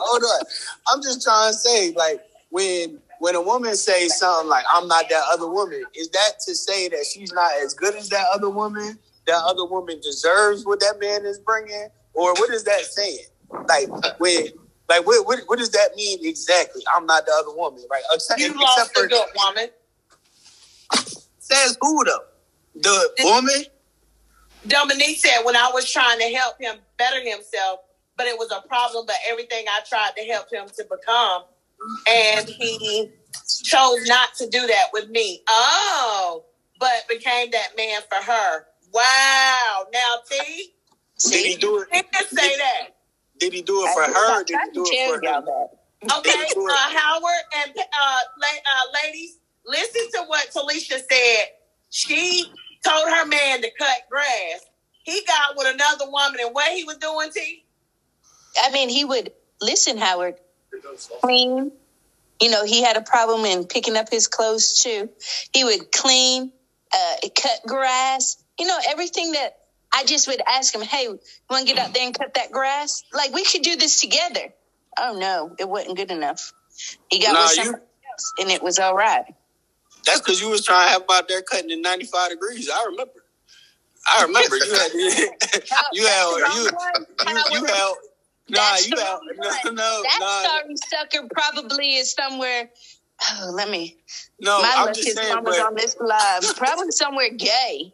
hold 0.00 0.22
up. 0.24 0.46
I'm 0.92 1.02
just 1.02 1.22
trying 1.22 1.52
to 1.52 1.58
say, 1.58 1.92
like, 1.92 2.20
when 2.50 3.00
when 3.22 3.36
a 3.36 3.40
woman 3.40 3.76
says 3.76 4.18
something 4.18 4.48
like, 4.48 4.64
I'm 4.68 4.88
not 4.88 5.08
that 5.08 5.22
other 5.32 5.48
woman, 5.48 5.84
is 5.94 6.08
that 6.08 6.40
to 6.44 6.56
say 6.56 6.88
that 6.88 7.06
she's 7.06 7.32
not 7.32 7.52
as 7.62 7.72
good 7.72 7.94
as 7.94 8.08
that 8.08 8.26
other 8.34 8.50
woman? 8.50 8.98
That 9.28 9.40
other 9.46 9.64
woman 9.64 10.00
deserves 10.00 10.66
what 10.66 10.80
that 10.80 10.96
man 10.98 11.24
is 11.24 11.38
bringing? 11.38 11.86
Or 12.14 12.32
what 12.32 12.50
is 12.50 12.64
that 12.64 12.80
saying? 12.80 13.26
Like, 13.68 13.88
when. 14.18 14.46
Like 14.88 15.06
what, 15.06 15.24
what? 15.24 15.38
What 15.46 15.60
does 15.60 15.70
that 15.70 15.90
mean 15.94 16.18
exactly? 16.22 16.82
I'm 16.94 17.06
not 17.06 17.24
the 17.24 17.32
other 17.32 17.56
woman, 17.56 17.84
right? 17.88 18.02
Except, 18.12 18.40
You 18.40 18.52
except 18.60 18.98
for 18.98 19.06
good 19.06 19.26
woman. 19.36 19.68
says 21.38 21.78
who 21.80 22.04
though? 22.04 22.24
The 22.74 23.10
woman? 23.20 23.64
Dominique 24.66 25.18
said 25.18 25.44
when 25.44 25.54
I 25.54 25.70
was 25.72 25.88
trying 25.88 26.18
to 26.18 26.34
help 26.34 26.60
him 26.60 26.76
better 26.98 27.20
himself, 27.20 27.80
but 28.16 28.26
it 28.26 28.36
was 28.36 28.50
a 28.50 28.66
problem, 28.66 29.06
but 29.06 29.16
everything 29.30 29.64
I 29.68 29.80
tried 29.88 30.10
to 30.18 30.24
help 30.24 30.52
him 30.52 30.66
to 30.76 30.84
become, 30.90 31.44
and 32.08 32.48
he 32.48 33.10
chose 33.64 34.06
not 34.08 34.34
to 34.34 34.48
do 34.48 34.66
that 34.66 34.86
with 34.92 35.08
me. 35.10 35.42
Oh, 35.48 36.44
but 36.78 37.06
became 37.08 37.50
that 37.52 37.76
man 37.76 38.00
for 38.08 38.22
her. 38.24 38.66
Wow. 38.92 39.86
Now, 39.92 40.16
T, 40.30 40.74
Did 41.30 41.46
he 41.46 41.56
do 41.56 41.78
it? 41.78 41.88
he 41.92 42.24
say 42.24 42.56
that. 42.56 42.96
Did 43.38 43.52
he 43.52 43.62
do 43.62 43.84
it 43.84 43.94
for 43.94 44.02
her? 44.02 44.40
Or 44.40 44.44
did 44.44 44.58
he 44.64 44.70
do 44.72 44.84
it 44.86 45.18
for 45.18 45.24
y'all 45.24 45.40
him? 45.40 45.68
Okay, 46.04 46.30
uh, 46.30 46.90
Howard 46.90 47.44
and 47.64 47.72
uh, 47.76 48.18
la- 48.40 48.46
uh, 48.46 49.04
ladies, 49.04 49.38
listen 49.64 50.02
to 50.14 50.24
what 50.26 50.50
Talisha 50.50 50.98
said. 50.98 51.44
She 51.90 52.44
told 52.84 53.08
her 53.08 53.24
man 53.26 53.62
to 53.62 53.70
cut 53.78 53.98
grass. 54.10 54.66
He 55.04 55.22
got 55.26 55.56
with 55.56 55.72
another 55.74 56.10
woman, 56.10 56.40
and 56.44 56.54
what 56.54 56.72
he 56.72 56.84
was 56.84 56.96
doing, 56.96 57.30
T? 57.32 57.64
I 58.62 58.70
mean, 58.72 58.88
he 58.88 59.04
would 59.04 59.32
listen, 59.60 59.96
Howard. 59.96 60.34
Clean. 61.22 61.72
You 62.40 62.50
know, 62.50 62.64
he 62.64 62.82
had 62.82 62.96
a 62.96 63.02
problem 63.02 63.44
in 63.44 63.66
picking 63.66 63.96
up 63.96 64.08
his 64.10 64.26
clothes 64.26 64.82
too. 64.82 65.08
He 65.52 65.64
would 65.64 65.92
clean, 65.92 66.52
uh, 66.94 67.14
cut 67.40 67.60
grass. 67.66 68.36
You 68.58 68.66
know, 68.66 68.78
everything 68.88 69.32
that 69.32 69.58
I 69.94 70.04
just 70.04 70.26
would 70.26 70.42
ask 70.46 70.74
him, 70.74 70.82
"Hey, 70.82 71.04
you 71.04 71.20
want 71.50 71.66
to 71.66 71.74
get 71.74 71.82
out 71.84 71.94
there 71.94 72.04
and 72.04 72.18
cut 72.18 72.34
that 72.34 72.50
grass? 72.50 73.04
Like 73.12 73.32
we 73.32 73.44
could 73.44 73.62
do 73.62 73.76
this 73.76 74.00
together." 74.00 74.52
Oh 74.98 75.16
no, 75.18 75.54
it 75.58 75.68
wasn't 75.68 75.96
good 75.96 76.10
enough. 76.10 76.52
He 77.10 77.20
got 77.20 77.32
Nah, 77.34 77.42
with 77.44 77.58
you- 77.58 77.74
else, 77.74 78.32
and 78.40 78.50
it 78.50 78.62
was 78.62 78.78
all 78.78 78.94
right. 78.94 79.24
That's 80.04 80.20
because 80.20 80.40
you 80.40 80.48
was 80.48 80.64
trying 80.64 80.86
to 80.88 80.92
have 80.92 81.02
him 81.02 81.08
out 81.12 81.28
there 81.28 81.42
cutting 81.42 81.70
in 81.70 81.80
95 81.80 82.30
degrees. 82.30 82.68
I 82.68 82.84
remember. 82.86 83.24
I 84.04 84.22
remember. 84.24 84.56
You 84.56 84.72
had, 84.74 84.92
you 84.94 85.10
had, 85.10 85.30
you, 85.92 86.02
you, 87.28 87.42
you 87.52 87.64
had, 87.64 87.94
nah, 88.48 88.76
you 88.76 88.90
the 88.96 89.02
had, 89.02 89.12
wrong 89.12 89.20
no, 89.36 89.70
no, 89.72 90.02
That 90.02 90.18
nah, 90.20 90.42
sorry 90.42 90.74
sucker 90.88 91.28
probably 91.32 91.96
is 91.96 92.12
somewhere. 92.12 92.70
Oh, 93.24 93.50
let 93.54 93.70
me. 93.70 93.96
no, 94.40 94.60
My 94.62 94.72
I'm 94.78 94.94
just 94.94 95.14
saying, 95.16 95.34
mama's 95.34 95.56
but, 95.56 95.66
on 95.66 95.74
this 95.76 95.96
live. 96.00 96.56
Probably 96.56 96.90
somewhere 96.90 97.30
gay. 97.30 97.92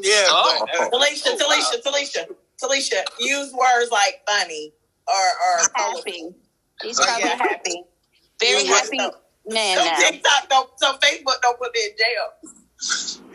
yeah, 0.00 0.24
Oh. 0.28 0.66
but, 0.66 0.80
uh, 0.80 0.90
Talisha, 0.90 1.36
Talisha, 1.38 1.82
Talisha, 1.82 2.34
Talisha. 2.62 3.02
Use 3.20 3.52
words 3.52 3.90
like 3.90 4.22
funny 4.26 4.72
or 5.06 5.14
or 5.14 5.68
colorful. 5.76 5.98
Happy. 6.04 6.34
He's 6.82 6.98
Oh, 6.98 7.04
probably 7.04 7.24
yeah. 7.24 7.36
happy. 7.36 7.82
Very 8.40 8.64
You 8.64 8.70
what- 8.70 8.84
happy 8.84 9.16
man 9.48 9.76
So 9.78 9.84
now. 9.84 9.96
TikTok 9.98 10.48
don't, 10.48 10.70
so 10.76 10.92
Facebook 10.98 11.40
don't 11.42 11.58
put 11.58 11.72
me 11.74 11.80
in 11.84 11.90
jail. 11.98 12.52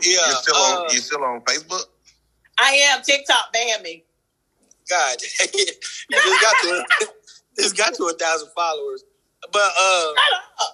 yeah, 0.00 0.26
You 0.26 0.32
still 0.42 0.56
uh, 0.56 0.80
on? 0.82 0.90
You 0.92 0.98
still 0.98 1.24
on 1.24 1.40
Facebook? 1.42 1.84
I 2.58 2.72
am. 2.90 3.02
TikTok 3.02 3.52
banned 3.52 3.82
me. 3.82 4.04
God, 4.88 5.18
you 5.54 5.66
just 6.10 6.42
got 6.42 6.56
to, 6.62 6.86
just 7.58 7.76
got 7.76 7.94
to 7.94 8.04
a 8.04 8.14
thousand 8.14 8.48
followers. 8.56 9.04
But 9.52 9.70
uh, 9.80 10.12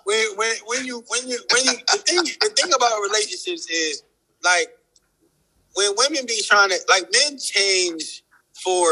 when 0.04 0.36
when 0.36 0.56
when 0.66 0.86
you 0.86 1.04
when 1.08 1.28
you 1.28 1.38
when 1.52 1.64
you 1.64 1.72
the 1.92 1.98
thing 1.98 2.18
the 2.40 2.50
thing 2.56 2.72
about 2.74 3.00
relationships 3.02 3.68
is 3.70 4.02
like 4.44 4.68
when 5.74 5.92
women 5.96 6.26
be 6.26 6.42
trying 6.44 6.70
to 6.70 6.78
like 6.88 7.06
men 7.12 7.38
change 7.38 8.24
for 8.64 8.84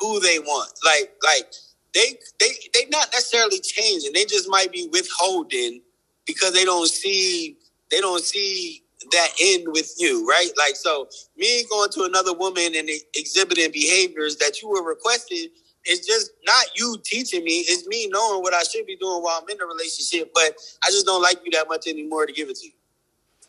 who 0.00 0.20
they 0.20 0.38
want. 0.40 0.72
Like 0.84 1.12
like 1.24 1.52
they 1.94 2.18
they 2.40 2.50
they 2.74 2.86
not 2.90 3.08
necessarily 3.12 3.60
changing. 3.60 4.12
They 4.12 4.24
just 4.24 4.48
might 4.48 4.72
be 4.72 4.88
withholding 4.92 5.82
because 6.26 6.52
they 6.54 6.64
don't 6.64 6.88
see 6.88 7.58
they 7.90 8.00
don't 8.00 8.24
see 8.24 8.82
that 9.12 9.28
end 9.42 9.66
with 9.68 9.94
you, 9.98 10.28
right? 10.28 10.50
Like 10.58 10.76
so 10.76 11.08
me 11.36 11.64
going 11.70 11.90
to 11.90 12.04
another 12.04 12.32
woman 12.32 12.74
and 12.74 12.88
exhibiting 13.14 13.72
behaviors 13.72 14.36
that 14.36 14.60
you 14.60 14.68
were 14.68 14.82
requesting 14.82 15.48
is 15.86 16.06
just 16.06 16.32
not 16.46 16.66
you 16.76 16.96
teaching 17.04 17.42
me. 17.42 17.64
It's 17.68 17.86
me 17.86 18.08
knowing 18.12 18.42
what 18.42 18.52
I 18.52 18.62
should 18.62 18.86
be 18.86 18.96
doing 18.96 19.22
while 19.22 19.40
I'm 19.42 19.48
in 19.48 19.56
the 19.56 19.64
relationship, 19.64 20.30
but 20.34 20.54
I 20.84 20.90
just 20.90 21.06
don't 21.06 21.22
like 21.22 21.40
you 21.44 21.50
that 21.52 21.68
much 21.68 21.86
anymore 21.86 22.26
to 22.26 22.32
give 22.32 22.48
it 22.48 22.56
to 22.56 22.66
you. 22.66 22.72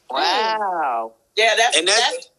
Wow. 0.10 1.14
Yeah, 1.36 1.54
that's 1.58 1.78
And 1.78 1.88
that's 1.88 2.30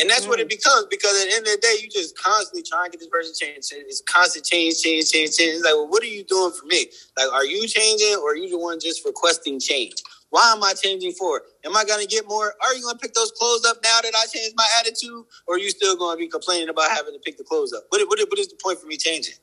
and 0.00 0.08
that's 0.08 0.26
what 0.26 0.38
it 0.38 0.46
mm. 0.46 0.50
becomes 0.50 0.86
because 0.90 1.20
at 1.22 1.28
the 1.28 1.36
end 1.36 1.46
of 1.46 1.52
the 1.52 1.58
day, 1.60 1.76
you 1.82 1.88
just 1.88 2.16
constantly 2.18 2.62
trying 2.62 2.90
to 2.90 2.90
get 2.90 3.00
this 3.00 3.08
person 3.08 3.34
changed. 3.38 3.72
It's 3.72 4.02
constant 4.02 4.44
change, 4.44 4.80
change, 4.82 5.10
change, 5.10 5.36
change. 5.36 5.56
It's 5.56 5.64
like, 5.64 5.74
well, 5.74 5.88
what 5.88 6.02
are 6.02 6.06
you 6.06 6.24
doing 6.24 6.52
for 6.52 6.66
me? 6.66 6.86
Like, 7.16 7.32
are 7.32 7.44
you 7.44 7.66
changing 7.66 8.18
or 8.22 8.32
are 8.32 8.36
you 8.36 8.50
the 8.50 8.58
one 8.58 8.78
just 8.80 9.04
requesting 9.04 9.58
change? 9.58 9.94
Why 10.30 10.52
am 10.52 10.62
I 10.62 10.74
changing 10.74 11.12
for? 11.12 11.42
Am 11.64 11.76
I 11.76 11.84
going 11.84 12.00
to 12.00 12.06
get 12.06 12.28
more? 12.28 12.54
Are 12.62 12.74
you 12.74 12.82
going 12.82 12.96
to 12.96 13.00
pick 13.00 13.14
those 13.14 13.32
clothes 13.32 13.64
up 13.66 13.78
now 13.82 14.00
that 14.02 14.14
I 14.14 14.26
changed 14.26 14.54
my 14.56 14.66
attitude? 14.80 15.24
Or 15.46 15.56
are 15.56 15.58
you 15.58 15.70
still 15.70 15.96
going 15.96 16.16
to 16.16 16.20
be 16.20 16.28
complaining 16.28 16.68
about 16.68 16.90
having 16.90 17.14
to 17.14 17.20
pick 17.20 17.38
the 17.38 17.44
clothes 17.44 17.72
up? 17.72 17.84
What, 17.88 18.06
what, 18.08 18.18
what 18.28 18.38
is 18.38 18.48
the 18.48 18.56
point 18.62 18.78
for 18.78 18.86
me 18.86 18.96
changing? 18.96 19.34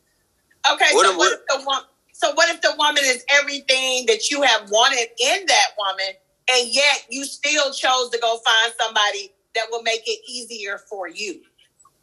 Okay, 0.71 0.85
What 0.93 1.05
so 1.05 1.11
if- 1.13 1.17
what 1.17 1.33
if 1.33 1.39
the 1.47 1.65
woman? 1.65 1.83
So 2.13 2.33
what 2.33 2.49
if 2.53 2.61
the 2.61 2.73
woman 2.77 3.03
is 3.05 3.25
everything 3.29 4.05
that 4.07 4.31
you 4.31 4.41
have 4.43 4.69
wanted 4.71 5.07
in 5.21 5.45
that 5.47 5.67
woman, 5.77 6.13
and 6.51 6.67
yet 6.73 7.05
you 7.09 7.25
still 7.25 7.73
chose 7.73 8.09
to 8.11 8.19
go 8.19 8.39
find 8.45 8.73
somebody 8.79 9.33
that 9.55 9.65
will 9.71 9.83
make 9.83 10.03
it 10.07 10.21
easier 10.29 10.79
for 10.89 11.09
you? 11.09 11.41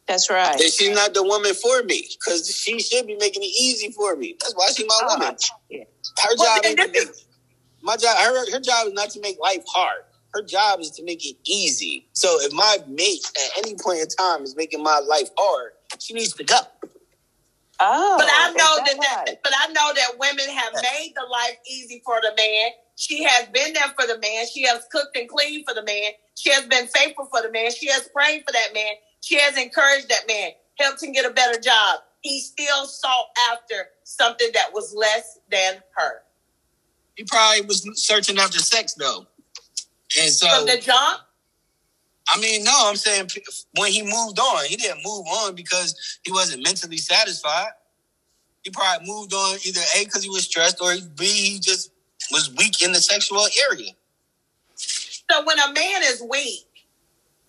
That's 0.07 0.29
right. 0.29 0.57
Then 0.59 0.69
she's 0.69 0.95
not 0.95 1.13
the 1.15 1.23
woman 1.23 1.53
for 1.55 1.83
me 1.83 2.07
because 2.19 2.47
she 2.55 2.79
should 2.81 3.07
be 3.07 3.15
making 3.15 3.43
it 3.43 3.47
easy 3.59 3.91
for 3.91 4.15
me. 4.15 4.35
That's 4.39 4.53
why 4.55 4.69
she's 4.75 4.85
my 4.87 4.99
Oh, 5.03 5.17
woman. 5.17 5.35
yeah. 5.69 5.83
Her 6.21 6.29
Well, 6.37 6.55
job 6.57 6.65
is 6.65 6.75
to 6.75 6.87
this 6.91 7.07
make, 7.07 7.15
my 7.83 7.97
job. 7.97 8.17
Her, 8.17 8.51
her 8.51 8.59
job 8.59 8.87
is 8.87 8.93
not 8.93 9.09
to 9.11 9.19
make 9.21 9.39
life 9.39 9.63
hard. 9.67 10.03
Her 10.33 10.41
job 10.41 10.79
is 10.79 10.89
to 10.91 11.03
make 11.03 11.25
it 11.25 11.37
easy. 11.45 12.07
So 12.13 12.39
if 12.41 12.51
my 12.53 12.77
mate 12.87 13.25
at 13.37 13.65
any 13.65 13.75
point 13.75 13.99
in 13.99 14.07
time 14.07 14.41
is 14.43 14.55
making 14.55 14.81
my 14.81 14.99
life 14.99 15.29
hard, 15.37 15.73
she 15.99 16.13
needs 16.13 16.33
to 16.33 16.43
go. 16.43 16.57
Oh, 17.79 18.15
But 18.17 18.27
I 18.31 18.51
know 18.53 18.77
that 18.85 18.97
that, 19.01 19.25
that 19.25 19.43
but 19.43 19.53
I 19.59 19.67
know 19.73 19.93
that 19.93 20.17
women 20.19 20.47
have 20.55 20.73
made 20.75 21.13
the 21.15 21.27
life 21.29 21.57
easy 21.69 22.01
for 22.05 22.15
the 22.21 22.33
man. 22.37 22.71
She 22.95 23.23
has 23.23 23.47
been 23.49 23.73
there 23.73 23.93
for 23.99 24.07
the 24.07 24.19
man. 24.19 24.45
She 24.51 24.63
has 24.63 24.85
cooked 24.91 25.17
and 25.17 25.27
cleaned 25.27 25.65
for 25.67 25.73
the 25.73 25.83
man. 25.83 26.11
She 26.35 26.51
has 26.51 26.65
been 26.65 26.87
faithful 26.87 27.25
for 27.25 27.41
the 27.41 27.51
man. 27.51 27.71
She 27.71 27.87
has 27.89 28.07
prayed 28.13 28.43
for 28.45 28.53
that 28.53 28.69
man. 28.73 28.93
She 29.21 29.39
has 29.39 29.57
encouraged 29.57 30.09
that 30.09 30.27
man, 30.27 30.51
helped 30.79 31.03
him 31.03 31.11
get 31.11 31.29
a 31.29 31.33
better 31.33 31.59
job. 31.59 31.99
He 32.21 32.39
still 32.39 32.85
sought 32.85 33.27
after 33.51 33.87
something 34.03 34.49
that 34.53 34.73
was 34.73 34.93
less 34.95 35.39
than 35.51 35.75
her. 35.97 36.22
He 37.15 37.23
probably 37.25 37.65
was 37.65 37.87
searching 37.95 38.39
after 38.39 38.59
sex 38.59 38.93
though, 38.93 39.27
and 40.19 40.31
so 40.31 40.47
From 40.47 40.65
the 40.65 40.77
jump, 40.81 41.21
I 42.29 42.39
mean, 42.39 42.63
no, 42.63 42.73
I'm 42.85 42.95
saying 42.95 43.29
when 43.77 43.91
he 43.91 44.01
moved 44.01 44.39
on, 44.39 44.65
he 44.65 44.75
didn't 44.75 45.03
move 45.03 45.25
on 45.27 45.55
because 45.55 46.19
he 46.23 46.31
wasn't 46.31 46.63
mentally 46.63 46.97
satisfied. 46.97 47.71
He 48.63 48.69
probably 48.69 49.07
moved 49.07 49.33
on 49.33 49.57
either 49.65 49.81
A, 49.97 50.05
because 50.05 50.23
he 50.23 50.29
was 50.29 50.43
stressed, 50.43 50.77
or 50.81 50.95
B, 51.17 51.25
he 51.25 51.59
just 51.59 51.91
was 52.31 52.49
weak 52.55 52.81
in 52.81 52.93
the 52.93 52.99
sexual 52.99 53.45
area. 53.69 53.91
So 54.75 55.43
when 55.43 55.59
a 55.59 55.73
man 55.73 56.01
is 56.03 56.23
weak, 56.29 56.87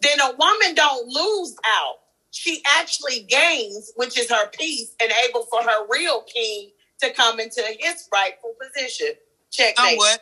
then 0.01 0.21
a 0.21 0.35
woman 0.37 0.75
don't 0.75 1.07
lose 1.07 1.57
out. 1.65 1.97
She 2.33 2.63
actually 2.79 3.21
gains, 3.21 3.93
which 3.95 4.19
is 4.19 4.29
her 4.29 4.49
peace, 4.49 4.95
and 5.01 5.13
able 5.29 5.43
for 5.45 5.63
her 5.63 5.87
real 5.89 6.23
king 6.23 6.71
to 7.01 7.13
come 7.13 7.39
into 7.39 7.63
his 7.79 8.09
rightful 8.13 8.55
position. 8.61 9.15
Checkmate. 9.55 9.77
Somewhat, 9.77 10.21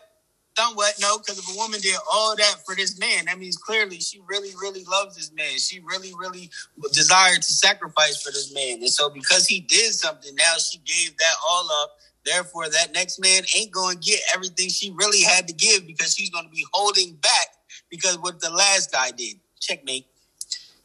somewhat, 0.58 0.94
no, 1.00 1.16
because 1.16 1.38
if 1.38 1.54
a 1.54 1.56
woman 1.56 1.80
did 1.80 1.96
all 2.12 2.36
that 2.36 2.56
for 2.66 2.74
this 2.74 2.98
man, 2.98 3.24
that 3.24 3.38
means 3.38 3.56
clearly 3.56 3.98
she 3.98 4.20
really, 4.28 4.50
really 4.60 4.84
loves 4.84 5.16
this 5.16 5.32
man. 5.32 5.56
She 5.56 5.80
really, 5.80 6.12
really 6.18 6.50
desired 6.92 7.40
to 7.40 7.52
sacrifice 7.54 8.22
for 8.22 8.30
this 8.30 8.52
man. 8.52 8.80
And 8.80 8.90
so 8.90 9.08
because 9.08 9.46
he 9.46 9.60
did 9.60 9.94
something, 9.94 10.34
now 10.34 10.54
she 10.58 10.78
gave 10.84 11.16
that 11.16 11.34
all 11.48 11.66
up. 11.82 11.92
Therefore, 12.26 12.68
that 12.68 12.92
next 12.92 13.20
man 13.20 13.42
ain't 13.56 13.72
going 13.72 13.98
to 13.98 14.10
get 14.10 14.20
everything 14.34 14.68
she 14.68 14.90
really 14.90 15.22
had 15.22 15.48
to 15.48 15.54
give 15.54 15.86
because 15.86 16.14
she's 16.14 16.28
going 16.28 16.44
to 16.44 16.50
be 16.50 16.66
holding 16.72 17.14
back 17.14 17.48
because 17.90 18.18
what 18.18 18.38
the 18.40 18.50
last 18.50 18.92
guy 18.92 19.12
did. 19.12 19.36
Checkmate. 19.60 20.06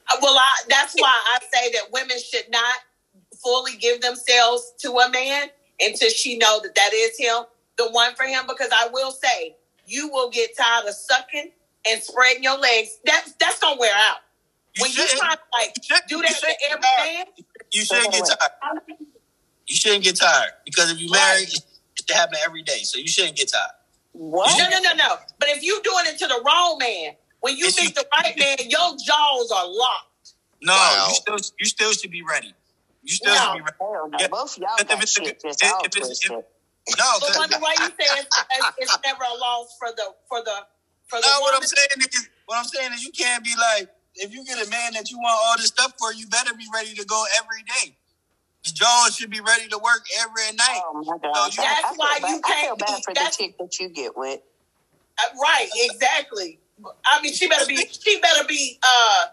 Uh, 0.10 0.18
Well, 0.22 0.38
I, 0.38 0.62
that's 0.70 0.96
why 0.96 1.14
I 1.14 1.40
say 1.54 1.72
that 1.74 1.92
women 1.92 2.18
should 2.18 2.50
not 2.50 2.76
fully 3.44 3.76
give 3.76 4.02
themselves 4.02 4.74
to 4.80 4.92
a 4.94 5.12
man 5.12 5.50
until 5.80 6.10
she 6.10 6.38
know 6.38 6.62
that 6.64 6.74
that 6.76 6.94
is 6.94 7.18
him, 7.20 7.44
the 7.78 7.90
one 7.92 8.16
for 8.16 8.24
him. 8.24 8.46
Because 8.48 8.70
I 8.74 8.88
will 8.92 9.12
say, 9.12 9.56
you 9.86 10.10
will 10.10 10.30
get 10.30 10.56
tired 10.58 10.86
of 10.88 10.94
sucking 10.96 11.52
and 11.90 12.02
spreading 12.04 12.44
your 12.44 12.58
legs. 12.58 12.98
That's 13.06 13.34
that's 13.40 13.60
gonna 13.60 13.80
wear 13.80 13.94
out. 13.96 14.18
When 14.80 14.92
you 14.92 14.98
shouldn't- 14.98 15.20
try 15.20 15.36
to 15.36 15.42
like 15.54 15.74
you 15.78 15.84
should- 15.84 16.08
do 16.08 16.16
you 16.18 16.22
that 16.24 16.36
to 16.40 16.56
every 16.70 16.82
man, 16.82 17.26
You 17.72 17.84
shouldn't 17.86 18.14
get 18.14 18.26
tired. 18.26 18.82
You 19.70 19.76
shouldn't 19.76 20.06
get 20.06 20.16
tired 20.16 20.52
because 20.64 20.92
if 20.92 20.98
you 21.02 21.12
marry, 21.12 21.42
it 21.44 21.50
should 21.50 22.10
happen 22.16 22.38
every 22.46 22.64
day. 22.64 22.84
So 22.84 23.00
you 23.00 23.08
shouldn't 23.10 23.36
get 23.36 23.50
tired. 23.52 23.72
What? 24.14 24.58
no, 24.58 24.70
no, 24.70 24.80
no, 24.80 24.94
no. 24.94 25.16
But 25.40 25.50
if 25.50 25.62
you're 25.62 25.82
doing 25.82 26.06
it 26.06 26.18
to 26.20 26.28
the 26.28 26.42
wrong 26.46 26.78
man, 26.80 27.16
when 27.42 27.58
you 27.58 27.66
Yes, 27.66 27.78
meet 27.82 27.94
the 27.94 28.06
right 28.14 28.34
man, 28.40 28.58
your 28.70 28.96
jaws 29.06 29.52
are 29.52 29.68
locked. 29.68 30.34
No, 30.62 30.72
Wow. 30.72 31.08
you 31.10 31.16
still 31.16 31.38
you 31.60 31.66
still 31.66 31.92
should 31.92 32.12
be 32.12 32.24
ready. 32.24 32.54
You 33.04 33.14
still 33.14 33.34
No. 33.36 33.42
should 33.42 33.54
be 33.56 33.62
ready. 33.64 33.76
Hell 33.82 34.10
no. 34.10 34.18
Yeah. 34.22 34.28
Both 34.30 34.58
y'all 34.58 34.70
If 34.80 34.88
got 34.88 35.04
it's 35.04 35.12
shit 35.12 35.26
good- 35.26 35.50
just 35.50 35.62
if- 35.62 35.70
if 35.70 35.86
it's- 35.98 36.08
twisted. 36.20 36.46
No, 36.98 37.18
But 37.20 37.28
'cause- 37.28 37.38
wonder 37.38 37.60
why 37.60 37.74
you 37.80 37.88
say 37.88 38.08
it's, 38.22 38.38
it's, 38.52 38.68
it's 38.78 38.98
never 39.06 39.24
a 39.24 39.34
loss 39.36 39.76
for 39.78 39.90
the 39.96 40.16
for 40.30 40.42
the 40.44 40.66
for 41.08 41.20
the 41.20 41.28
no, 41.28 41.40
what 41.42 41.56
I'm 41.56 41.64
saying 41.68 41.88
is, 42.00 42.30
what 42.46 42.58
I'm 42.60 42.66
saying 42.66 42.94
is, 42.94 43.04
you 43.04 43.12
can't 43.12 43.44
be 43.44 43.54
like, 43.58 43.90
if 44.16 44.34
you 44.34 44.46
get 44.46 44.66
a 44.66 44.70
man 44.70 44.94
that 44.94 45.10
you 45.12 45.18
want 45.18 45.38
all 45.46 45.58
this 45.58 45.68
stuff 45.68 45.94
for, 46.00 46.14
you 46.14 46.28
better 46.28 46.54
be 46.54 46.66
ready 46.74 46.94
to 46.96 47.06
go 47.06 47.26
every 47.40 47.64
day. 47.64 47.98
The 48.64 48.72
jaws 48.72 49.16
should 49.16 49.30
be 49.30 49.40
ready 49.42 49.68
to 49.70 49.78
work 49.78 50.04
every 50.20 50.56
night. 50.56 50.82
Oh 50.86 51.04
my 51.06 51.18
gosh. 51.18 51.56
So 51.56 51.62
I- 51.62 51.66
that's 51.66 51.86
I 51.86 51.90
feel 51.90 51.98
why 51.98 52.20
bad- 52.22 52.30
you 52.30 52.42
I 52.44 52.62
feel 52.62 52.76
can't 52.76 52.80
bad 52.80 53.04
for 53.04 53.14
the 53.14 53.36
chick 53.38 53.58
that 53.58 53.80
you 53.80 53.90
get 53.90 54.18
with. 54.18 54.42
Uh, 55.20 55.24
right, 55.42 55.70
exactly. 55.76 56.60
I 57.06 57.22
mean, 57.22 57.34
she 57.34 57.48
better 57.48 57.66
be. 57.66 57.78
She 57.88 58.20
better 58.20 58.44
be. 58.48 58.80
Uh, 58.84 59.26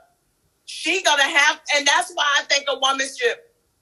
she 0.67 1.03
gonna 1.03 1.23
have, 1.25 1.61
and 1.77 1.87
that's 1.87 2.11
why 2.15 2.25
I 2.39 2.45
think 2.45 2.65
a 2.69 2.79
woman 2.79 3.07
should 3.07 3.37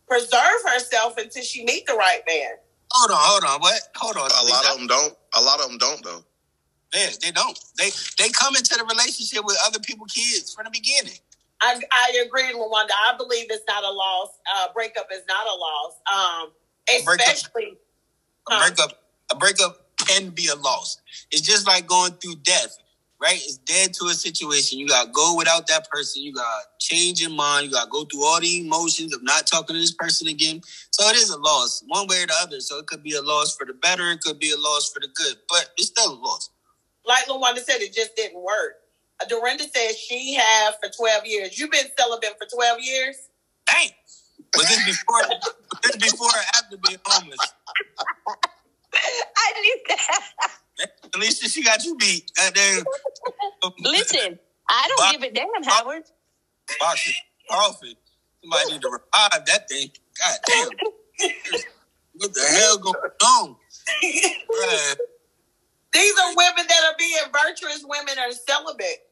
preserve 0.09 0.63
herself 0.67 1.17
until 1.17 1.43
she 1.43 1.65
meet 1.65 1.87
the 1.87 1.95
right 1.95 2.23
man. 2.27 2.57
Hold 2.95 3.11
on, 3.11 3.19
hold 3.21 3.45
on, 3.45 3.61
what? 3.61 3.81
Hold 3.97 4.17
on. 4.17 4.31
A 4.31 4.49
lot 4.51 4.71
of 4.71 4.79
them 4.79 4.87
don't. 4.87 5.17
A 5.35 5.41
lot 5.41 5.61
of 5.61 5.69
them 5.69 5.79
don't 5.79 6.05
though. 6.05 6.25
Yes, 6.95 7.17
they 7.19 7.31
don't. 7.31 7.59
They 7.79 7.91
they 8.19 8.29
come 8.31 8.55
into 8.55 8.75
the 8.77 8.85
relationship 8.85 9.45
with 9.45 9.57
other 9.65 9.79
people's 9.81 10.13
kids 10.13 10.53
from 10.55 10.65
the 10.65 10.71
beginning. 10.71 11.19
I, 11.63 11.81
I 11.93 12.25
agree, 12.27 12.53
Lawanda. 12.53 12.91
I 13.09 13.17
believe 13.17 13.47
it's 13.49 13.65
not 13.69 13.85
a 13.85 13.91
loss. 13.91 14.29
Uh, 14.57 14.67
breakup 14.75 15.07
is 15.13 15.23
not 15.29 15.47
a 15.47 15.55
loss. 15.57 15.93
Um, 16.13 16.53
Breakup- 17.05 17.27
especially. 17.29 17.79
A 18.51 18.59
breakup, 18.59 19.03
a 19.31 19.37
breakup 19.37 19.97
can 19.97 20.31
be 20.31 20.49
a 20.49 20.57
loss. 20.57 21.01
It's 21.31 21.43
just 21.43 21.67
like 21.67 21.87
going 21.87 22.13
through 22.15 22.37
death, 22.43 22.77
right? 23.23 23.37
It's 23.37 23.59
dead 23.59 23.95
to 23.95 24.07
a 24.07 24.15
situation. 24.15 24.79
You 24.79 24.89
gotta 24.89 25.11
go 25.11 25.37
without 25.37 25.69
that 25.69 25.89
person. 25.89 26.23
You 26.23 26.35
gotta 26.35 26.65
change 26.81 27.21
your 27.21 27.31
mind. 27.31 27.67
You 27.67 27.73
gotta 27.73 27.89
go 27.89 28.05
through 28.05 28.25
all 28.25 28.41
the 28.41 28.61
emotions 28.61 29.15
of 29.15 29.23
not 29.23 29.47
talking 29.47 29.75
to 29.75 29.81
this 29.81 29.93
person 29.93 30.27
again. 30.27 30.61
So 30.91 31.09
it 31.09 31.17
is 31.17 31.31
a 31.31 31.39
loss, 31.39 31.85
one 31.87 32.09
way 32.09 32.23
or 32.23 32.27
the 32.27 32.35
other. 32.43 32.61
So 32.61 32.79
it 32.79 32.87
could 32.87 33.03
be 33.03 33.15
a 33.15 33.23
loss 33.23 33.57
for 33.57 33.65
the 33.65 33.75
better. 33.75 34.11
It 34.11 34.21
could 34.21 34.41
be 34.41 34.51
a 34.51 34.59
loss 34.59 34.91
for 34.93 34.99
the 34.99 35.09
good, 35.15 35.37
but 35.49 35.71
it's 35.77 35.89
still 35.89 36.13
a 36.13 36.15
loss. 36.15 36.51
like 37.07 37.27
Lawanda 37.27 37.59
said, 37.59 37.81
it 37.81 37.95
just 37.95 38.17
didn't 38.17 38.43
work. 38.43 38.75
Uh, 39.21 39.27
Dorinda 39.27 39.65
says 39.65 39.97
she 39.97 40.35
have 40.35 40.75
for 40.83 40.91
12 40.91 41.27
years. 41.27 41.59
You've 41.59 41.71
been 41.71 41.87
celibate 41.97 42.37
for 42.39 42.47
12 42.53 42.81
years? 42.81 43.17
Dang. 43.71 43.91
Was 44.57 44.69
this 44.69 44.85
before? 44.85 45.23
was 45.83 45.93
this 45.93 46.13
before 46.13 46.29
or 46.29 46.45
after 46.57 46.77
being 46.77 46.99
homeless? 47.07 47.39
I 48.95 49.61
knew 49.61 49.81
that. 49.89 50.51
At 50.83 51.21
least 51.21 51.43
she 51.51 51.63
got 51.63 51.85
you 51.85 51.97
beat. 51.97 52.31
Goddamn. 52.37 52.85
Listen, 53.81 54.39
I 54.69 54.85
don't 54.89 54.99
Box- 54.99 55.13
give 55.13 55.23
a 55.23 55.31
damn, 55.33 55.63
Howard. 55.65 56.03
Box 56.81 57.09
it 57.09 57.15
off 57.53 57.79
it. 57.83 57.97
Somebody 58.43 58.73
need 58.73 58.83
to 58.83 58.89
revive 58.89 59.47
that 59.47 59.69
thing. 59.69 59.91
God 60.19 60.39
damn. 60.49 60.69
What 62.15 62.35
the 62.35 62.41
hell 62.43 62.79
going 62.79 62.97
on? 63.25 63.57
Bruh. 64.05 64.97
These 65.93 66.19
are 66.19 66.29
women 66.37 66.67
that 66.69 66.85
are 66.87 66.95
being 66.99 67.17
virtuous 67.33 67.85
women 67.87 68.15
are 68.19 68.33
celibate. 68.33 69.03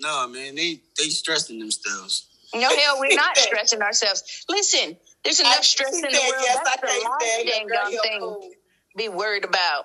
No, 0.00 0.28
man, 0.28 0.54
they 0.54 0.80
they 0.98 1.04
stressing 1.08 1.58
themselves. 1.58 2.28
No, 2.54 2.68
hell, 2.68 2.98
we're 3.00 3.14
not 3.16 3.36
stressing 3.36 3.80
ourselves. 3.82 4.44
Listen, 4.48 4.96
there's 5.24 5.40
enough 5.40 5.64
stress 5.64 5.94
in 5.94 6.02
the 6.02 6.08
world. 6.08 6.34
Yes, 6.42 6.58
That's 6.64 6.68
I 6.68 6.80
the 6.80 6.86
can't 6.86 7.04
last 7.04 7.22
stand 7.22 7.48
dang 7.48 7.60
your 7.60 7.68
girl, 7.68 7.78
gum 7.84 7.92
you're 7.92 8.02
thing 8.02 8.20
cool. 8.20 8.40
to 8.42 8.96
be 8.96 9.08
worried 9.08 9.44
about. 9.44 9.84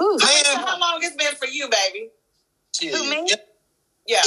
Ooh. 0.00 0.18
So 0.18 0.26
Man, 0.26 0.64
how 0.66 0.78
long 0.78 0.98
it's 1.02 1.16
been 1.16 1.34
for 1.34 1.46
you, 1.46 1.68
baby? 1.68 2.08
shit. 2.74 2.94
Who, 2.94 3.10
me? 3.10 3.30
Yeah. 4.06 4.22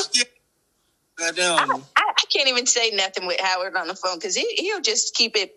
Goddamn. 1.18 1.60
I, 1.60 1.82
I, 1.98 2.04
I 2.18 2.24
can't 2.32 2.50
even 2.50 2.66
say 2.66 2.92
nothing 2.92 3.26
with 3.26 3.40
Howard 3.40 3.76
on 3.76 3.88
the 3.88 3.96
phone 3.96 4.18
because 4.18 4.36
he, 4.36 4.46
he'll 4.58 4.82
just 4.82 5.16
keep 5.16 5.36
it, 5.36 5.54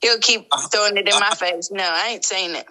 he'll 0.00 0.18
keep 0.18 0.46
Uh, 0.50 0.68
throwing 0.68 0.96
it 0.96 1.08
in 1.08 1.18
my 1.18 1.30
face. 1.30 1.70
No, 1.70 1.82
I 1.84 2.08
ain't 2.10 2.24
saying 2.24 2.54
it. 2.54 2.66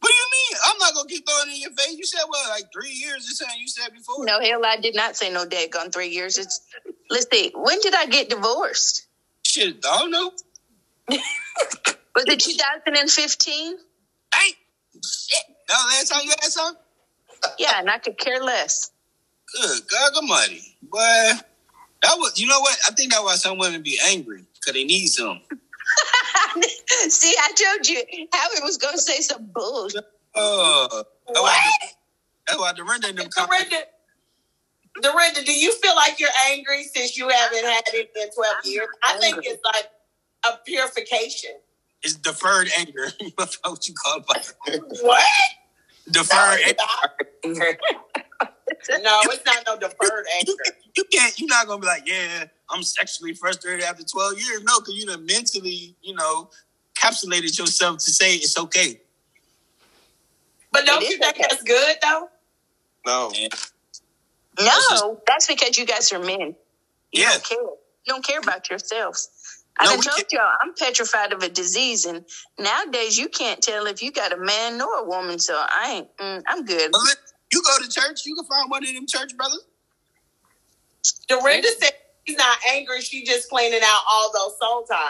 What 0.00 0.08
do 0.10 0.14
you 0.14 0.26
mean? 0.32 0.58
I'm 0.66 0.78
not 0.78 0.94
gonna 0.94 1.08
keep 1.08 1.28
throwing 1.28 1.50
it 1.50 1.54
in 1.56 1.60
your 1.62 1.70
face. 1.72 1.96
You 1.96 2.04
said 2.04 2.22
what, 2.28 2.48
like 2.48 2.72
three 2.72 2.92
years 2.92 3.26
or 3.30 3.34
something? 3.34 3.58
You 3.60 3.68
said 3.68 3.92
before. 3.94 4.24
No, 4.24 4.40
hell, 4.40 4.64
I 4.64 4.76
did 4.78 4.94
not 4.94 5.16
say 5.16 5.30
no 5.32 5.44
daggone 5.44 5.92
three 5.92 6.08
years. 6.08 6.38
It's, 6.38 6.60
let's 7.10 7.26
see, 7.32 7.52
when 7.54 7.80
did 7.80 7.94
I 7.94 8.06
get 8.06 8.30
divorced? 8.30 9.06
Shit, 9.44 9.84
I 9.84 9.98
don't 9.98 10.10
know. 10.10 10.32
Was 11.10 12.24
it 12.28 12.40
2015? 12.40 13.76
Hey, 14.34 14.50
shit. 15.04 15.38
That 15.68 15.74
was 15.74 15.84
the 15.84 15.96
last 15.98 16.08
time 16.12 16.20
you 16.24 16.30
had 16.30 16.50
something? 16.50 16.82
Yeah, 17.58 17.78
and 17.78 17.90
I 17.90 17.98
could 17.98 18.18
care 18.18 18.42
less. 18.42 18.90
Good 19.54 19.82
God 19.88 20.12
Almighty, 20.16 20.62
boy. 20.82 20.98
That 22.02 22.14
was, 22.16 22.38
you 22.40 22.46
know 22.46 22.60
what? 22.60 22.76
I 22.86 22.92
think 22.92 23.12
that's 23.12 23.22
why 23.24 23.34
some 23.34 23.58
women 23.58 23.82
be 23.82 23.98
angry 24.08 24.44
because 24.54 24.72
they 24.74 24.84
need 24.84 25.06
some. 25.08 25.40
See, 27.08 27.34
I 27.40 27.52
told 27.52 27.88
you 27.88 28.02
Howard 28.32 28.58
was 28.62 28.76
going 28.76 28.94
to 28.94 29.00
say 29.00 29.20
some 29.20 29.46
bullshit. 29.52 30.04
Oh, 30.34 30.88
that's 31.26 31.40
What? 31.40 31.42
why, 31.42 31.70
that's 32.46 32.60
why 32.60 32.72
Dorinda 32.72 33.08
and 33.08 33.18
them. 33.18 33.28
Dorinda, 33.34 33.76
Dorinda, 35.02 35.42
do 35.44 35.52
you 35.58 35.72
feel 35.74 35.94
like 35.96 36.20
you're 36.20 36.28
angry 36.50 36.84
since 36.84 37.16
you 37.16 37.28
haven't 37.28 37.64
had 37.64 37.82
it 37.94 38.10
in 38.20 38.30
12 38.30 38.54
years? 38.64 38.88
I 39.04 39.18
think 39.18 39.38
it's 39.42 39.62
like 39.64 39.88
of 40.48 40.64
purification. 40.64 41.52
It's 42.02 42.14
deferred 42.14 42.68
anger. 42.78 43.08
That's 43.36 43.58
what 43.64 43.86
you 43.88 43.94
call 43.94 44.18
it. 44.18 44.82
What? 45.02 45.24
Deferred 46.10 46.60
No, 46.78 46.84
anger. 47.44 47.78
No, 49.02 49.20
it's 49.24 49.44
not 49.44 49.64
no 49.66 49.76
deferred 49.76 50.26
anger. 50.38 50.52
You 50.96 51.04
can't. 51.10 51.38
You're 51.38 51.48
not 51.48 51.66
gonna 51.66 51.80
be 51.80 51.86
like, 51.86 52.06
yeah, 52.06 52.44
I'm 52.70 52.82
sexually 52.82 53.34
frustrated 53.34 53.84
after 53.84 54.04
12 54.04 54.38
years. 54.38 54.62
No, 54.62 54.78
because 54.78 54.94
you 54.94 55.06
done 55.06 55.26
mentally, 55.26 55.96
you 56.00 56.14
know, 56.14 56.50
capsulated 56.94 57.58
yourself 57.58 57.98
to 57.98 58.10
say 58.12 58.34
it's 58.36 58.58
okay. 58.58 59.00
But 60.70 60.86
don't 60.86 61.02
you 61.02 61.18
think 61.18 61.34
okay. 61.36 61.46
that's 61.50 61.62
good 61.62 61.96
though? 62.02 62.28
No. 63.06 63.32
No, 64.60 65.20
that's 65.26 65.46
because 65.46 65.76
you 65.78 65.86
guys 65.86 66.12
are 66.12 66.18
men. 66.18 66.54
You 67.12 67.22
Yeah. 67.22 67.30
don't 67.32 67.44
care. 67.44 67.58
You 67.58 68.14
don't 68.14 68.24
care 68.24 68.38
about 68.38 68.68
yourselves. 68.70 69.28
I 69.78 69.84
No, 69.84 69.90
done 69.90 69.98
we 70.00 70.04
told 70.06 70.16
can't- 70.16 70.32
y'all 70.32 70.52
I'm 70.62 70.74
petrified 70.74 71.32
of 71.32 71.42
a 71.42 71.48
disease, 71.48 72.04
and 72.06 72.24
nowadays 72.58 73.16
you 73.18 73.28
can't 73.28 73.62
tell 73.62 73.86
if 73.86 74.02
you 74.02 74.10
got 74.12 74.32
a 74.32 74.36
man 74.36 74.78
nor 74.78 74.98
a 74.98 75.04
woman. 75.04 75.38
So 75.38 75.54
I 75.56 75.92
ain't. 75.92 76.16
Mm, 76.18 76.42
I'm 76.48 76.64
good. 76.64 76.90
But 76.92 77.16
You 77.52 77.62
go 77.62 77.78
to 77.78 77.88
church, 77.88 78.26
you 78.26 78.34
can 78.34 78.44
find 78.44 78.70
one 78.70 78.82
of 78.86 78.92
them 78.92 79.06
church 79.06 79.36
brothers. 79.36 79.64
Dorinda 81.28 81.68
said 81.80 81.92
she's 82.26 82.36
not 82.36 82.58
angry. 82.70 83.00
She 83.00 83.24
just 83.24 83.48
cleaning 83.48 83.80
out 83.82 84.02
all 84.10 84.32
those 84.32 84.58
soul 84.58 84.82
ties. 84.84 85.00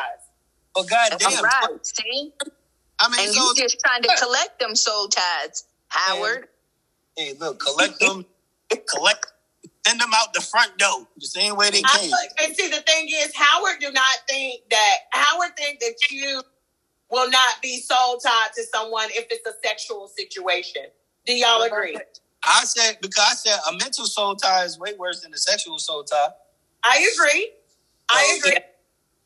Oh 0.77 0.85
God 0.85 1.13
That's 1.13 1.25
damn! 1.35 1.43
right. 1.45 1.67
See, 1.83 2.33
I 3.01 3.09
mean, 3.09 3.21
and 3.27 3.35
so 3.35 3.41
you 3.43 3.55
just 3.57 3.79
trying 3.85 4.03
to 4.03 4.15
collect 4.21 4.61
them 4.61 4.77
soul 4.77 5.09
ties, 5.09 5.65
Howard. 5.89 6.47
hey, 7.17 7.35
look, 7.41 7.59
collect 7.61 7.99
them, 8.01 8.25
collect, 8.89 9.27
send 9.87 10.01
them 10.01 10.11
out 10.15 10.33
the 10.35 10.41
front 10.41 10.77
door 10.79 11.07
the 11.17 11.27
same 11.27 11.57
way 11.57 11.71
they 11.71 11.83
I 11.85 11.99
came. 11.99 12.11
look, 12.11 12.21
and 12.43 12.57
see, 12.57 12.69
the 12.69 12.81
thing 12.83 13.09
is, 13.09 13.35
Howard 13.35 13.77
do 13.81 13.91
not 13.93 14.17
think 14.29 14.63
that 14.71 14.97
Howard 15.13 15.57
think 15.57 15.81
that 15.81 15.95
you 16.11 16.43
will 17.11 17.31
not 17.31 17.63
be 17.63 17.81
soul 17.81 18.19
tied 18.19 18.49
to 18.57 18.63
someone 18.65 19.09
if 19.11 19.27
it's 19.31 19.47
a 19.47 19.53
sexual 19.67 20.09
situation. 20.09 20.83
Do 21.27 21.35
y'all 21.35 21.63
agree? 21.63 21.97
I 22.45 22.65
said 22.65 22.99
because 23.01 23.25
I 23.31 23.35
said 23.35 23.59
a 23.69 23.73
mental 23.77 24.07
soul 24.07 24.37
tie 24.37 24.65
is 24.65 24.79
way 24.79 24.95
worse 24.99 25.23
than 25.23 25.33
a 25.35 25.39
sexual 25.39 25.79
soul 25.79 26.05
tie. 26.05 26.29
I 26.85 27.09
agree. 27.15 27.51
I 28.11 28.25
Oh, 28.31 28.39
agree. 28.39 28.59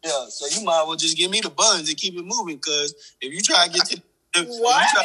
Yeah, 0.04 0.26
so 0.28 0.46
you 0.46 0.64
might 0.64 0.80
as 0.82 0.86
well 0.88 0.96
just 0.96 1.16
give 1.16 1.30
me 1.30 1.40
the 1.40 1.50
buns 1.50 1.88
and 1.88 1.96
keep 1.96 2.14
it 2.16 2.24
moving. 2.24 2.56
Because 2.56 2.94
if 3.20 3.32
you 3.32 3.40
try 3.40 3.66
to 3.66 3.72
get 3.72 3.86
to 3.86 3.96
if, 3.96 4.02
if 4.34 4.48
you 4.48 4.62
try, 4.62 5.04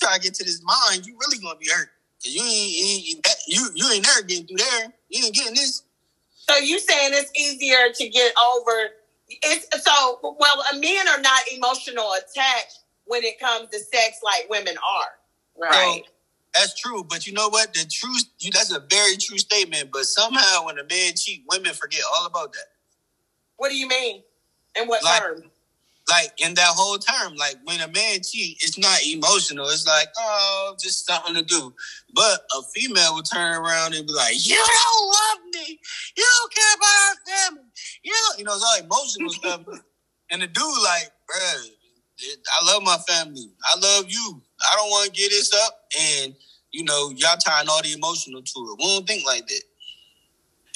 try 0.00 0.16
to 0.16 0.22
get 0.22 0.34
to 0.34 0.44
this 0.44 0.62
mind, 0.62 1.04
you 1.06 1.16
really 1.20 1.38
gonna 1.38 1.58
be 1.58 1.68
hurt. 1.68 1.90
'Cause 2.22 2.32
You 2.34 2.42
ain't, 2.42 2.70
you 2.70 2.86
ain't 3.16 3.22
that, 3.24 3.36
you 3.46 3.68
you 3.74 3.90
ain't 3.92 4.04
never 4.06 4.22
getting 4.22 4.46
through 4.46 4.58
there. 4.58 4.92
You 5.08 5.24
ain't 5.26 5.34
getting 5.34 5.54
this. 5.54 5.82
So 6.48 6.56
you 6.56 6.78
saying 6.78 7.10
it's 7.14 7.30
easier 7.38 7.92
to 7.92 8.08
get 8.08 8.32
over? 8.40 8.90
It's 9.28 9.66
so 9.84 10.18
well. 10.38 10.62
Men 10.74 11.08
are 11.08 11.20
not 11.20 11.42
emotional 11.52 12.12
attached 12.14 12.80
when 13.06 13.24
it 13.24 13.40
comes 13.40 13.70
to 13.70 13.78
sex 13.78 14.18
like 14.22 14.48
women 14.50 14.76
are. 14.78 15.08
Right. 15.56 16.02
That's 16.54 16.78
true, 16.78 17.02
but 17.04 17.26
you 17.26 17.32
know 17.32 17.48
what? 17.48 17.72
The 17.72 17.86
truth 17.90 18.24
you, 18.40 18.50
that's 18.50 18.70
a 18.72 18.80
very 18.80 19.16
true 19.16 19.38
statement. 19.38 19.90
But 19.90 20.04
somehow, 20.04 20.66
when 20.66 20.78
a 20.78 20.84
man 20.84 21.14
cheat, 21.16 21.44
women 21.50 21.72
forget 21.72 22.02
all 22.18 22.26
about 22.26 22.52
that. 22.52 22.66
What 23.56 23.70
do 23.70 23.76
you 23.76 23.88
mean? 23.88 24.22
In 24.76 24.86
what 24.88 25.02
Like- 25.02 25.22
term? 25.22 25.50
Like 26.08 26.32
in 26.38 26.54
that 26.54 26.66
whole 26.66 26.98
term, 26.98 27.36
like 27.36 27.56
when 27.64 27.80
a 27.80 27.86
man 27.86 28.20
cheat, 28.22 28.58
it's 28.60 28.76
not 28.76 28.98
emotional. 29.06 29.66
It's 29.68 29.86
like, 29.86 30.08
oh, 30.18 30.74
just 30.80 31.06
something 31.06 31.34
to 31.34 31.42
do. 31.42 31.72
But 32.12 32.40
a 32.58 32.62
female 32.74 33.14
will 33.14 33.22
turn 33.22 33.56
around 33.56 33.94
and 33.94 34.06
be 34.06 34.12
like, 34.12 34.34
"You 34.46 34.56
don't 34.56 35.08
love 35.08 35.38
me. 35.54 35.78
You 36.16 36.24
don't 36.24 36.52
care 36.52 36.74
about 36.76 37.08
our 37.08 37.14
family. 37.26 37.70
You, 38.02 38.12
don't-" 38.12 38.38
you 38.40 38.44
know, 38.44 38.54
it's 38.54 38.64
all 38.64 38.84
emotional 38.84 39.30
stuff." 39.68 39.80
And 40.30 40.42
the 40.42 40.48
dude, 40.48 40.64
like, 40.82 41.10
bruh, 41.30 41.68
I 42.60 42.72
love 42.72 42.82
my 42.82 42.98
family. 43.08 43.50
I 43.64 43.78
love 43.78 44.04
you. 44.08 44.42
I 44.60 44.76
don't 44.76 44.90
want 44.90 45.06
to 45.06 45.20
get 45.20 45.30
this 45.30 45.52
up. 45.54 45.78
And 46.00 46.34
you 46.72 46.84
know, 46.84 47.10
y'all 47.10 47.36
tying 47.36 47.68
all 47.68 47.82
the 47.82 47.92
emotional 47.92 48.42
to 48.42 48.60
it. 48.60 48.78
We 48.78 48.84
don't 48.84 49.06
think 49.06 49.24
like 49.24 49.46
that. 49.46 49.62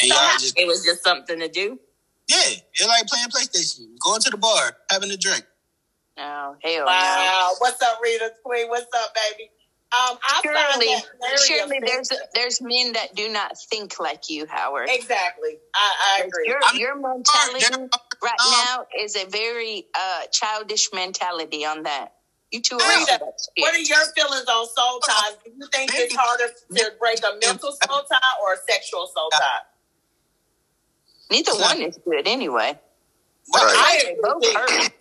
And 0.03 0.11
y'all 0.11 0.39
just 0.39 0.59
It 0.59 0.66
was 0.66 0.85
just 0.85 1.03
something 1.03 1.41
to 1.41 1.49
do. 1.49 1.81
Yeah, 2.29 2.37
it's 2.74 2.87
like 2.87 3.07
playing 3.07 3.29
PlayStation, 3.29 3.87
going 4.01 4.20
to 4.22 4.31
the 4.31 4.37
bar, 4.37 4.77
having 4.91 5.11
a 5.11 5.16
drink. 5.16 5.45
Oh, 6.18 6.57
hell 6.62 6.87
Wow. 6.87 7.53
What's 7.59 7.81
up, 7.83 7.99
Rita 8.03 8.33
Queen? 8.45 8.68
What's 8.68 8.87
up, 8.95 9.14
baby? 9.14 9.51
Um, 9.93 10.18
I 10.20 10.43
no. 10.45 10.53
find 10.53 10.72
Surely, 10.72 10.87
that 11.20 11.41
surely 11.47 11.79
there's 11.81 12.11
offensive. 12.11 12.18
there's 12.35 12.61
men 12.61 12.93
that 12.95 13.14
do 13.14 13.29
not 13.29 13.57
think 13.70 14.01
like 14.01 14.29
you, 14.29 14.45
Howard. 14.47 14.89
exactly. 14.91 15.59
I, 15.74 16.18
I 16.18 16.24
agree. 16.27 16.49
Your 16.49 16.59
I'm- 16.64 16.77
your 16.77 16.97
mentality 16.97 17.64
right 18.22 18.33
Um, 18.45 18.51
now 18.51 18.87
is 19.01 19.14
a 19.14 19.27
very 19.27 19.87
uh, 19.97 20.22
childish 20.33 20.89
mentality 20.93 21.64
on 21.64 21.85
that. 21.85 22.14
You 22.51 22.62
too 22.62 22.74
old 22.74 22.83
Rita, 22.83 23.12
for 23.18 23.24
that 23.27 23.35
shit. 23.57 23.62
What 23.62 23.74
are 23.74 23.79
your 23.79 24.05
feelings 24.16 24.47
on 24.49 24.66
soul 24.68 25.01
ties? 25.01 25.37
Do 25.45 25.51
you 25.57 25.68
think 25.72 25.91
it's 25.95 26.14
harder 26.16 26.49
to 26.49 26.93
break 26.99 27.18
a 27.20 27.39
mental 27.47 27.70
soul 27.72 28.03
tie 28.11 28.18
or 28.43 28.55
a 28.55 28.57
sexual 28.68 29.07
soul 29.14 29.31
tie? 29.31 29.61
Neither 31.31 31.53
one 31.57 31.83
is 31.83 31.99
good 32.05 32.27
anyway. 32.29 32.79
But 33.53 33.62
Right. 33.62 33.74
I 33.77 34.05
They 34.05 34.16
both 34.22 34.55
hurt. 34.55 34.93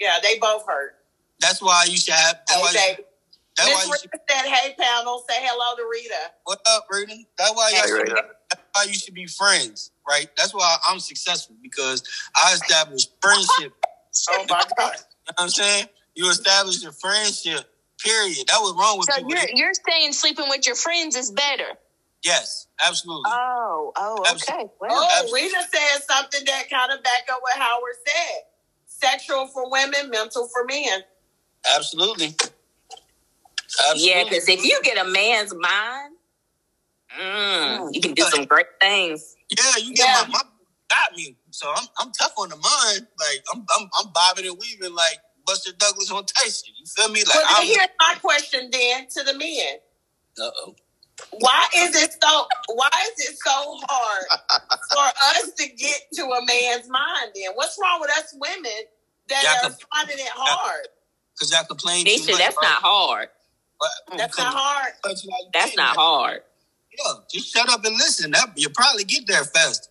Yeah, 0.00 0.18
they 0.22 0.38
both 0.38 0.66
hurt. 0.66 0.96
That's 1.40 1.60
why 1.62 1.84
you 1.88 1.96
should 1.96 2.14
have. 2.14 2.40
That's 2.46 2.60
why 2.60 2.72
Hey, 2.72 2.90
you, 2.90 2.96
baby. 2.96 3.08
that's 3.56 3.68
why 3.68 3.74
Miss 3.74 3.86
you 3.86 4.10
should. 4.12 4.20
Said, 4.30 4.46
"Hey, 4.46 4.74
panel, 4.78 5.24
say 5.28 5.36
hello 5.40 5.76
to 5.76 5.88
Rita." 5.90 6.32
What 6.44 6.60
up, 6.66 6.86
Rita? 6.90 7.16
That's 7.38 7.54
why 7.54 7.70
you 7.70 7.76
Hey, 7.76 7.82
should, 7.88 7.92
Rita. 8.02 8.24
that's 8.50 8.62
why 8.74 8.82
you 8.84 8.94
should 8.94 9.14
be 9.14 9.26
friends, 9.26 9.90
right? 10.08 10.28
That's 10.36 10.52
why 10.54 10.76
I'm 10.88 11.00
successful 11.00 11.56
because 11.62 12.02
I 12.36 12.52
established 12.54 13.10
friendship. 13.22 13.72
Oh 14.30 14.44
my 14.48 14.64
god! 14.78 14.96
You 15.26 15.32
know 15.32 15.34
what 15.36 15.44
I'm 15.44 15.48
saying? 15.48 15.88
You 16.14 16.28
established 16.30 16.84
a 16.84 16.92
friendship. 16.92 17.64
Period. 17.98 18.46
That 18.48 18.58
was 18.60 18.74
wrong 18.78 18.98
with 18.98 19.08
So 19.10 19.16
people. 19.16 19.30
you're 19.30 19.48
you're 19.54 19.72
saying 19.88 20.12
sleeping 20.12 20.46
with 20.50 20.66
your 20.66 20.76
friends 20.76 21.16
is 21.16 21.30
better. 21.30 21.64
Yes, 22.24 22.66
absolutely. 22.86 23.30
Oh, 23.32 23.92
oh, 23.96 24.16
okay. 24.36 24.66
Well, 24.80 24.90
Oh, 24.92 25.30
Rita 25.32 25.62
said 25.72 26.02
something 26.08 26.44
that 26.46 26.70
kind 26.70 26.92
of 26.92 27.02
back 27.04 27.28
up 27.32 27.40
what 27.42 27.56
Howard 27.58 27.96
said: 28.06 28.42
sexual 28.86 29.46
for 29.48 29.70
women, 29.70 30.10
mental 30.10 30.48
for 30.48 30.64
men. 30.64 31.02
absolutely. 31.76 32.34
Absolutely. 33.90 34.10
Yeah, 34.10 34.24
because 34.24 34.48
if 34.48 34.64
you 34.64 34.80
get 34.82 34.98
a 35.04 35.08
man's 35.10 35.54
mind, 35.54 36.14
mm, 37.20 37.94
you 37.94 38.00
can 38.00 38.14
do 38.14 38.22
some 38.24 38.44
great 38.46 38.66
things. 38.80 39.36
Yeah, 39.50 39.76
you 39.78 39.94
get 39.94 40.08
Yeah. 40.08 40.22
my 40.22 40.28
mom 40.28 40.52
got 40.90 41.16
me. 41.16 41.36
So 41.50 41.72
I'm 41.74 41.86
I'm 41.98 42.12
tough 42.12 42.34
on 42.38 42.50
the 42.50 42.56
mind. 42.56 43.06
Like 43.18 43.44
I'm 43.54 43.64
I'm, 43.78 43.90
I'm 43.98 44.12
bobbing 44.12 44.46
and 44.46 44.58
weaving 44.58 44.94
like 44.94 45.18
Buster 45.46 45.72
Douglas 45.78 46.10
on 46.10 46.24
Tyson. 46.26 46.74
You 46.78 46.86
feel 46.86 47.08
me? 47.10 47.24
Like 47.24 47.34
Well, 47.36 47.44
I'm. 47.48 47.66
here's 47.66 47.88
my 48.00 48.14
question 48.22 48.70
then 48.72 49.06
to 49.08 49.24
the 49.24 49.34
men: 49.38 49.78
Uh 50.40 50.50
oh. 50.66 50.76
Why 51.32 51.66
is 51.76 51.94
it 51.96 52.16
so? 52.22 52.46
Why 52.74 52.88
is 53.12 53.28
it 53.30 53.36
so 53.38 53.50
hard 53.52 54.24
for 54.92 55.20
us 55.40 55.52
to 55.52 55.68
get 55.68 56.00
to 56.14 56.22
a 56.24 56.44
man's 56.46 56.88
mind? 56.88 57.32
Then 57.34 57.52
what's 57.54 57.78
wrong 57.80 58.00
with 58.00 58.10
us 58.18 58.34
women 58.40 58.70
that 59.28 59.42
Yeah, 59.42 59.54
I 59.62 59.66
are 59.68 59.76
finding 59.94 60.18
it 60.18 60.30
hard? 60.34 60.88
Because 61.34 61.52
y'all 61.52 61.64
complain 61.64 62.04
too 62.04 62.12
Nisha, 62.12 62.30
much. 62.32 62.38
that's 62.38 62.54
bro. 62.56 62.68
not 62.68 62.82
hard. 62.82 63.28
But- 63.80 64.18
That's 64.18 64.36
mm, 64.38 64.44
not 64.44 64.54
hard. 64.54 64.92
but 65.02 65.22
you 65.24 65.30
like, 65.30 65.52
That's 65.52 65.76
not 65.76 65.96
hard. 65.96 66.42
Yeah, 66.96 67.12
just 67.32 67.52
shut 67.52 67.68
up 67.68 67.84
and 67.84 67.94
listen. 67.96 68.30
That 68.30 68.52
you'll 68.56 68.70
probably 68.72 69.04
get 69.04 69.26
there 69.26 69.44
faster. 69.44 69.88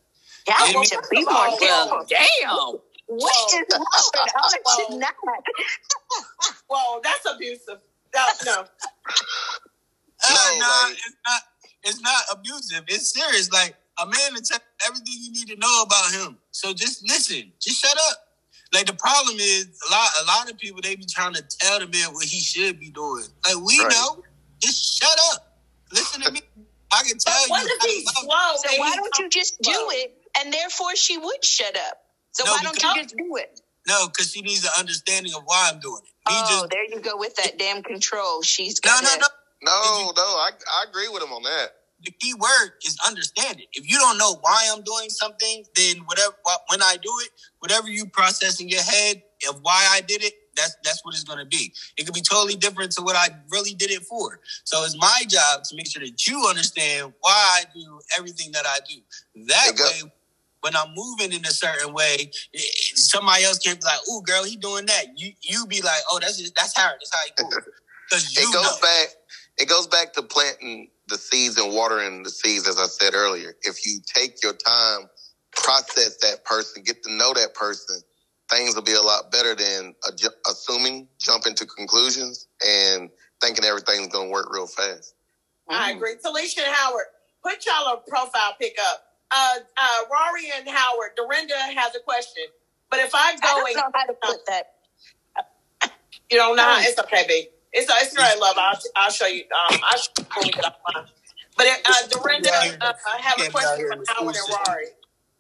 y'all 0.48 0.68
Yeah, 0.68 0.80
need 0.80 0.86
to 0.88 0.96
well, 0.98 1.10
be 1.12 1.24
more 1.26 1.34
all, 1.34 1.58
careful. 1.58 1.98
Well, 1.98 2.06
damn. 2.10 2.80
What 3.08 3.54
is 3.54 3.66
Howard? 3.74 4.30
Howard 4.34 4.62
Whoa. 4.66 4.88
should 4.90 5.00
not. 5.00 5.14
Whoa, 6.70 7.02
that's 7.04 7.26
abusive. 7.36 7.80
No, 8.16 8.26
no. 8.46 8.66
No, 10.30 10.58
nah, 10.60 10.68
like- 10.88 10.94
it's 10.94 11.16
not. 11.28 11.42
It's 11.86 12.00
not 12.02 12.24
abusive. 12.32 12.84
It's 12.88 13.14
serious. 13.14 13.52
Like 13.52 13.76
a 14.02 14.06
man 14.06 14.34
will 14.34 14.42
tell 14.42 14.60
everything 14.88 15.16
you 15.20 15.32
need 15.34 15.48
to 15.50 15.58
know 15.58 15.84
about 15.84 16.12
him. 16.14 16.38
So 16.52 16.74
just 16.74 17.04
listen. 17.08 17.52
Just 17.62 17.82
shut 17.82 17.98
up. 18.10 18.18
Like 18.74 18.86
the 18.86 18.94
problem 18.94 19.36
is 19.40 19.68
a 19.88 19.92
lot. 19.92 20.10
A 20.22 20.26
lot 20.26 20.50
of 20.52 20.58
people 20.58 20.82
they 20.82 20.96
be 20.96 21.06
trying 21.06 21.34
to 21.34 21.44
tell 21.44 21.80
the 21.80 21.88
man 21.88 22.14
what 22.14 22.24
he 22.26 22.40
should 22.40 22.80
be 22.80 22.90
doing. 22.90 23.26
Like 23.46 23.58
we 23.66 23.80
Right. 23.80 23.92
know. 23.92 24.24
Just 24.62 24.98
shut 25.00 25.20
up. 25.34 25.60
Listen 25.92 26.22
to 26.22 26.32
me. 26.32 26.42
I 26.92 27.04
can 27.04 27.18
tell 27.18 27.34
But 27.44 27.50
what 27.50 27.64
you. 27.64 27.78
if 27.82 27.92
he's 27.92 28.10
slow? 28.12 28.56
So 28.64 28.80
why 28.80 28.96
don't 28.96 29.18
you 29.20 29.30
just 29.30 29.62
do 29.62 29.74
slow? 29.74 29.90
it? 29.90 30.18
And 30.40 30.54
therefore, 30.54 30.96
she 30.96 31.18
would 31.18 31.44
shut 31.44 31.76
up. 31.90 31.98
So 32.32 32.46
No, 32.46 32.54
why 32.54 32.62
don't 32.64 32.74
because- 32.76 32.96
you 32.96 33.04
just 33.04 33.18
do 33.18 33.36
it? 33.38 33.60
no, 33.88 34.08
because 34.08 34.32
she 34.32 34.42
needs 34.42 34.64
an 34.64 34.72
understanding 34.78 35.34
of 35.34 35.44
why 35.46 35.70
I'm 35.72 35.80
doing 35.82 36.02
it. 36.06 36.14
Me 36.30 36.36
Oh, 36.38 36.48
just 36.50 36.70
there 36.70 36.86
you 36.86 37.02
go 37.02 37.18
with 37.18 37.36
that 37.36 37.58
damn 37.60 37.84
control. 37.84 38.42
She's 38.42 38.80
no, 38.86 38.90
got 38.92 39.04
no, 39.04 39.10
no. 39.10 39.18
No, 39.18 39.28
no, 39.64 40.12
no, 40.16 40.24
I, 40.24 40.52
I 40.80 40.86
agree 40.90 41.08
with 41.10 41.24
him 41.24 41.32
on 41.34 41.44
that. 41.44 41.70
the 42.04 42.12
key 42.20 42.34
word 42.34 42.72
is 42.86 42.98
understanding. 43.08 43.66
If 43.74 43.90
you 43.90 43.98
don't 43.98 44.18
know 44.18 44.38
why 44.42 44.70
I'm 44.72 44.84
doing 44.84 45.10
something, 45.10 45.64
then 45.76 45.98
whatever 46.06 46.34
when 46.70 46.82
I 46.82 46.98
do 47.02 47.12
it, 47.24 47.30
whatever 47.60 47.90
you 47.90 48.06
process 48.08 48.60
in 48.60 48.68
your 48.70 48.82
head 48.84 49.22
of 49.50 49.60
why 49.62 49.88
I 49.92 50.02
did 50.02 50.24
it, 50.24 50.34
that's 50.56 50.76
that's 50.84 51.04
what 51.06 51.16
it's 51.16 51.24
going 51.24 51.40
to 51.40 51.46
be. 51.46 51.74
It 51.98 52.06
could 52.06 52.14
be 52.14 52.22
totally 52.22 52.56
different 52.56 52.92
to 52.94 53.02
what 53.04 53.16
I 53.16 53.30
really 53.52 53.74
did 53.74 53.90
it 53.92 54.04
for. 54.04 54.40
So 54.66 54.84
it's 54.84 54.98
my 54.98 55.24
job 55.28 55.64
to 55.64 55.76
make 55.76 55.88
sure 55.88 56.02
that 56.04 56.28
you 56.28 56.46
understand 56.48 57.14
why 57.22 57.62
I 57.62 57.64
do 57.74 58.00
everything 58.18 58.52
that 58.52 58.66
I 58.68 58.80
do. 58.88 59.00
That 59.48 59.72
way, 59.80 60.12
when 60.62 60.76
I'm 60.76 60.94
moving 60.96 61.32
in 61.34 61.46
a 61.46 61.52
certain 61.52 61.94
way, 61.94 62.32
somebody 62.96 63.44
else 63.46 63.60
can 63.60 63.76
be 63.76 63.82
like, 63.86 64.00
"Ooh, 64.10 64.22
girl, 64.24 64.44
he 64.44 64.56
doing 64.58 64.86
that." 64.88 65.18
You 65.18 65.32
you 65.42 65.66
be 65.68 65.82
like, 65.82 66.02
"Oh, 66.12 66.20
that's 66.22 66.38
just, 66.38 66.56
that's 66.56 66.78
how 66.78 66.90
that's 66.92 67.12
how 67.14 67.20
he 67.26 67.32
moves." 67.44 67.68
Because 68.10 68.38
it 68.38 68.54
goes 68.54 68.80
back. 68.80 69.08
It 69.58 69.70
goes 69.70 69.88
back 69.88 70.14
to 70.14 70.24
planting 70.24 70.90
the 71.08 71.18
seeds 71.18 71.58
and 71.58 71.74
watering 71.74 72.24
the 72.24 72.30
seeds, 72.30 72.68
as 72.68 72.78
I 72.78 72.86
said 72.86 73.14
earlier. 73.14 73.56
If 73.62 73.86
you 73.86 74.00
take 74.06 74.42
your 74.42 74.54
time, 74.54 75.10
process 75.52 76.18
that 76.22 76.44
person, 76.46 76.84
get 76.84 77.04
to 77.04 77.12
know 77.12 77.34
that 77.34 77.54
person, 77.54 78.00
things 78.50 78.76
will 78.76 78.84
be 78.84 78.94
a 78.94 79.02
lot 79.02 79.32
better 79.32 79.56
than 79.56 79.96
assuming, 80.48 81.08
jumping 81.20 81.56
to 81.56 81.66
conclusions, 81.66 82.48
and 82.66 83.10
thinking 83.42 83.66
everything's 83.66 84.08
going 84.08 84.28
to 84.30 84.32
work 84.34 84.52
real 84.52 84.68
fast. 84.68 85.14
I 85.70 85.92
agree. 85.92 86.16
Talisha 86.16 86.60
and 86.60 86.74
Howard, 86.74 87.06
put 87.44 87.66
y'all 87.66 87.94
a 87.94 88.10
profile 88.10 88.56
pick 88.60 88.78
up. 88.92 89.04
Uh, 89.32 89.56
uh, 89.78 90.00
Rory 90.12 90.52
and 90.58 90.68
Howard, 90.68 91.12
Dorinda 91.16 91.58
has 91.58 91.96
a 91.96 92.00
question. 92.00 92.44
But 92.90 93.00
if 93.00 93.12
I 93.16 93.34
go 93.34 93.40
I 93.44 93.74
don't 93.74 93.76
know 93.76 93.92
how 93.94 94.06
to 94.06 94.14
put 94.22 94.46
that. 94.48 94.74
You 96.30 96.38
don't 96.38 96.56
know 96.56 96.64
how? 96.64 96.80
It's 96.82 97.00
okay, 97.00 97.26
babe. 97.28 97.46
It's 97.74 97.92
it's 97.92 98.18
right, 98.18 98.38
love. 98.40 98.56
I'll, 98.58 98.80
I'll 98.96 99.12
show 99.12 99.26
you. 99.26 99.44
Um, 99.44 99.80
I'll 99.84 99.98
show 99.98 100.44
you 100.46 100.52
But 101.58 101.66
if, 101.68 101.82
uh, 101.86 102.08
Dorinda, 102.10 102.50
uh, 102.82 102.94
I 103.08 103.22
have 103.22 103.40
a 103.40 103.50
question 103.50 103.88
for 103.88 104.04
Howard 104.14 104.36
and 104.36 104.58
Rory. 104.68 104.86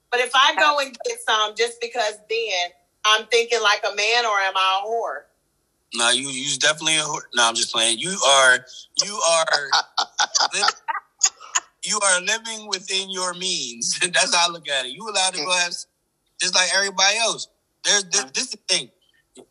But 0.09 0.19
if 0.19 0.31
I 0.36 0.55
go 0.55 0.79
and 0.79 0.97
get 1.05 1.19
some 1.21 1.55
just 1.55 1.79
because 1.79 2.17
then 2.29 2.69
I'm 3.05 3.25
thinking 3.27 3.61
like 3.61 3.81
a 3.84 3.95
man 3.95 4.25
or 4.25 4.38
am 4.39 4.53
I 4.55 4.81
a 4.84 4.88
whore? 4.88 5.21
No, 5.95 6.09
you 6.09 6.29
you 6.29 6.57
definitely 6.57 6.97
a 6.97 7.01
whore. 7.01 7.21
No, 7.36 7.47
I'm 7.47 7.55
just 7.55 7.71
playing. 7.71 7.99
You 7.99 8.17
are 8.27 8.65
you 9.03 9.13
are 9.29 9.69
you 11.84 11.99
are 12.03 12.21
living 12.21 12.67
within 12.67 13.11
your 13.11 13.34
means. 13.36 13.99
That's 14.01 14.36
how 14.36 14.49
I 14.49 14.51
look 14.51 14.67
at 14.67 14.88
it. 14.88 14.91
You 14.91 15.07
allowed 15.07 15.34
to 15.36 15.43
go 15.43 15.51
have 15.51 15.73
just 16.41 16.55
like 16.55 16.69
everybody 16.75 17.17
else. 17.17 17.47
There's 17.84 18.05
this, 18.05 18.25
this 18.34 18.49
the 18.49 18.57
thing. 18.67 18.89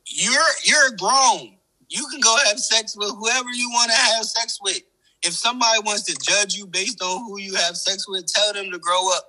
You're 0.07 0.43
you're 0.65 0.91
grown. 0.99 1.59
You 1.93 2.07
can 2.11 2.21
go 2.21 2.35
have 2.47 2.59
sex 2.59 2.97
with 2.97 3.11
whoever 3.11 3.51
you 3.51 3.69
want 3.69 3.91
to 3.91 3.97
have 3.97 4.25
sex 4.25 4.59
with. 4.63 4.81
If 5.23 5.35
somebody 5.35 5.79
wants 5.85 6.05
to 6.05 6.17
judge 6.23 6.55
you 6.55 6.67
based 6.67 7.03
on 7.03 7.27
who 7.27 7.39
you 7.39 7.55
have 7.55 7.77
sex 7.77 8.09
with, 8.09 8.27
tell 8.27 8.55
them 8.55 8.71
to 8.71 8.79
grow 8.79 9.13
up. 9.13 9.29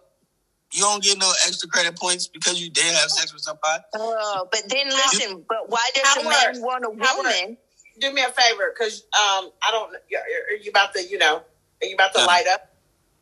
You 0.71 0.81
don't 0.81 1.03
get 1.03 1.17
no 1.17 1.29
extra 1.45 1.67
credit 1.67 1.99
points 1.99 2.27
because 2.27 2.61
you 2.61 2.69
did 2.69 2.85
have 2.85 3.09
sex 3.09 3.33
with 3.33 3.41
somebody. 3.41 3.83
Oh, 3.95 4.47
but 4.49 4.61
then 4.69 4.87
listen. 4.87 5.43
But 5.47 5.69
why 5.69 5.85
does 5.93 6.17
a 6.17 6.23
man 6.23 6.61
want 6.61 6.85
a 6.85 6.89
woman? 6.89 7.57
Do 7.99 8.13
me 8.13 8.21
a 8.23 8.29
favor, 8.29 8.73
because 8.73 9.03
um, 9.13 9.51
I 9.61 9.69
don't. 9.69 9.93
Are 9.93 10.55
you 10.61 10.69
about 10.69 10.93
to, 10.95 11.03
you 11.03 11.17
know, 11.17 11.43
are 11.81 11.85
you 11.85 11.95
about 11.95 12.13
to 12.13 12.21
no. 12.21 12.25
light 12.25 12.45
up? 12.51 12.73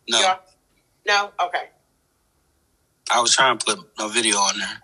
No. 0.08 0.36
No. 1.08 1.32
Okay. 1.48 1.68
I 3.12 3.20
was 3.20 3.36
trying 3.36 3.58
to 3.58 3.66
put 3.66 3.90
a 4.00 4.08
video 4.08 4.38
on 4.38 4.60
there. 4.60 4.84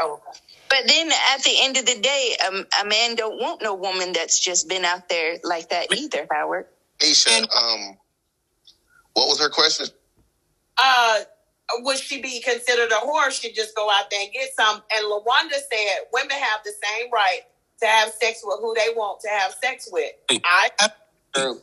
Oh. 0.00 0.14
Okay. 0.14 0.40
But 0.68 0.82
then 0.86 1.10
at 1.34 1.42
the 1.42 1.54
end 1.60 1.76
of 1.76 1.86
the 1.86 2.00
day, 2.00 2.36
um, 2.46 2.66
a 2.82 2.86
man 2.86 3.14
don't 3.14 3.40
want 3.40 3.62
no 3.62 3.74
woman 3.74 4.12
that's 4.12 4.38
just 4.38 4.68
been 4.68 4.84
out 4.84 5.08
there 5.08 5.36
like 5.44 5.70
that 5.70 5.94
either, 5.94 6.26
Howard. 6.30 6.66
Aisha, 6.98 7.42
um, 7.54 7.96
what 9.14 9.28
was 9.28 9.40
her 9.40 9.50
question? 9.50 9.86
Uh, 10.78 11.20
would 11.78 11.98
she 11.98 12.20
be 12.20 12.40
considered 12.40 12.90
a 12.90 13.06
whore? 13.06 13.30
She 13.30 13.52
just 13.52 13.74
go 13.74 13.90
out 13.90 14.10
there 14.10 14.20
and 14.22 14.32
get 14.32 14.50
some. 14.54 14.82
And 14.92 15.06
Lawanda 15.06 15.52
said 15.52 16.06
women 16.12 16.36
have 16.36 16.60
the 16.64 16.72
same 16.82 17.10
right 17.12 17.40
to 17.80 17.86
have 17.86 18.10
sex 18.10 18.40
with 18.44 18.58
who 18.60 18.74
they 18.74 18.88
want 18.94 19.20
to 19.20 19.28
have 19.28 19.54
sex 19.62 19.88
with. 19.90 20.12
I 20.30 20.70
true. 21.34 21.60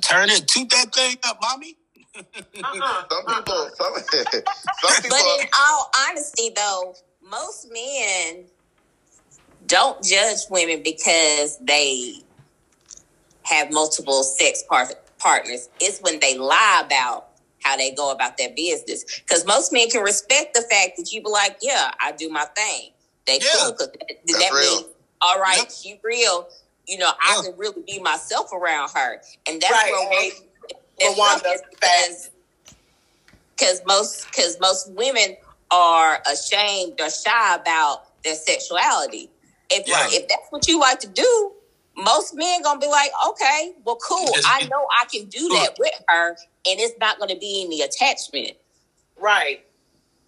Turn 0.00 0.30
it, 0.30 0.46
toot 0.46 0.70
that 0.70 0.94
thing 0.94 1.16
up, 1.24 1.38
mommy. 1.42 1.76
Uh-uh. 2.14 3.04
some 3.10 3.26
people, 3.26 3.70
some, 3.74 3.94
some 3.94 5.02
people. 5.02 5.10
But 5.10 5.40
in 5.40 5.48
all 5.58 5.90
honesty, 6.08 6.52
though, 6.54 6.94
most 7.32 7.72
men 7.72 8.44
don't 9.66 10.04
judge 10.04 10.38
women 10.50 10.82
because 10.84 11.58
they 11.58 12.16
have 13.44 13.72
multiple 13.72 14.22
sex 14.22 14.62
par- 14.68 14.90
partners. 15.18 15.68
It's 15.80 16.00
when 16.00 16.20
they 16.20 16.36
lie 16.36 16.82
about 16.84 17.28
how 17.64 17.76
they 17.76 17.90
go 17.92 18.12
about 18.12 18.36
their 18.36 18.50
business. 18.54 19.20
Because 19.20 19.46
most 19.46 19.72
men 19.72 19.88
can 19.88 20.02
respect 20.02 20.54
the 20.54 20.60
fact 20.60 20.98
that 20.98 21.10
you 21.10 21.22
be 21.22 21.30
like, 21.30 21.56
yeah, 21.62 21.92
I 22.00 22.12
do 22.12 22.28
my 22.28 22.44
thing. 22.56 22.90
They 23.26 23.38
yeah. 23.40 23.48
cool 23.60 23.72
because 23.72 23.88
that, 23.88 24.24
that 24.26 24.52
means, 24.52 24.84
all 25.22 25.40
right, 25.40 25.72
she 25.72 25.98
real. 26.02 26.48
You 26.86 26.98
know, 26.98 27.06
yeah. 27.06 27.38
I 27.38 27.42
can 27.44 27.56
really 27.56 27.82
be 27.86 28.00
myself 28.00 28.52
around 28.52 28.90
her, 28.90 29.22
and 29.48 29.60
that's 29.60 29.70
right. 29.72 29.92
where 30.10 31.58
because 31.70 32.30
because 33.56 33.82
most 33.86 34.26
because 34.26 34.58
most 34.60 34.90
women 34.92 35.36
are 35.72 36.20
ashamed 36.30 37.00
or 37.00 37.10
shy 37.10 37.54
about 37.54 38.22
their 38.22 38.34
sexuality. 38.34 39.30
If 39.70 39.88
yeah. 39.88 40.06
if 40.10 40.28
that's 40.28 40.48
what 40.50 40.68
you 40.68 40.78
like 40.78 41.00
to 41.00 41.08
do, 41.08 41.52
most 41.96 42.34
men 42.34 42.62
gonna 42.62 42.78
be 42.78 42.86
like, 42.86 43.10
okay, 43.28 43.72
well, 43.84 43.96
cool. 43.96 44.32
I 44.46 44.66
know 44.70 44.86
I 45.00 45.06
can 45.06 45.26
do 45.26 45.48
that 45.48 45.76
with 45.78 45.94
her, 46.08 46.30
and 46.30 46.36
it's 46.80 46.98
not 47.00 47.18
gonna 47.18 47.36
be 47.36 47.64
any 47.64 47.80
attachment. 47.82 48.52
Right. 49.18 49.64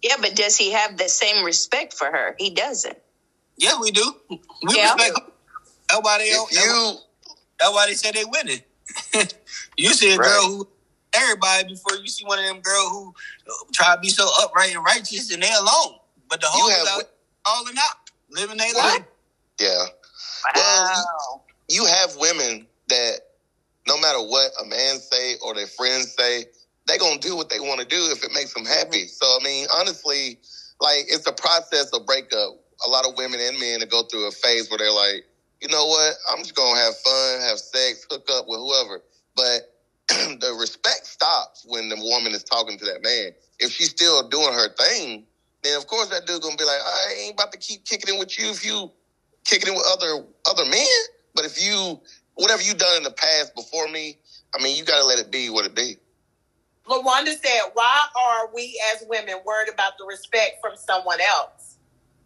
Yeah, 0.01 0.15
but 0.19 0.35
does 0.35 0.57
he 0.57 0.71
have 0.71 0.97
the 0.97 1.09
same 1.09 1.43
respect 1.43 1.93
for 1.93 2.05
her? 2.05 2.35
He 2.37 2.51
doesn't. 2.51 2.97
Yeah, 3.57 3.79
we 3.79 3.91
do. 3.91 4.15
We 4.29 4.39
yeah. 4.75 4.93
respect 4.93 5.19
Nobody 5.91 6.31
else. 6.31 6.51
You, 6.51 6.95
nobody 7.61 7.93
said 7.93 8.15
they 8.15 8.25
winning. 8.25 8.61
you 9.77 9.89
see 9.89 10.13
a 10.13 10.17
right. 10.17 10.27
girl 10.27 10.47
who 10.47 10.67
everybody 11.15 11.69
before 11.69 11.97
you 11.97 12.07
see 12.07 12.25
one 12.25 12.39
of 12.39 12.45
them 12.45 12.59
girl 12.61 12.89
who 12.89 13.13
try 13.73 13.95
to 13.95 14.01
be 14.01 14.09
so 14.09 14.27
upright 14.41 14.75
and 14.75 14.83
righteous 14.83 15.31
and 15.33 15.41
they 15.41 15.51
alone, 15.53 15.99
but 16.29 16.41
the 16.41 16.47
whole 16.49 16.71
out 16.71 17.03
all 17.45 17.67
in 17.67 17.77
out 17.77 18.09
living 18.29 18.57
their 18.57 18.73
life. 18.73 19.03
Yeah. 19.59 19.85
Wow. 20.55 20.55
Well, 20.55 21.43
you, 21.69 21.83
you 21.83 21.85
have 21.85 22.15
women 22.17 22.67
that 22.89 23.19
no 23.87 23.99
matter 23.99 24.19
what 24.19 24.51
a 24.61 24.65
man 24.65 24.97
say 24.97 25.35
or 25.43 25.53
their 25.53 25.67
friends 25.67 26.13
say, 26.17 26.45
they 26.87 26.97
gonna 26.97 27.19
do 27.19 27.35
what 27.35 27.49
they 27.49 27.59
want 27.59 27.81
to 27.81 27.87
do 27.87 28.09
if 28.11 28.23
it 28.23 28.31
makes 28.33 28.53
them 28.53 28.65
happy. 28.65 29.05
Mm-hmm. 29.05 29.07
So 29.07 29.25
I 29.25 29.43
mean, 29.43 29.67
honestly, 29.73 30.39
like 30.79 31.05
it's 31.07 31.27
a 31.27 31.33
process 31.33 31.91
of 31.93 32.05
breakup. 32.05 32.59
A 32.85 32.89
lot 32.89 33.07
of 33.07 33.17
women 33.17 33.39
and 33.39 33.57
men 33.59 33.79
to 33.79 33.85
go 33.85 34.03
through 34.03 34.27
a 34.27 34.31
phase 34.31 34.69
where 34.69 34.77
they're 34.77 34.91
like, 34.91 35.25
you 35.61 35.69
know 35.69 35.85
what, 35.85 36.15
I'm 36.29 36.39
just 36.39 36.55
gonna 36.55 36.77
have 36.77 36.95
fun, 36.97 37.41
have 37.41 37.57
sex, 37.57 38.05
hook 38.09 38.27
up 38.33 38.45
with 38.47 38.59
whoever. 38.59 39.01
But 39.35 39.74
the 40.39 40.55
respect 40.59 41.05
stops 41.07 41.65
when 41.67 41.89
the 41.89 41.95
woman 41.95 42.33
is 42.33 42.43
talking 42.43 42.77
to 42.77 42.85
that 42.85 43.01
man. 43.03 43.31
If 43.59 43.71
she's 43.71 43.89
still 43.89 44.27
doing 44.29 44.53
her 44.53 44.69
thing, 44.75 45.25
then 45.63 45.77
of 45.77 45.87
course 45.87 46.09
that 46.09 46.27
dude 46.27 46.41
gonna 46.41 46.55
be 46.55 46.63
like, 46.63 46.79
I 46.79 47.15
ain't 47.23 47.33
about 47.33 47.51
to 47.53 47.57
keep 47.57 47.85
kicking 47.85 48.13
in 48.13 48.19
with 48.19 48.37
you 48.37 48.49
if 48.49 48.65
you 48.65 48.91
kicking 49.45 49.69
in 49.69 49.75
with 49.75 49.85
other 49.91 50.25
other 50.49 50.65
men. 50.69 50.85
But 51.33 51.45
if 51.45 51.63
you 51.63 51.99
whatever 52.35 52.61
you 52.61 52.73
done 52.73 52.97
in 52.97 53.03
the 53.03 53.11
past 53.11 53.55
before 53.55 53.87
me, 53.87 54.17
I 54.53 54.61
mean, 54.61 54.77
you 54.77 54.85
gotta 54.85 55.05
let 55.05 55.19
it 55.19 55.31
be 55.31 55.49
what 55.49 55.65
it 55.65 55.75
be. 55.75 55.97
LaWanda 56.87 57.35
said, 57.43 57.71
"Why 57.73 58.05
are 58.15 58.53
we 58.53 58.79
as 58.93 59.03
women 59.07 59.39
worried 59.43 59.69
about 59.69 59.97
the 59.97 60.05
respect 60.05 60.61
from 60.61 60.75
someone 60.77 61.19
else?" 61.19 61.77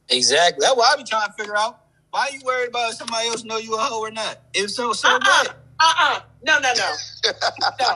Exactly. 0.10 0.66
That's 0.66 0.76
what 0.76 0.92
I 0.92 1.02
be 1.02 1.08
trying 1.08 1.28
to 1.28 1.34
figure 1.34 1.56
out. 1.56 1.80
Why 2.12 2.28
are 2.28 2.32
you 2.32 2.42
worried 2.44 2.70
about 2.70 2.92
if 2.92 2.98
somebody 2.98 3.28
else 3.30 3.44
know 3.44 3.58
you 3.58 3.76
a 3.76 3.78
hoe 3.78 4.00
or 4.02 4.12
not? 4.12 4.40
If 4.54 4.72
so, 4.72 4.94
so 4.94 5.08
uh-uh. 5.08 5.20
what? 5.20 5.56
Uh-uh. 5.80 6.20
No, 6.44 6.60
no, 6.60 6.74
no. 6.74 6.96
no. 7.80 7.96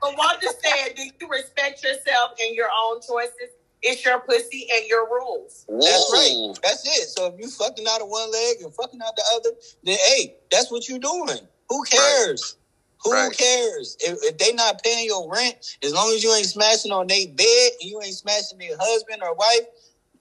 but 0.00 0.16
Wanda 0.16 0.46
said, 0.62 0.94
do 0.96 1.02
you 1.04 1.28
respect 1.28 1.82
yourself 1.82 2.32
and 2.40 2.54
your 2.54 2.68
own 2.84 3.00
choices? 3.00 3.54
It's 3.82 4.04
your 4.04 4.20
pussy 4.20 4.68
and 4.74 4.86
your 4.86 5.08
rules. 5.08 5.64
That's 5.68 6.10
right. 6.12 6.58
That's 6.62 6.86
it. 6.86 7.08
So 7.08 7.26
if 7.28 7.40
you 7.40 7.48
fucking 7.48 7.86
out 7.88 8.02
of 8.02 8.08
one 8.08 8.30
leg 8.30 8.56
and 8.62 8.72
fucking 8.74 9.00
out 9.02 9.16
the 9.16 9.24
other, 9.34 9.50
then 9.84 9.96
hey, 10.06 10.36
that's 10.50 10.70
what 10.70 10.88
you're 10.88 10.98
doing. 10.98 11.38
Who 11.68 11.82
cares? 11.84 12.56
Right. 12.56 12.60
Who 13.04 13.12
right. 13.12 13.36
cares? 13.36 13.96
If, 14.00 14.18
if 14.22 14.38
they 14.38 14.52
not 14.52 14.82
paying 14.82 15.06
your 15.06 15.32
rent, 15.32 15.56
as 15.82 15.94
long 15.94 16.12
as 16.12 16.22
you 16.22 16.34
ain't 16.34 16.46
smashing 16.46 16.92
on 16.92 17.06
their 17.06 17.26
bed 17.28 17.70
and 17.80 17.90
you 17.90 18.00
ain't 18.02 18.14
smashing 18.14 18.58
their 18.58 18.76
husband 18.78 19.22
or 19.22 19.34
wife, 19.34 19.66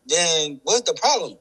then 0.06 0.62
what's 0.64 0.90
the 0.90 0.94
problem? 0.94 1.38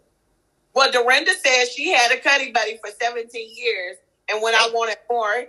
Well, 0.74 0.90
Dorinda 0.90 1.32
says 1.34 1.70
she 1.70 1.90
had 1.90 2.12
a 2.12 2.18
cutty 2.18 2.50
buddy 2.52 2.78
for 2.78 2.90
17 3.00 3.30
years, 3.56 3.96
and 4.30 4.42
when 4.42 4.54
I 4.54 4.70
wanted 4.72 4.96
more, 5.10 5.46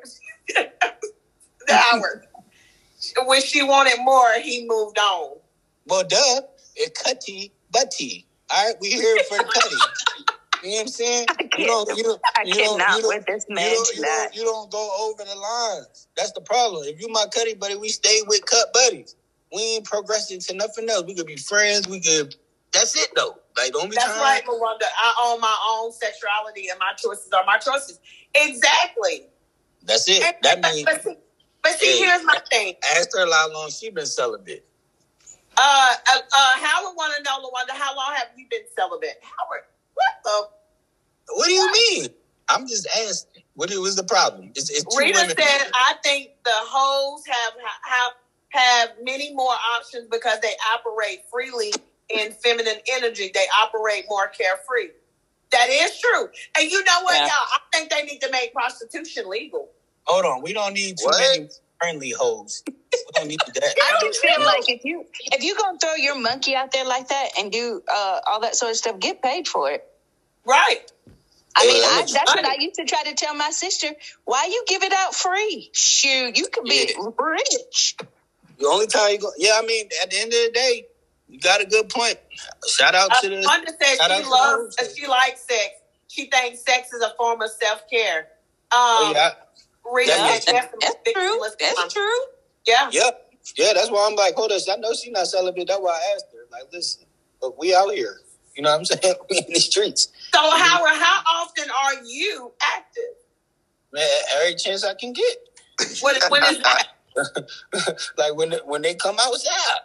the 1.68 1.82
hour. 1.94 2.24
When 3.26 3.42
she 3.42 3.64
wanted 3.64 4.00
more, 4.02 4.34
he 4.42 4.66
moved 4.68 4.98
on. 4.98 5.38
Well, 5.88 6.04
duh, 6.04 6.42
it 6.76 6.96
cutty 6.96 7.54
buddy. 7.72 8.26
All 8.50 8.66
right, 8.66 8.76
we 8.82 8.90
here 8.90 9.18
for 9.30 9.38
the 9.38 9.44
cutty. 9.54 9.76
You 10.64 10.72
know 10.72 10.76
what 10.76 10.82
I'm 10.82 10.88
saying? 10.90 11.28
You 11.58 11.68
don't, 11.68 11.98
you 11.98 12.04
don't, 12.04 12.22
you 12.46 12.54
don't, 12.54 12.80
you 12.80 13.02
don't, 13.02 13.26
this 13.26 13.46
man 13.48 13.70
you 13.70 13.76
don't, 13.76 13.96
you 13.96 14.02
don't, 14.02 14.36
you 14.36 14.44
don't 14.44 14.72
go 14.72 14.90
over 15.02 15.24
the 15.24 15.36
lines. 15.36 16.08
That's 16.18 16.34
the 16.34 16.42
problem. 16.42 16.84
If 16.86 17.00
you 17.00 17.08
my 17.08 17.26
cutty 17.34 17.54
buddy, 17.54 17.76
we 17.78 17.90
stay 17.90 18.20
with 18.28 18.46
cut 18.46 18.74
buddies. 18.74 19.16
We 19.54 19.76
ain't 19.76 19.86
progressing 19.86 20.40
to 20.42 20.56
nothing 20.56 20.90
else. 20.90 21.06
We 21.06 21.16
could 21.16 21.28
be 21.28 21.38
friends. 21.38 21.88
We 21.88 22.02
could. 22.02 22.36
That's 22.72 22.96
it 22.96 23.10
though. 23.16 23.38
Like 23.58 23.72
don't 23.72 23.90
be. 23.90 23.96
That's 23.96 24.08
trying. 24.08 24.22
right, 24.22 24.44
Miranda. 24.46 24.86
I 24.98 25.14
own 25.26 25.42
my 25.42 25.58
own 25.72 25.92
sexuality, 25.92 26.70
and 26.70 26.80
my 26.80 26.94
choices 26.98 27.32
are 27.34 27.44
my 27.46 27.58
choices. 27.58 28.00
Exactly. 28.36 29.28
That's 29.84 30.08
it. 30.10 30.24
And, 30.24 30.36
that 30.44 30.62
means. 30.62 30.86
But 30.86 31.04
see, 31.04 31.16
but 31.64 31.72
see 31.74 31.86
hey, 31.88 32.06
here's 32.06 32.24
my 32.24 32.40
thing. 32.50 32.76
Ask 32.96 33.10
her 33.18 33.26
how 33.32 33.54
long 33.54 33.70
she 33.70 33.90
been 33.90 34.06
celibate. 34.06 34.66
Uh, 35.58 35.94
uh, 36.08 36.20
uh, 36.20 36.54
Howard 36.58 36.96
want 36.96 37.14
to 37.18 37.24
know, 37.24 37.40
Lawanda, 37.40 37.78
how 37.78 37.96
long 37.96 38.14
have 38.16 38.28
you 38.38 38.46
been 38.50 38.62
celibate? 38.78 39.20
Howard, 39.22 39.64
what 39.94 40.08
the? 40.24 41.36
What 41.36 41.48
do 41.48 41.54
you 41.54 41.72
mean? 41.72 42.10
I'm 42.50 42.68
just 42.68 42.88
asking. 42.88 43.44
What 43.56 43.70
was 43.72 43.96
the 43.96 44.04
problem? 44.04 44.52
It's, 44.56 44.70
it's 44.70 44.98
Rita 44.98 45.20
women. 45.20 45.36
said, 45.36 45.72
I 45.74 45.96
think 46.02 46.30
the 46.46 46.52
hoes 46.54 47.24
have 47.28 47.54
have 47.84 48.12
have 48.50 48.90
many 49.04 49.34
more 49.34 49.54
options 49.76 50.08
because 50.10 50.40
they 50.40 50.54
operate 50.74 51.24
freely 51.32 51.74
in 52.10 52.32
feminine 52.32 52.80
energy. 52.94 53.32
They 53.34 53.46
operate 53.64 54.06
more 54.10 54.28
carefree. 54.28 54.90
That 55.52 55.70
is 55.70 56.00
true. 56.00 56.30
And 56.58 56.70
you 56.72 56.84
know 56.84 57.02
what, 57.04 57.16
Yeah. 57.16 57.26
y'all? 57.26 57.32
I 57.32 57.60
think 57.74 57.90
they 57.90 58.04
need 58.04 58.20
to 58.22 58.32
make 58.32 58.54
prostitution 58.54 59.30
legal. 59.30 59.70
Hold 60.06 60.26
on, 60.26 60.42
we 60.42 60.54
don't 60.54 60.74
need 60.74 60.98
too 60.98 61.06
What? 61.06 61.20
many 61.20 61.50
friendly 61.80 62.12
hoes. 62.12 62.64
We 62.68 62.74
don't 63.14 63.28
need 63.28 63.40
that. 63.40 63.76
I 63.82 64.06
just 64.06 64.20
feel 64.22 64.44
like 64.44 64.70
if 64.70 64.84
you 64.84 65.06
if 65.32 65.44
you 65.44 65.56
gonna 65.56 65.78
throw 65.80 65.96
your 65.96 66.20
monkey 66.20 66.56
out 66.56 66.72
there 66.72 66.86
like 66.86 67.08
that 67.10 67.30
and 67.40 67.52
do 67.52 67.82
uh, 67.88 68.20
all 68.28 68.42
that 68.42 68.56
sort 68.56 68.72
of 68.72 68.78
stuff, 68.78 69.00
get 69.00 69.22
paid 69.22 69.48
for 69.48 69.72
it. 69.72 69.84
Right. 70.46 70.80
I 71.56 71.66
mean, 71.68 71.84
how 71.84 71.90
I, 71.92 71.96
much 72.02 72.14
that's 72.14 72.36
what? 72.36 72.46
I 72.46 72.56
used 72.60 72.76
to 72.76 72.86
try 72.86 73.04
to 73.04 73.14
tell 73.16 73.36
my 73.36 73.50
sister. 73.52 73.88
Why 74.26 74.46
you 74.46 74.64
give 74.68 74.84
it 74.84 74.94
out 74.94 75.14
free? 75.16 75.70
Shoot, 75.74 76.38
you 76.38 76.48
could 76.48 76.64
be 76.66 76.94
Yeah. 76.96 77.10
rich. 77.18 77.96
The 78.58 78.68
only 78.68 78.88
time 78.88 79.12
you 79.12 79.18
go, 79.20 79.32
yeah, 79.38 79.60
I 79.62 79.66
mean, 79.66 79.90
at 80.02 80.12
the 80.12 80.18
end 80.20 80.34
of 80.34 80.40
the 80.46 80.52
day, 80.54 80.86
you 81.30 81.40
got 81.40 81.62
a 81.62 81.66
good 81.66 81.90
point. 81.90 82.18
Shout 82.68 82.96
out 82.96 83.10
to 83.22 83.30
the. 83.30 83.42
Wanda 83.46 83.72
said 83.82 83.98
shout 83.98 84.12
she 84.12 84.24
to 84.24 84.30
loves, 84.30 84.76
those. 84.76 84.96
she 84.98 85.08
likes 85.08 85.42
sex. 85.42 85.68
She 86.08 86.26
thinks 86.26 86.64
sex 86.64 86.92
is 86.92 87.02
a 87.04 87.14
form 87.18 87.42
of 87.42 87.50
self 87.52 87.84
care. 87.90 88.20
Um, 88.72 88.78
Oh, 88.78 89.12
yeah, 89.16 89.32
Rita 89.92 90.12
That 90.12 90.44
said 90.44 90.54
makes- 90.54 90.68
That's 90.82 91.12
true. 91.14 91.40
let's- 91.42 91.56
That's 91.60 91.94
true. 91.94 92.20
Yeah. 92.68 92.90
yeah, 92.92 93.10
yeah. 93.58 93.74
That's 93.74 93.90
why 93.92 94.08
I'm 94.10 94.16
like, 94.16 94.36
hold 94.36 94.52
on. 94.52 94.60
I 94.72 94.76
know 94.78 94.94
she's 94.94 95.12
not 95.12 95.28
celibate. 95.28 95.68
That's 95.68 95.80
why 95.80 95.92
I 95.92 96.14
asked 96.16 96.26
her. 96.34 96.46
Like, 96.52 96.72
listen, 96.74 97.06
but 97.42 97.58
we 97.58 97.74
out 97.76 97.90
here. 97.94 98.22
You 98.56 98.64
know 98.64 98.72
what 98.72 98.80
I'm 98.80 98.86
saying? 98.86 99.16
We 99.30 99.38
in 99.38 99.54
the 99.54 99.60
streets. 99.60 100.10
So 100.34 100.40
Howard, 100.40 101.02
how 101.02 101.22
often 101.42 101.66
are 101.70 102.04
you 102.06 102.52
active? 102.62 103.04
Man, 103.92 104.08
every 104.36 104.56
chance 104.56 104.84
I 104.84 104.94
can 104.96 105.14
get. 105.14 105.38
When, 106.02 106.16
when 106.30 106.44
is 106.44 106.60
that? 106.64 106.88
like 108.18 108.36
when 108.36 108.54
when 108.66 108.82
they 108.82 108.96
come 108.96 109.18
outside. 109.20 109.80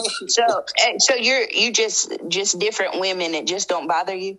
So, 0.28 0.64
eh, 0.78 0.94
so 0.98 1.14
you're 1.14 1.48
you 1.50 1.72
just 1.72 2.12
just 2.28 2.58
different 2.58 3.00
women 3.00 3.32
that 3.32 3.46
just 3.46 3.68
don't 3.68 3.88
bother 3.88 4.14
you. 4.14 4.38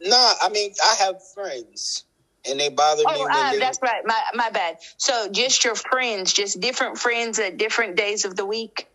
Nah, 0.00 0.34
I 0.42 0.48
mean, 0.50 0.72
I 0.84 0.94
have 1.00 1.16
friends, 1.34 2.04
and 2.48 2.58
they 2.58 2.70
bother 2.70 3.02
me. 3.04 3.12
Oh, 3.14 3.24
when 3.24 3.32
uh, 3.32 3.52
they, 3.52 3.58
that's 3.58 3.78
right. 3.82 4.02
My 4.04 4.20
my 4.34 4.50
bad. 4.50 4.78
So, 4.96 5.28
just 5.30 5.64
your 5.64 5.74
friends, 5.74 6.32
just 6.32 6.60
different 6.60 6.98
friends 6.98 7.38
at 7.38 7.58
different 7.58 7.96
days 7.96 8.24
of 8.24 8.36
the 8.36 8.46
week. 8.46 8.88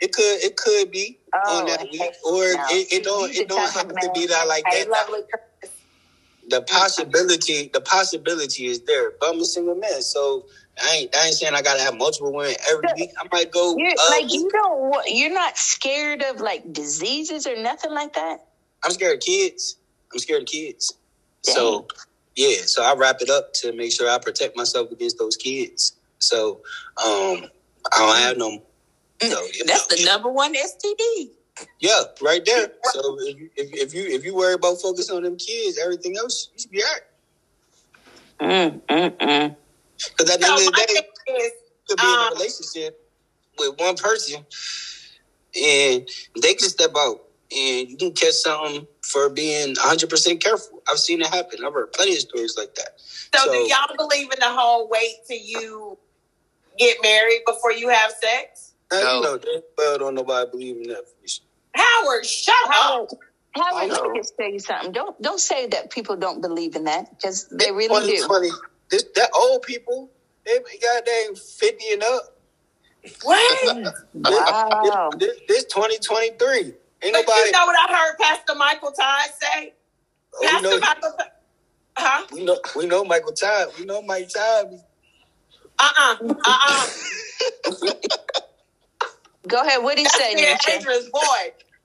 It 0.00 0.12
could 0.12 0.42
it 0.42 0.56
could 0.56 0.90
be 0.90 1.20
Oh, 1.34 1.60
on 1.60 1.66
that 1.66 1.82
okay. 1.82 1.90
week, 1.92 2.12
or 2.26 2.54
No. 2.54 2.66
it, 2.70 2.92
it 2.92 3.04
don't 3.04 3.30
it 3.34 3.48
don't 3.48 3.70
have 3.72 3.88
to 3.88 4.10
be 4.14 4.26
that 4.26 4.48
like 4.48 4.64
that. 4.64 4.88
Lovely 6.50 6.66
Curtis. 6.66 6.96
The 6.96 7.06
possibility 7.06 7.70
the 7.72 7.80
possibility 7.80 8.66
is 8.66 8.80
there. 8.82 9.12
But 9.20 9.30
I'm 9.30 9.40
a 9.40 9.44
single 9.44 9.74
man, 9.74 10.02
so 10.02 10.46
I 10.82 10.94
ain't 10.94 11.16
I 11.16 11.26
ain't 11.26 11.34
saying 11.34 11.54
I 11.54 11.62
gotta 11.62 11.82
have 11.82 11.96
multiple 11.96 12.32
women 12.32 12.56
every 12.70 12.88
week. 12.96 13.10
I 13.18 13.26
might 13.32 13.50
go. 13.50 13.76
You're 13.78 13.90
uh, 13.90 14.10
like 14.10 14.32
you 14.32 14.50
don't 14.50 15.04
you're 15.08 15.32
not 15.34 15.56
scared 15.56 16.22
of 16.22 16.40
like 16.40 16.72
diseases 16.72 17.46
or 17.46 17.56
nothing 17.60 17.92
like 17.92 18.14
that. 18.14 18.46
I'm 18.84 18.90
scared 18.92 19.16
of 19.16 19.20
kids. 19.20 19.76
I'm 20.12 20.18
scared 20.18 20.42
of 20.42 20.48
kids. 20.48 20.94
So 21.42 21.86
yeah, 22.36 22.58
so 22.64 22.82
I 22.82 22.94
wrap 22.94 23.16
it 23.20 23.30
up 23.30 23.52
to 23.54 23.72
make 23.72 23.92
sure 23.92 24.08
I 24.08 24.18
protect 24.18 24.56
myself 24.56 24.90
against 24.90 25.18
those 25.18 25.36
kids. 25.36 25.92
So 26.18 26.62
um 27.04 27.44
I 27.92 27.98
don't 27.98 28.16
have 28.18 28.38
no. 28.38 28.62
So, 29.20 29.28
That's 29.66 29.90
know, 29.90 29.96
the 29.96 30.04
number 30.04 30.30
one 30.30 30.54
STD. 30.54 31.30
Yeah, 31.80 32.00
right 32.22 32.44
there. 32.44 32.68
So 32.92 33.16
if 33.20 33.38
you, 33.38 33.50
if, 33.56 33.72
if 33.72 33.94
you 33.94 34.02
if 34.06 34.24
you 34.24 34.34
worry 34.34 34.54
about 34.54 34.80
focusing 34.80 35.16
on 35.16 35.22
them 35.22 35.36
kids, 35.36 35.78
everything 35.78 36.16
else 36.16 36.48
you 36.54 36.60
should 36.60 36.70
be 36.70 36.82
alright. 36.82 37.02
Mm, 38.40 38.80
mm, 38.88 39.16
mm. 39.18 39.56
Because 39.96 40.30
at 40.34 40.40
the 40.40 40.46
So 40.46 40.52
end 40.56 40.66
of 40.68 40.74
the 40.74 40.86
day, 40.86 41.32
is, 41.34 41.52
you 41.52 41.84
could 41.88 41.98
be 41.98 42.02
in 42.02 42.08
um, 42.18 42.28
a 42.28 42.34
relationship 42.34 43.10
with 43.58 43.78
one 43.78 43.96
person, 43.96 44.44
and 45.56 46.08
they 46.42 46.54
can 46.54 46.68
step 46.68 46.90
out, 46.96 47.22
and 47.56 47.88
you 47.88 47.96
can 47.96 48.12
catch 48.12 48.32
something 48.34 48.86
for 49.02 49.28
being 49.30 49.68
100 49.76 50.10
percent 50.10 50.42
careful. 50.42 50.82
I've 50.90 50.98
seen 50.98 51.20
it 51.20 51.28
happen. 51.28 51.64
I've 51.64 51.72
heard 51.72 51.92
plenty 51.92 52.14
of 52.14 52.20
stories 52.20 52.56
like 52.58 52.74
that. 52.74 52.94
so, 52.98 53.44
So- 53.44 53.52
do 53.52 53.58
y'all 53.68 53.96
believe 53.96 54.32
in 54.32 54.40
the 54.40 54.48
whole 54.48 54.88
wait 54.88 55.16
till 55.28 55.38
you 55.38 55.98
get 56.78 56.96
married 57.02 57.42
before 57.46 57.70
you 57.72 57.88
have 57.90 58.10
sex? 58.10 58.72
Now, 59.02 59.02
No. 59.02 59.16
you 59.16 59.22
know, 59.22 59.38
damn 59.38 59.62
well 59.78 59.98
don't 59.98 60.14
nobody 60.14 60.50
believe 60.50 60.76
in 60.76 60.82
that. 60.88 61.04
Howard, 61.74 62.24
shut 62.26 62.54
up. 62.68 62.72
Howard, 62.74 63.08
Howard, 63.52 63.72
I 63.74 63.86
know. 63.86 63.94
let 64.02 64.12
me 64.12 64.20
just 64.20 64.34
tell 64.38 64.48
you 64.50 64.58
something. 64.60 64.92
Don't 64.92 65.20
don't 65.22 65.40
say 65.40 65.66
that 65.68 65.90
people 65.90 66.16
don't 66.16 66.40
believe 66.40 66.76
in 66.76 66.84
that 66.84 67.10
because 67.10 67.48
they 67.48 67.70
really 67.72 67.88
do. 68.06 68.16
2020, 68.16 68.50
This 68.90 69.04
that 69.16 69.30
old 69.36 69.62
people, 69.62 70.10
they 70.46 70.58
goddamn 70.82 71.34
50 71.36 71.92
and 71.92 72.02
up. 72.04 72.22
What? 73.22 73.94
Wow. 74.14 75.10
This, 75.18 75.36
this 75.48 75.64
2023. 75.64 76.58
Ain't 76.58 76.74
But 77.02 77.12
nobody. 77.12 77.40
you 77.46 77.52
know 77.52 77.66
what 77.66 77.76
I 77.90 77.94
heard 77.96 78.18
Pastor 78.18 78.54
Michael 78.54 78.92
Todd 78.92 79.30
say? 79.40 79.74
we 80.40 80.46
Pastor 80.46 80.68
know. 80.70 80.78
Michael, 80.78 81.12
huh? 81.96 82.26
We 82.32 82.44
know. 82.44 82.58
We 82.76 82.86
know 82.86 83.04
Michael 83.04 83.32
Todd. 83.32 83.68
We 83.78 83.84
know 83.84 84.02
Mike 84.02 84.28
Todd. 84.30 84.80
Uh 85.78 85.90
uh-uh, 85.98 86.34
uh 86.46 86.86
Go 89.48 89.60
ahead. 89.62 89.82
What 89.82 89.96
did 89.96 90.00
he 90.00 90.04
That's 90.04 90.18
say, 90.18 90.34
me 90.34 90.46
and 90.46 90.60
Nisha? 90.60 91.10
Boy. 91.12 91.20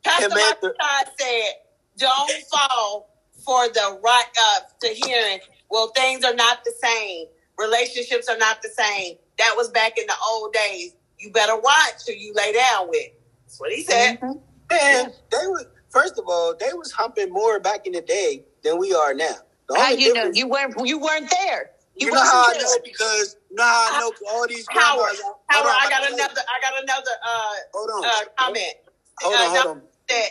Pastor 0.04 0.30
Yeah. 0.30 0.36
Michael 0.36 0.74
Todd 0.80 1.08
said, 1.20 1.54
"Don't 1.98 2.32
fall 2.46 3.10
for 3.46 3.68
the 3.70 4.00
right 4.04 4.26
uh, 4.48 4.60
to 4.82 4.88
hearing. 4.90 5.40
Well, 5.70 5.90
things 5.96 6.24
are 6.26 6.36
not 6.36 6.64
the 6.66 6.74
same. 6.82 7.28
Relationships 7.58 8.30
are 8.30 8.38
not 8.38 8.62
the 8.62 8.70
same. 8.70 9.18
That 9.40 9.56
was 9.58 9.70
back 9.70 9.98
in 9.98 10.06
the 10.08 10.16
old 10.32 10.54
days. 10.54 10.94
You 11.20 11.32
better 11.32 11.58
watch 11.60 12.06
who 12.08 12.14
you 12.14 12.34
lay 12.36 12.54
down 12.54 12.90
with." 12.90 13.08
That's 13.46 13.60
what 13.60 13.72
he 13.74 13.84
said. 13.84 14.20
Mhm. 14.22 14.42
Man, 14.72 15.14
they 15.32 15.48
were 15.48 15.66
first 15.90 16.18
of 16.20 16.26
all, 16.28 16.56
they 16.60 16.74
was 16.74 16.92
humping 16.92 17.32
more 17.32 17.60
back 17.60 17.88
in 17.88 17.94
the 17.94 18.02
day 18.02 18.46
than 18.64 18.78
we 18.80 18.94
are 18.94 19.14
now. 19.14 19.36
The 19.70 19.80
How 19.80 19.92
only 19.92 20.04
you 20.04 20.14
know 20.14 20.32
you 20.34 20.48
weren't 20.48 20.76
you 20.88 21.00
weren't 21.00 21.30
there? 21.32 21.72
You, 22.00 22.08
You 22.08 22.14
know 22.14 22.22
how 22.24 22.50
I 22.50 22.54
know 22.62 22.78
because 22.84 23.38
you 23.50 23.58
know 23.58 23.64
how 23.64 23.90
I 23.96 24.00
know 24.00 24.14
all 24.32 24.48
these 24.48 24.68
Howard, 24.70 24.98
grandmas- 25.00 25.22
hold 25.22 25.36
Howard, 25.50 25.68
on, 25.68 25.76
I 25.82 25.90
got 25.90 26.00
hold 26.02 26.14
on, 26.14 26.20
another. 26.20 26.42
I 26.50 26.62
got 26.62 26.84
another 26.84 27.12
uh, 27.26 27.54
Hold 27.74 27.90
on, 27.92 28.06
uh, 28.06 28.12
comment. 28.38 28.74
hold 29.22 29.36
Uh, 29.36 29.40
on, 29.44 29.50
hold 29.52 29.78
on. 29.78 29.84
That 30.10 30.30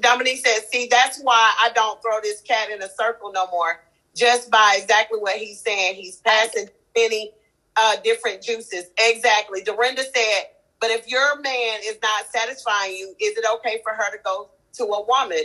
Dominique 0.00 0.46
said, 0.46 0.60
"See, 0.70 0.88
that's 0.90 1.20
why 1.22 1.52
I 1.62 1.70
don't 1.74 2.00
throw 2.02 2.20
this 2.22 2.40
cat 2.42 2.70
in 2.70 2.82
a 2.82 2.88
circle 2.90 3.32
no 3.32 3.46
more. 3.48 3.80
Just 4.16 4.50
by 4.50 4.78
exactly 4.80 5.18
what 5.20 5.36
he's 5.36 5.60
saying, 5.60 5.96
he's 5.96 6.18
passing 6.18 6.68
many 6.96 7.32
uh, 7.76 7.96
different 8.04 8.42
juices. 8.42 8.86
Exactly." 8.98 9.62
Dorinda 9.62 10.02
said, 10.04 10.44
"But 10.80 10.90
if 10.92 11.08
your 11.08 11.40
man 11.40 11.80
is 11.84 11.98
not 12.02 12.26
satisfying 12.32 12.96
you, 12.96 13.08
is 13.20 13.36
it 13.38 13.44
okay 13.56 13.80
for 13.84 13.92
her 13.94 14.10
to 14.12 14.18
go 14.24 14.50
to 14.74 14.84
a 14.84 15.04
woman?" 15.06 15.44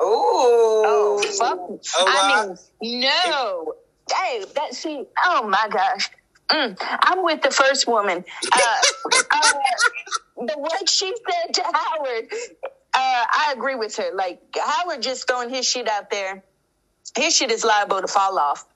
Oh, 0.00 1.18
Ooh, 1.22 1.28
fuck. 1.38 1.58
Oh, 1.98 2.06
I 2.08 2.16
right. 2.22 2.58
mean, 2.82 3.02
no. 3.22 3.74
Hey, 4.12 4.44
that 4.54 4.74
see. 4.74 5.04
Oh 5.24 5.48
my 5.48 5.68
gosh. 5.70 6.10
Mm, 6.50 6.76
I'm 6.80 7.22
with 7.24 7.42
the 7.42 7.50
first 7.50 7.86
woman. 7.86 8.24
Uh, 8.52 8.80
uh, 9.30 9.52
the 10.36 10.58
way 10.58 10.78
she 10.88 11.14
said 11.30 11.54
to 11.54 11.62
Howard, 11.62 12.28
uh, 12.62 12.66
I 12.94 13.52
agree 13.54 13.74
with 13.74 13.96
her. 13.96 14.10
Like 14.14 14.40
Howard 14.62 15.02
just 15.02 15.28
throwing 15.28 15.50
his 15.50 15.66
shit 15.66 15.88
out 15.88 16.10
there. 16.10 16.42
His 17.16 17.36
shit 17.36 17.50
is 17.50 17.64
liable 17.64 18.00
to 18.00 18.06
fall 18.06 18.38
off, 18.38 18.66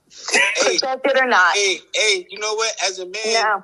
Hey, 0.57 0.79
protected 0.79 1.17
or 1.19 1.27
not. 1.27 1.55
hey, 1.57 1.79
hey, 1.95 2.27
you 2.31 2.39
know 2.39 2.55
what? 2.55 2.73
As 2.87 2.99
a 2.99 3.07
man, 3.07 3.15
No. 3.27 3.63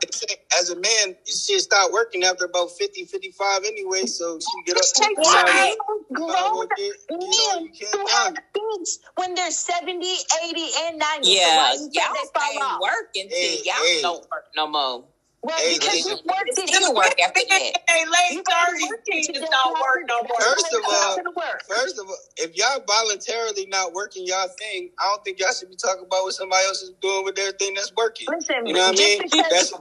as 0.59 0.70
a 0.70 0.76
man, 0.76 1.16
shit 1.26 1.61
start 1.61 1.92
working 1.92 2.24
after 2.24 2.44
about 2.46 2.70
50, 2.72 3.05
55 3.05 3.64
anyway. 3.64 4.07
So 4.07 4.38
she 4.40 4.62
get 4.66 4.76
up. 4.76 4.82
Just 4.82 4.96
take 4.96 5.16
you 5.16 5.24
know, 5.24 5.30
time. 5.30 5.46
you 5.57 5.76
know, 6.18 6.26
Grown 6.26 6.68
get- 6.76 6.92
get 7.09 7.18
men 7.20 7.64
you 7.64 7.70
can 7.78 8.01
who 8.01 8.07
have 8.09 8.34
kids 8.55 8.99
when 9.16 9.34
they're 9.34 9.51
70, 9.51 10.07
80, 10.44 10.70
and 10.86 10.99
90. 10.99 11.24
So 11.24 11.30
Yeah, 11.32 11.57
why 11.57 11.72
you 11.72 11.78
think 11.78 11.94
y'all 11.94 12.14
they 12.14 12.40
fall 12.40 12.51
stay 12.51 12.59
working 12.80 13.28
till 13.28 13.38
Hey, 13.38 13.62
y'all 13.64 13.74
hey. 13.84 14.03
don't 14.03 14.30
work 14.30 14.44
no 14.57 14.66
more. 14.68 15.05
Well, 15.49 15.57
Hey, 15.59 15.74
because 15.80 15.94
listen. 16.05 16.12
you 16.12 16.24
worked 16.28 16.49
It's 16.49 16.59
it. 16.61 16.68
still 16.68 16.94
work 16.94 17.16
after 17.24 17.40
that. 17.49 17.72
Hey, 17.88 18.05
late 18.05 18.32
You 18.32 18.42
gotta 18.44 18.72
thirties, 18.72 18.88
work 18.88 19.01
it 19.01 19.05
to 19.07 19.12
Jesus 19.32 19.40
get 19.40 19.51
don't 19.51 19.80
work 19.80 20.01
no 20.07 20.22
more. 20.28 20.40
First 20.40 20.74
of 20.74 20.82
all- 20.84 21.16
work. 21.36 21.62
First 21.68 21.99
of 21.99 22.09
all, 22.09 22.18
if 22.36 22.57
y'all 22.57 22.84
voluntarily 22.86 23.66
not 23.66 23.94
working 23.94 24.26
y'all 24.26 24.49
thing, 24.61 24.92
I 25.01 25.09
don't 25.09 25.24
think 25.24 25.40
y'all 25.40 25.53
should 25.55 25.70
be 25.70 25.76
talking 25.76 26.05
about 26.05 26.24
what 26.24 26.34
somebody 26.34 26.64
else 26.66 26.82
is 26.82 26.92
doing 27.01 27.24
with 27.24 27.36
their 27.36 27.53
thing 27.53 27.74
that's 27.74 27.92
working. 27.96 28.28
Listen, 28.30 28.66
You 28.66 28.74
know 28.74 28.88
what 28.92 28.94
I 28.94 29.01
mean? 29.01 29.22
That's 29.51 29.72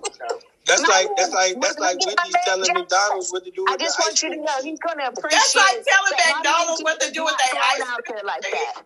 that's 0.66 0.82
My 0.84 0.88
like 0.90 1.10
that's 1.18 1.32
like 1.34 1.62
that's 1.62 1.80
like 1.80 1.98
we 2.00 2.06
Wendy's 2.08 2.34
my 2.34 2.42
telling 2.46 2.74
man 2.74 2.82
McDonald's 2.84 3.32
what 3.34 3.44
to 3.46 3.52
do 3.52 3.64
with 3.64 3.74
I 3.74 3.78
just 3.78 4.00
want 4.00 4.14
ice 4.14 4.24
you 4.24 4.30
to 4.32 4.38
know 4.38 4.58
he's 4.64 4.80
going 4.80 4.98
to 5.00 5.08
appreciate. 5.08 5.32
That's 5.32 5.56
like 5.56 5.84
telling 5.84 6.18
that 6.18 6.34
McDonald's 6.38 6.84
what 6.84 7.00
to 7.02 7.12
do 7.12 7.26
with 7.26 7.36
their 7.38 7.54
going 7.54 7.66
ice 7.76 7.82
out 7.90 8.02
there 8.08 8.24
like 8.24 8.42
that. 8.42 8.84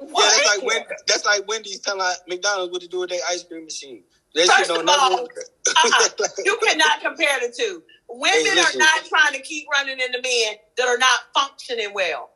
Yeah, 0.00 0.08
that's 0.16 0.46
like 0.46 0.62
when 0.64 0.84
that's 1.06 1.24
like 1.26 1.48
Wendy's 1.48 1.80
telling 1.80 2.06
McDonald's 2.28 2.72
what 2.72 2.82
to 2.82 2.88
do 2.88 3.00
with 3.00 3.10
their 3.10 3.20
ice 3.30 3.44
cream 3.44 3.64
machine. 3.64 4.04
That 4.34 4.46
shit 4.46 4.50
First 4.56 4.70
of 4.70 4.88
all, 4.88 5.28
uh-uh. 5.76 6.08
you 6.44 6.58
cannot 6.66 7.00
compare 7.02 7.40
the 7.40 7.54
two. 7.56 7.82
Women 8.08 8.32
Hey, 8.44 8.60
are 8.60 8.78
not 8.78 9.04
trying 9.08 9.34
to 9.34 9.42
keep 9.42 9.66
running 9.72 10.00
into 10.00 10.20
men 10.22 10.56
that 10.78 10.88
are 10.88 10.98
not 10.98 11.20
functioning 11.34 11.94
well. 11.94 12.30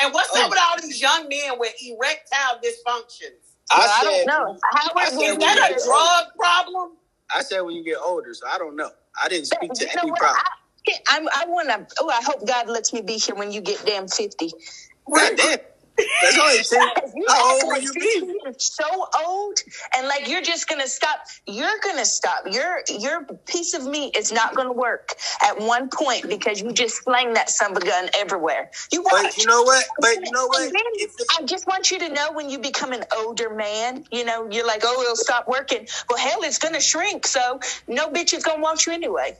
And 0.00 0.14
what's 0.14 0.30
Oh. 0.34 0.42
up 0.44 0.50
with 0.50 0.58
all 0.62 0.80
these 0.82 1.00
young 1.00 1.28
men 1.28 1.58
with 1.58 1.74
erectile 1.82 2.60
dysfunctions? 2.64 3.54
I 3.72 3.78
Well, 3.78 3.88
I 3.90 4.04
don't 4.04 4.26
know. 4.26 4.58
Howard, 4.74 4.92
I 4.96 5.10
said 5.10 5.18
Is 5.18 5.30
when 5.32 5.40
that 5.40 5.56
you 5.58 5.64
a 5.64 5.74
get 5.74 5.84
drug 5.84 6.24
problem? 6.38 6.90
I 7.34 7.42
said 7.42 7.60
when 7.62 7.76
you 7.76 7.84
get 7.84 7.98
older, 8.04 8.34
so 8.34 8.46
I 8.48 8.58
don't 8.58 8.76
know. 8.76 8.90
I 9.22 9.28
didn't 9.28 9.46
speak 9.46 9.72
to 9.74 9.88
any 9.92 10.10
what? 10.10 10.20
problem. 10.20 10.42
I, 10.86 10.92
I, 11.10 11.42
I 11.42 11.46
want 11.48 11.68
to. 11.70 11.86
Oh, 12.00 12.10
I 12.10 12.22
hope 12.24 12.46
God 12.46 12.68
lets 12.68 12.92
me 12.92 13.02
be 13.02 13.18
here 13.18 13.34
when 13.36 13.52
you 13.52 13.60
get 13.60 13.84
damn 13.86 14.08
fifty. 14.08 14.52
God 15.12 15.36
That's 16.22 16.38
only 16.38 16.62
ten. 16.64 16.88
You 17.16 17.26
How 17.28 17.54
old 17.54 17.68
like 17.68 17.82
you 17.82 17.92
50 17.92 18.00
be? 18.00 18.34
so 18.58 18.84
old, 19.26 19.58
and 19.96 20.06
like 20.08 20.28
you're 20.28 20.42
just 20.42 20.68
gonna 20.68 20.88
stop. 20.88 21.20
You're 21.46 21.78
gonna 21.84 22.04
stop. 22.04 22.44
Your 22.50 22.80
your 22.88 23.24
piece 23.46 23.74
of 23.74 23.86
meat 23.86 24.16
is 24.16 24.32
not 24.32 24.54
gonna 24.54 24.72
work 24.72 25.14
at 25.42 25.60
one 25.60 25.88
point 25.90 26.28
because 26.28 26.60
you 26.60 26.72
just 26.72 27.04
slang 27.04 27.34
that 27.34 27.50
son 27.50 27.72
of 27.72 27.78
a 27.78 27.86
gun 27.86 28.08
everywhere. 28.16 28.70
You 28.92 29.02
But 29.04 29.12
watch. 29.24 29.38
you 29.38 29.46
know 29.46 29.62
what? 29.62 29.84
But 30.00 30.14
you 30.16 30.30
know 30.32 30.46
what? 30.46 30.72
I 31.38 31.42
just 31.44 31.66
want 31.66 31.90
you 31.90 31.98
to 32.00 32.08
know 32.10 32.32
when 32.32 32.50
you 32.50 32.58
become 32.58 32.92
an 32.92 33.04
older 33.16 33.50
man, 33.54 34.04
you 34.10 34.24
know, 34.24 34.48
you're 34.50 34.66
like, 34.66 34.82
oh, 34.84 35.02
it'll 35.02 35.16
stop 35.16 35.48
working. 35.48 35.86
Well, 36.08 36.18
hell, 36.18 36.42
it's 36.42 36.58
going 36.58 36.74
to 36.74 36.80
shrink. 36.80 37.26
So 37.26 37.60
no 37.88 38.08
bitch 38.08 38.34
is 38.34 38.44
going 38.44 38.58
to 38.58 38.62
want 38.62 38.86
you 38.86 38.92
anyway. 38.92 39.36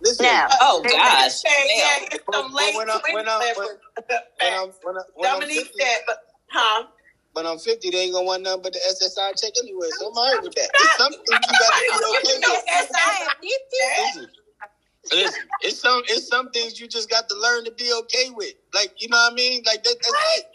Listen, 0.00 0.24
Now, 0.26 0.48
Oh 0.60 0.82
gosh. 0.82 1.32
Say, 1.32 1.48
yeah, 1.76 2.08
it's 2.12 2.24
But- 2.26 2.34
some 2.34 2.52
late 2.52 2.74
when 2.76 2.90
I- 2.90 3.00
when 3.12 3.28
I- 3.28 3.38
20s 3.38 3.56
when- 3.56 3.66
that 4.08 4.32
when 4.40 4.54
I'm 4.54 4.68
when, 4.82 4.94
when 5.14 5.30
Dominique 5.32 5.66
50, 5.66 5.82
said, 5.84 5.98
but, 6.06 6.18
huh? 6.50 6.86
when 7.32 7.46
I'm 7.46 7.58
50, 7.58 7.90
they 7.90 7.98
ain't 7.98 8.12
gonna 8.12 8.24
want 8.26 8.42
nothing 8.42 8.62
but 8.62 8.72
the 8.72 8.80
SSI 8.80 9.32
check 9.40 9.52
anyway. 9.58 9.88
So 9.98 10.08
I'm 10.08 10.16
alright 10.16 10.42
with 10.42 10.54
that. 10.54 10.70
It's 10.72 10.96
something 10.98 11.20
you 11.20 11.38
got 11.38 11.74
to 11.74 11.80
be 11.80 12.16
okay 12.18 12.38
with. 12.38 12.64
that's 12.66 12.92
not- 12.92 13.36
Listen, 13.98 14.30
listen, 15.12 15.42
it's 15.60 15.80
some 15.80 16.02
it's 16.08 16.28
some 16.28 16.50
things 16.50 16.80
you 16.80 16.88
just 16.88 17.08
got 17.10 17.28
to 17.28 17.34
learn 17.36 17.64
to 17.64 17.70
be 17.72 17.92
okay 17.92 18.30
with. 18.30 18.54
Like 18.74 19.00
you 19.00 19.08
know 19.08 19.16
what 19.18 19.32
I 19.32 19.34
mean? 19.36 19.62
Like 19.66 19.82
that, 19.84 19.96
that's 20.00 20.38
it. 20.38 20.46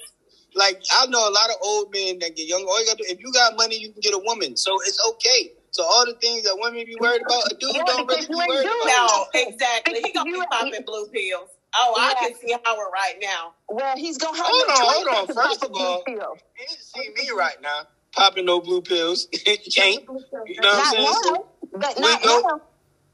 Like 0.54 0.82
I 0.92 1.06
know 1.08 1.20
a 1.30 1.32
lot 1.32 1.50
of 1.50 1.56
old 1.62 1.94
men 1.94 2.20
that 2.20 2.36
get 2.36 2.48
young. 2.48 2.64
All 2.64 2.80
you 2.82 2.86
got 2.86 2.98
to 2.98 3.04
do, 3.04 3.10
if 3.10 3.20
you 3.22 3.32
got 3.32 3.56
money, 3.56 3.78
you 3.78 3.92
can 3.92 4.02
get 4.02 4.14
a 4.14 4.18
woman. 4.20 4.58
So 4.58 4.78
it's 4.82 5.00
okay. 5.12 5.54
So 5.72 5.84
all 5.84 6.06
the 6.06 6.14
things 6.16 6.44
that 6.44 6.56
women 6.60 6.86
be 6.86 6.96
worried 7.00 7.22
about, 7.22 7.52
a 7.52 7.56
dude 7.56 7.72
Yeah, 7.74 7.84
don't 7.86 8.08
really 8.08 8.26
because 8.26 8.28
be 8.28 8.34
you 8.34 8.38
worried 8.48 8.66
about. 8.66 9.28
No, 9.34 9.42
exactly. 9.42 10.02
He 10.04 10.12
gonna 10.12 10.32
be 10.32 10.42
popping 10.52 10.84
blue 10.86 11.08
pills. 11.08 11.50
Oh, 11.74 11.96
I 11.98 12.14
can 12.16 12.36
see 12.36 12.52
Howard 12.66 12.88
right 12.94 13.16
now. 13.22 13.54
well, 13.70 13.96
he's 13.96 14.18
going 14.18 14.34
to 14.36 14.42
have 14.42 14.48
Hold 14.50 14.66
no 14.68 14.74
on, 14.74 14.94
hold 15.08 15.30
on. 15.30 15.36
First 15.36 15.64
of 15.64 15.72
all, 15.74 16.04
blue 16.06 16.16
pill. 16.18 16.36
You 16.60 16.66
didn't 16.68 16.82
see 16.82 17.10
me 17.16 17.30
right 17.38 17.56
now 17.62 17.88
popping 18.14 18.46
no 18.46 18.60
blue 18.60 18.82
pills. 18.82 19.28
you 19.34 19.40
can't. 19.74 20.04
You 20.46 20.62
know 20.62 20.70
what 20.70 20.86
I'm 20.88 20.94
saying? 20.94 21.14
So 21.24 21.32
now, 21.32 21.46
but 21.72 22.00
not 22.00 22.26
know- 22.26 22.40
now. 22.42 22.62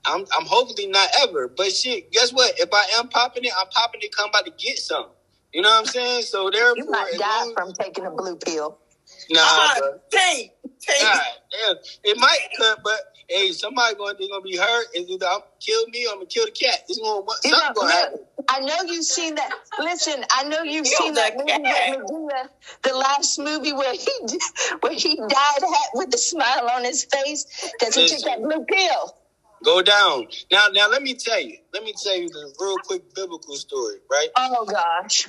I'm 0.09 0.21
I'm 0.39 0.45
hopefully 0.45 0.87
not 0.87 1.09
ever. 1.21 1.47
But 1.49 1.71
shit, 1.73 2.11
guess 2.11 2.31
what? 2.31 2.57
If 2.59 2.69
I 2.73 2.85
am 2.97 3.09
popping 3.09 3.43
it, 3.43 3.51
I'm 3.59 3.67
popping 3.67 4.01
it. 4.03 4.15
Come 4.15 4.31
by 4.31 4.41
to 4.41 4.51
get 4.57 4.79
some. 4.79 5.07
You 5.53 5.61
know 5.61 5.69
what 5.69 5.79
I'm 5.79 5.85
saying? 5.85 6.23
So 6.23 6.49
therefore, 6.49 6.77
You 6.77 6.89
might 6.89 7.11
die 7.17 7.43
long- 7.43 7.53
from 7.53 7.73
taking 7.73 8.05
a 8.05 8.11
blue 8.11 8.37
pill. 8.37 8.79
Nah, 9.29 9.75
bro. 9.77 9.99
T, 10.11 10.51
T. 10.79 10.93
God 11.01 11.21
damn. 11.51 11.75
It 12.03 12.17
might 12.17 12.39
cut, 12.57 12.79
but 12.83 12.99
hey, 13.27 13.51
somebody 13.51 13.95
going 13.95 14.15
to 14.17 14.27
gonna 14.27 14.41
be 14.41 14.57
hurt. 14.57 14.87
It's 14.93 15.09
either 15.09 15.27
I'm 15.27 15.41
kill 15.59 15.87
me 15.87 16.05
or 16.07 16.11
I'm 16.11 16.15
gonna 16.17 16.27
kill 16.27 16.45
the 16.45 16.51
cat. 16.51 16.79
It's 16.87 16.99
gonna 16.99 17.25
You 17.43 17.51
know, 17.51 17.73
gonna 17.73 17.91
happen. 17.91 18.19
I 18.49 18.59
know 18.61 18.83
you've 18.85 19.03
seen 19.03 19.35
that. 19.35 19.51
Listen, 19.79 20.23
I 20.31 20.43
know 20.43 20.63
you've 20.63 20.85
Kill 20.85 20.97
seen 20.97 21.13
that 21.15 21.33
the 21.33 21.39
movie 21.43 21.61
with 21.61 22.09
Madea, 22.09 22.49
the 22.83 22.93
last 22.95 23.39
movie 23.39 23.73
where 23.73 23.93
he 23.93 24.11
where 24.81 24.93
he 24.93 25.15
died 25.17 25.63
with 25.93 26.13
a 26.13 26.17
smile 26.17 26.69
on 26.73 26.83
his 26.83 27.03
face 27.03 27.45
because 27.79 27.95
he 27.95 28.07
took 28.07 28.23
that 28.25 28.41
blue 28.41 28.65
pill. 28.65 29.15
Go 29.63 29.81
down 29.81 30.27
now. 30.51 30.67
Now 30.71 30.87
let 30.89 31.01
me 31.01 31.15
tell 31.15 31.41
you. 31.41 31.57
Let 31.73 31.83
me 31.83 31.93
tell 32.01 32.15
you 32.15 32.29
the 32.29 32.53
real 32.59 32.77
quick 32.77 33.13
biblical 33.15 33.55
story. 33.55 33.97
Right? 34.09 34.29
Oh 34.37 34.65
gosh, 34.65 35.27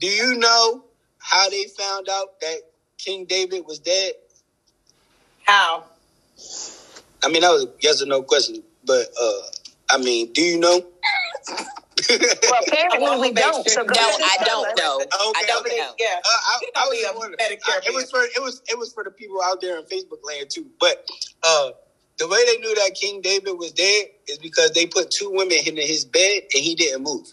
Do 0.00 0.06
you 0.08 0.34
know 0.38 0.84
how 1.18 1.50
they 1.50 1.66
found 1.78 2.08
out 2.08 2.40
that 2.40 2.58
King 2.98 3.26
David 3.26 3.64
was 3.66 3.78
dead? 3.80 4.14
How? 5.44 5.84
I 7.24 7.28
mean, 7.28 7.42
that 7.42 7.50
was 7.50 7.64
a 7.64 7.68
yes 7.82 8.02
or 8.02 8.06
no 8.06 8.22
question, 8.22 8.62
but 8.84 9.06
uh, 9.20 9.32
I 9.90 9.98
mean, 9.98 10.32
do 10.32 10.42
you 10.42 10.58
know? 10.60 10.82
well 12.08 12.60
apparently 12.66 13.06
I'm 13.08 13.20
we 13.20 13.32
don't. 13.32 13.68
sure- 13.68 13.72
So 13.72 13.82
No, 13.82 13.94
I 13.96 14.38
don't 14.44 14.68
us. 14.68 14.78
know. 14.78 15.00
I 15.36 15.44
don't 15.46 15.66
okay. 15.66 15.78
know. 15.78 15.92
Yeah. 15.98 16.20
Uh, 16.24 16.28
I, 16.28 16.58
He 16.60 16.68
I 16.76 16.80
was 16.86 16.90
be 16.98 17.02
just 17.02 17.14
a 17.14 17.18
wondering. 17.18 17.38
Medicare 17.40 17.82
I- 17.82 17.90
it 17.90 17.94
was 17.94 18.10
for 18.10 18.20
it 18.22 18.42
was 18.42 18.62
it 18.68 18.78
was 18.78 18.92
for 18.92 19.04
the 19.04 19.10
people 19.12 19.40
out 19.42 19.60
there 19.60 19.78
in 19.78 19.84
Facebook 19.84 20.20
land 20.24 20.50
too. 20.50 20.66
But 20.80 21.06
uh, 21.42 21.70
the 22.18 22.28
way 22.28 22.44
they 22.46 22.58
knew 22.58 22.74
that 22.76 22.94
King 22.94 23.22
David 23.22 23.52
was 23.58 23.72
dead 23.72 24.06
is 24.28 24.38
because 24.38 24.72
they 24.72 24.86
put 24.86 25.10
two 25.10 25.30
women 25.32 25.58
in 25.66 25.76
his 25.76 26.04
bed 26.04 26.42
and 26.54 26.64
he 26.64 26.74
didn't 26.76 27.02
move. 27.04 27.26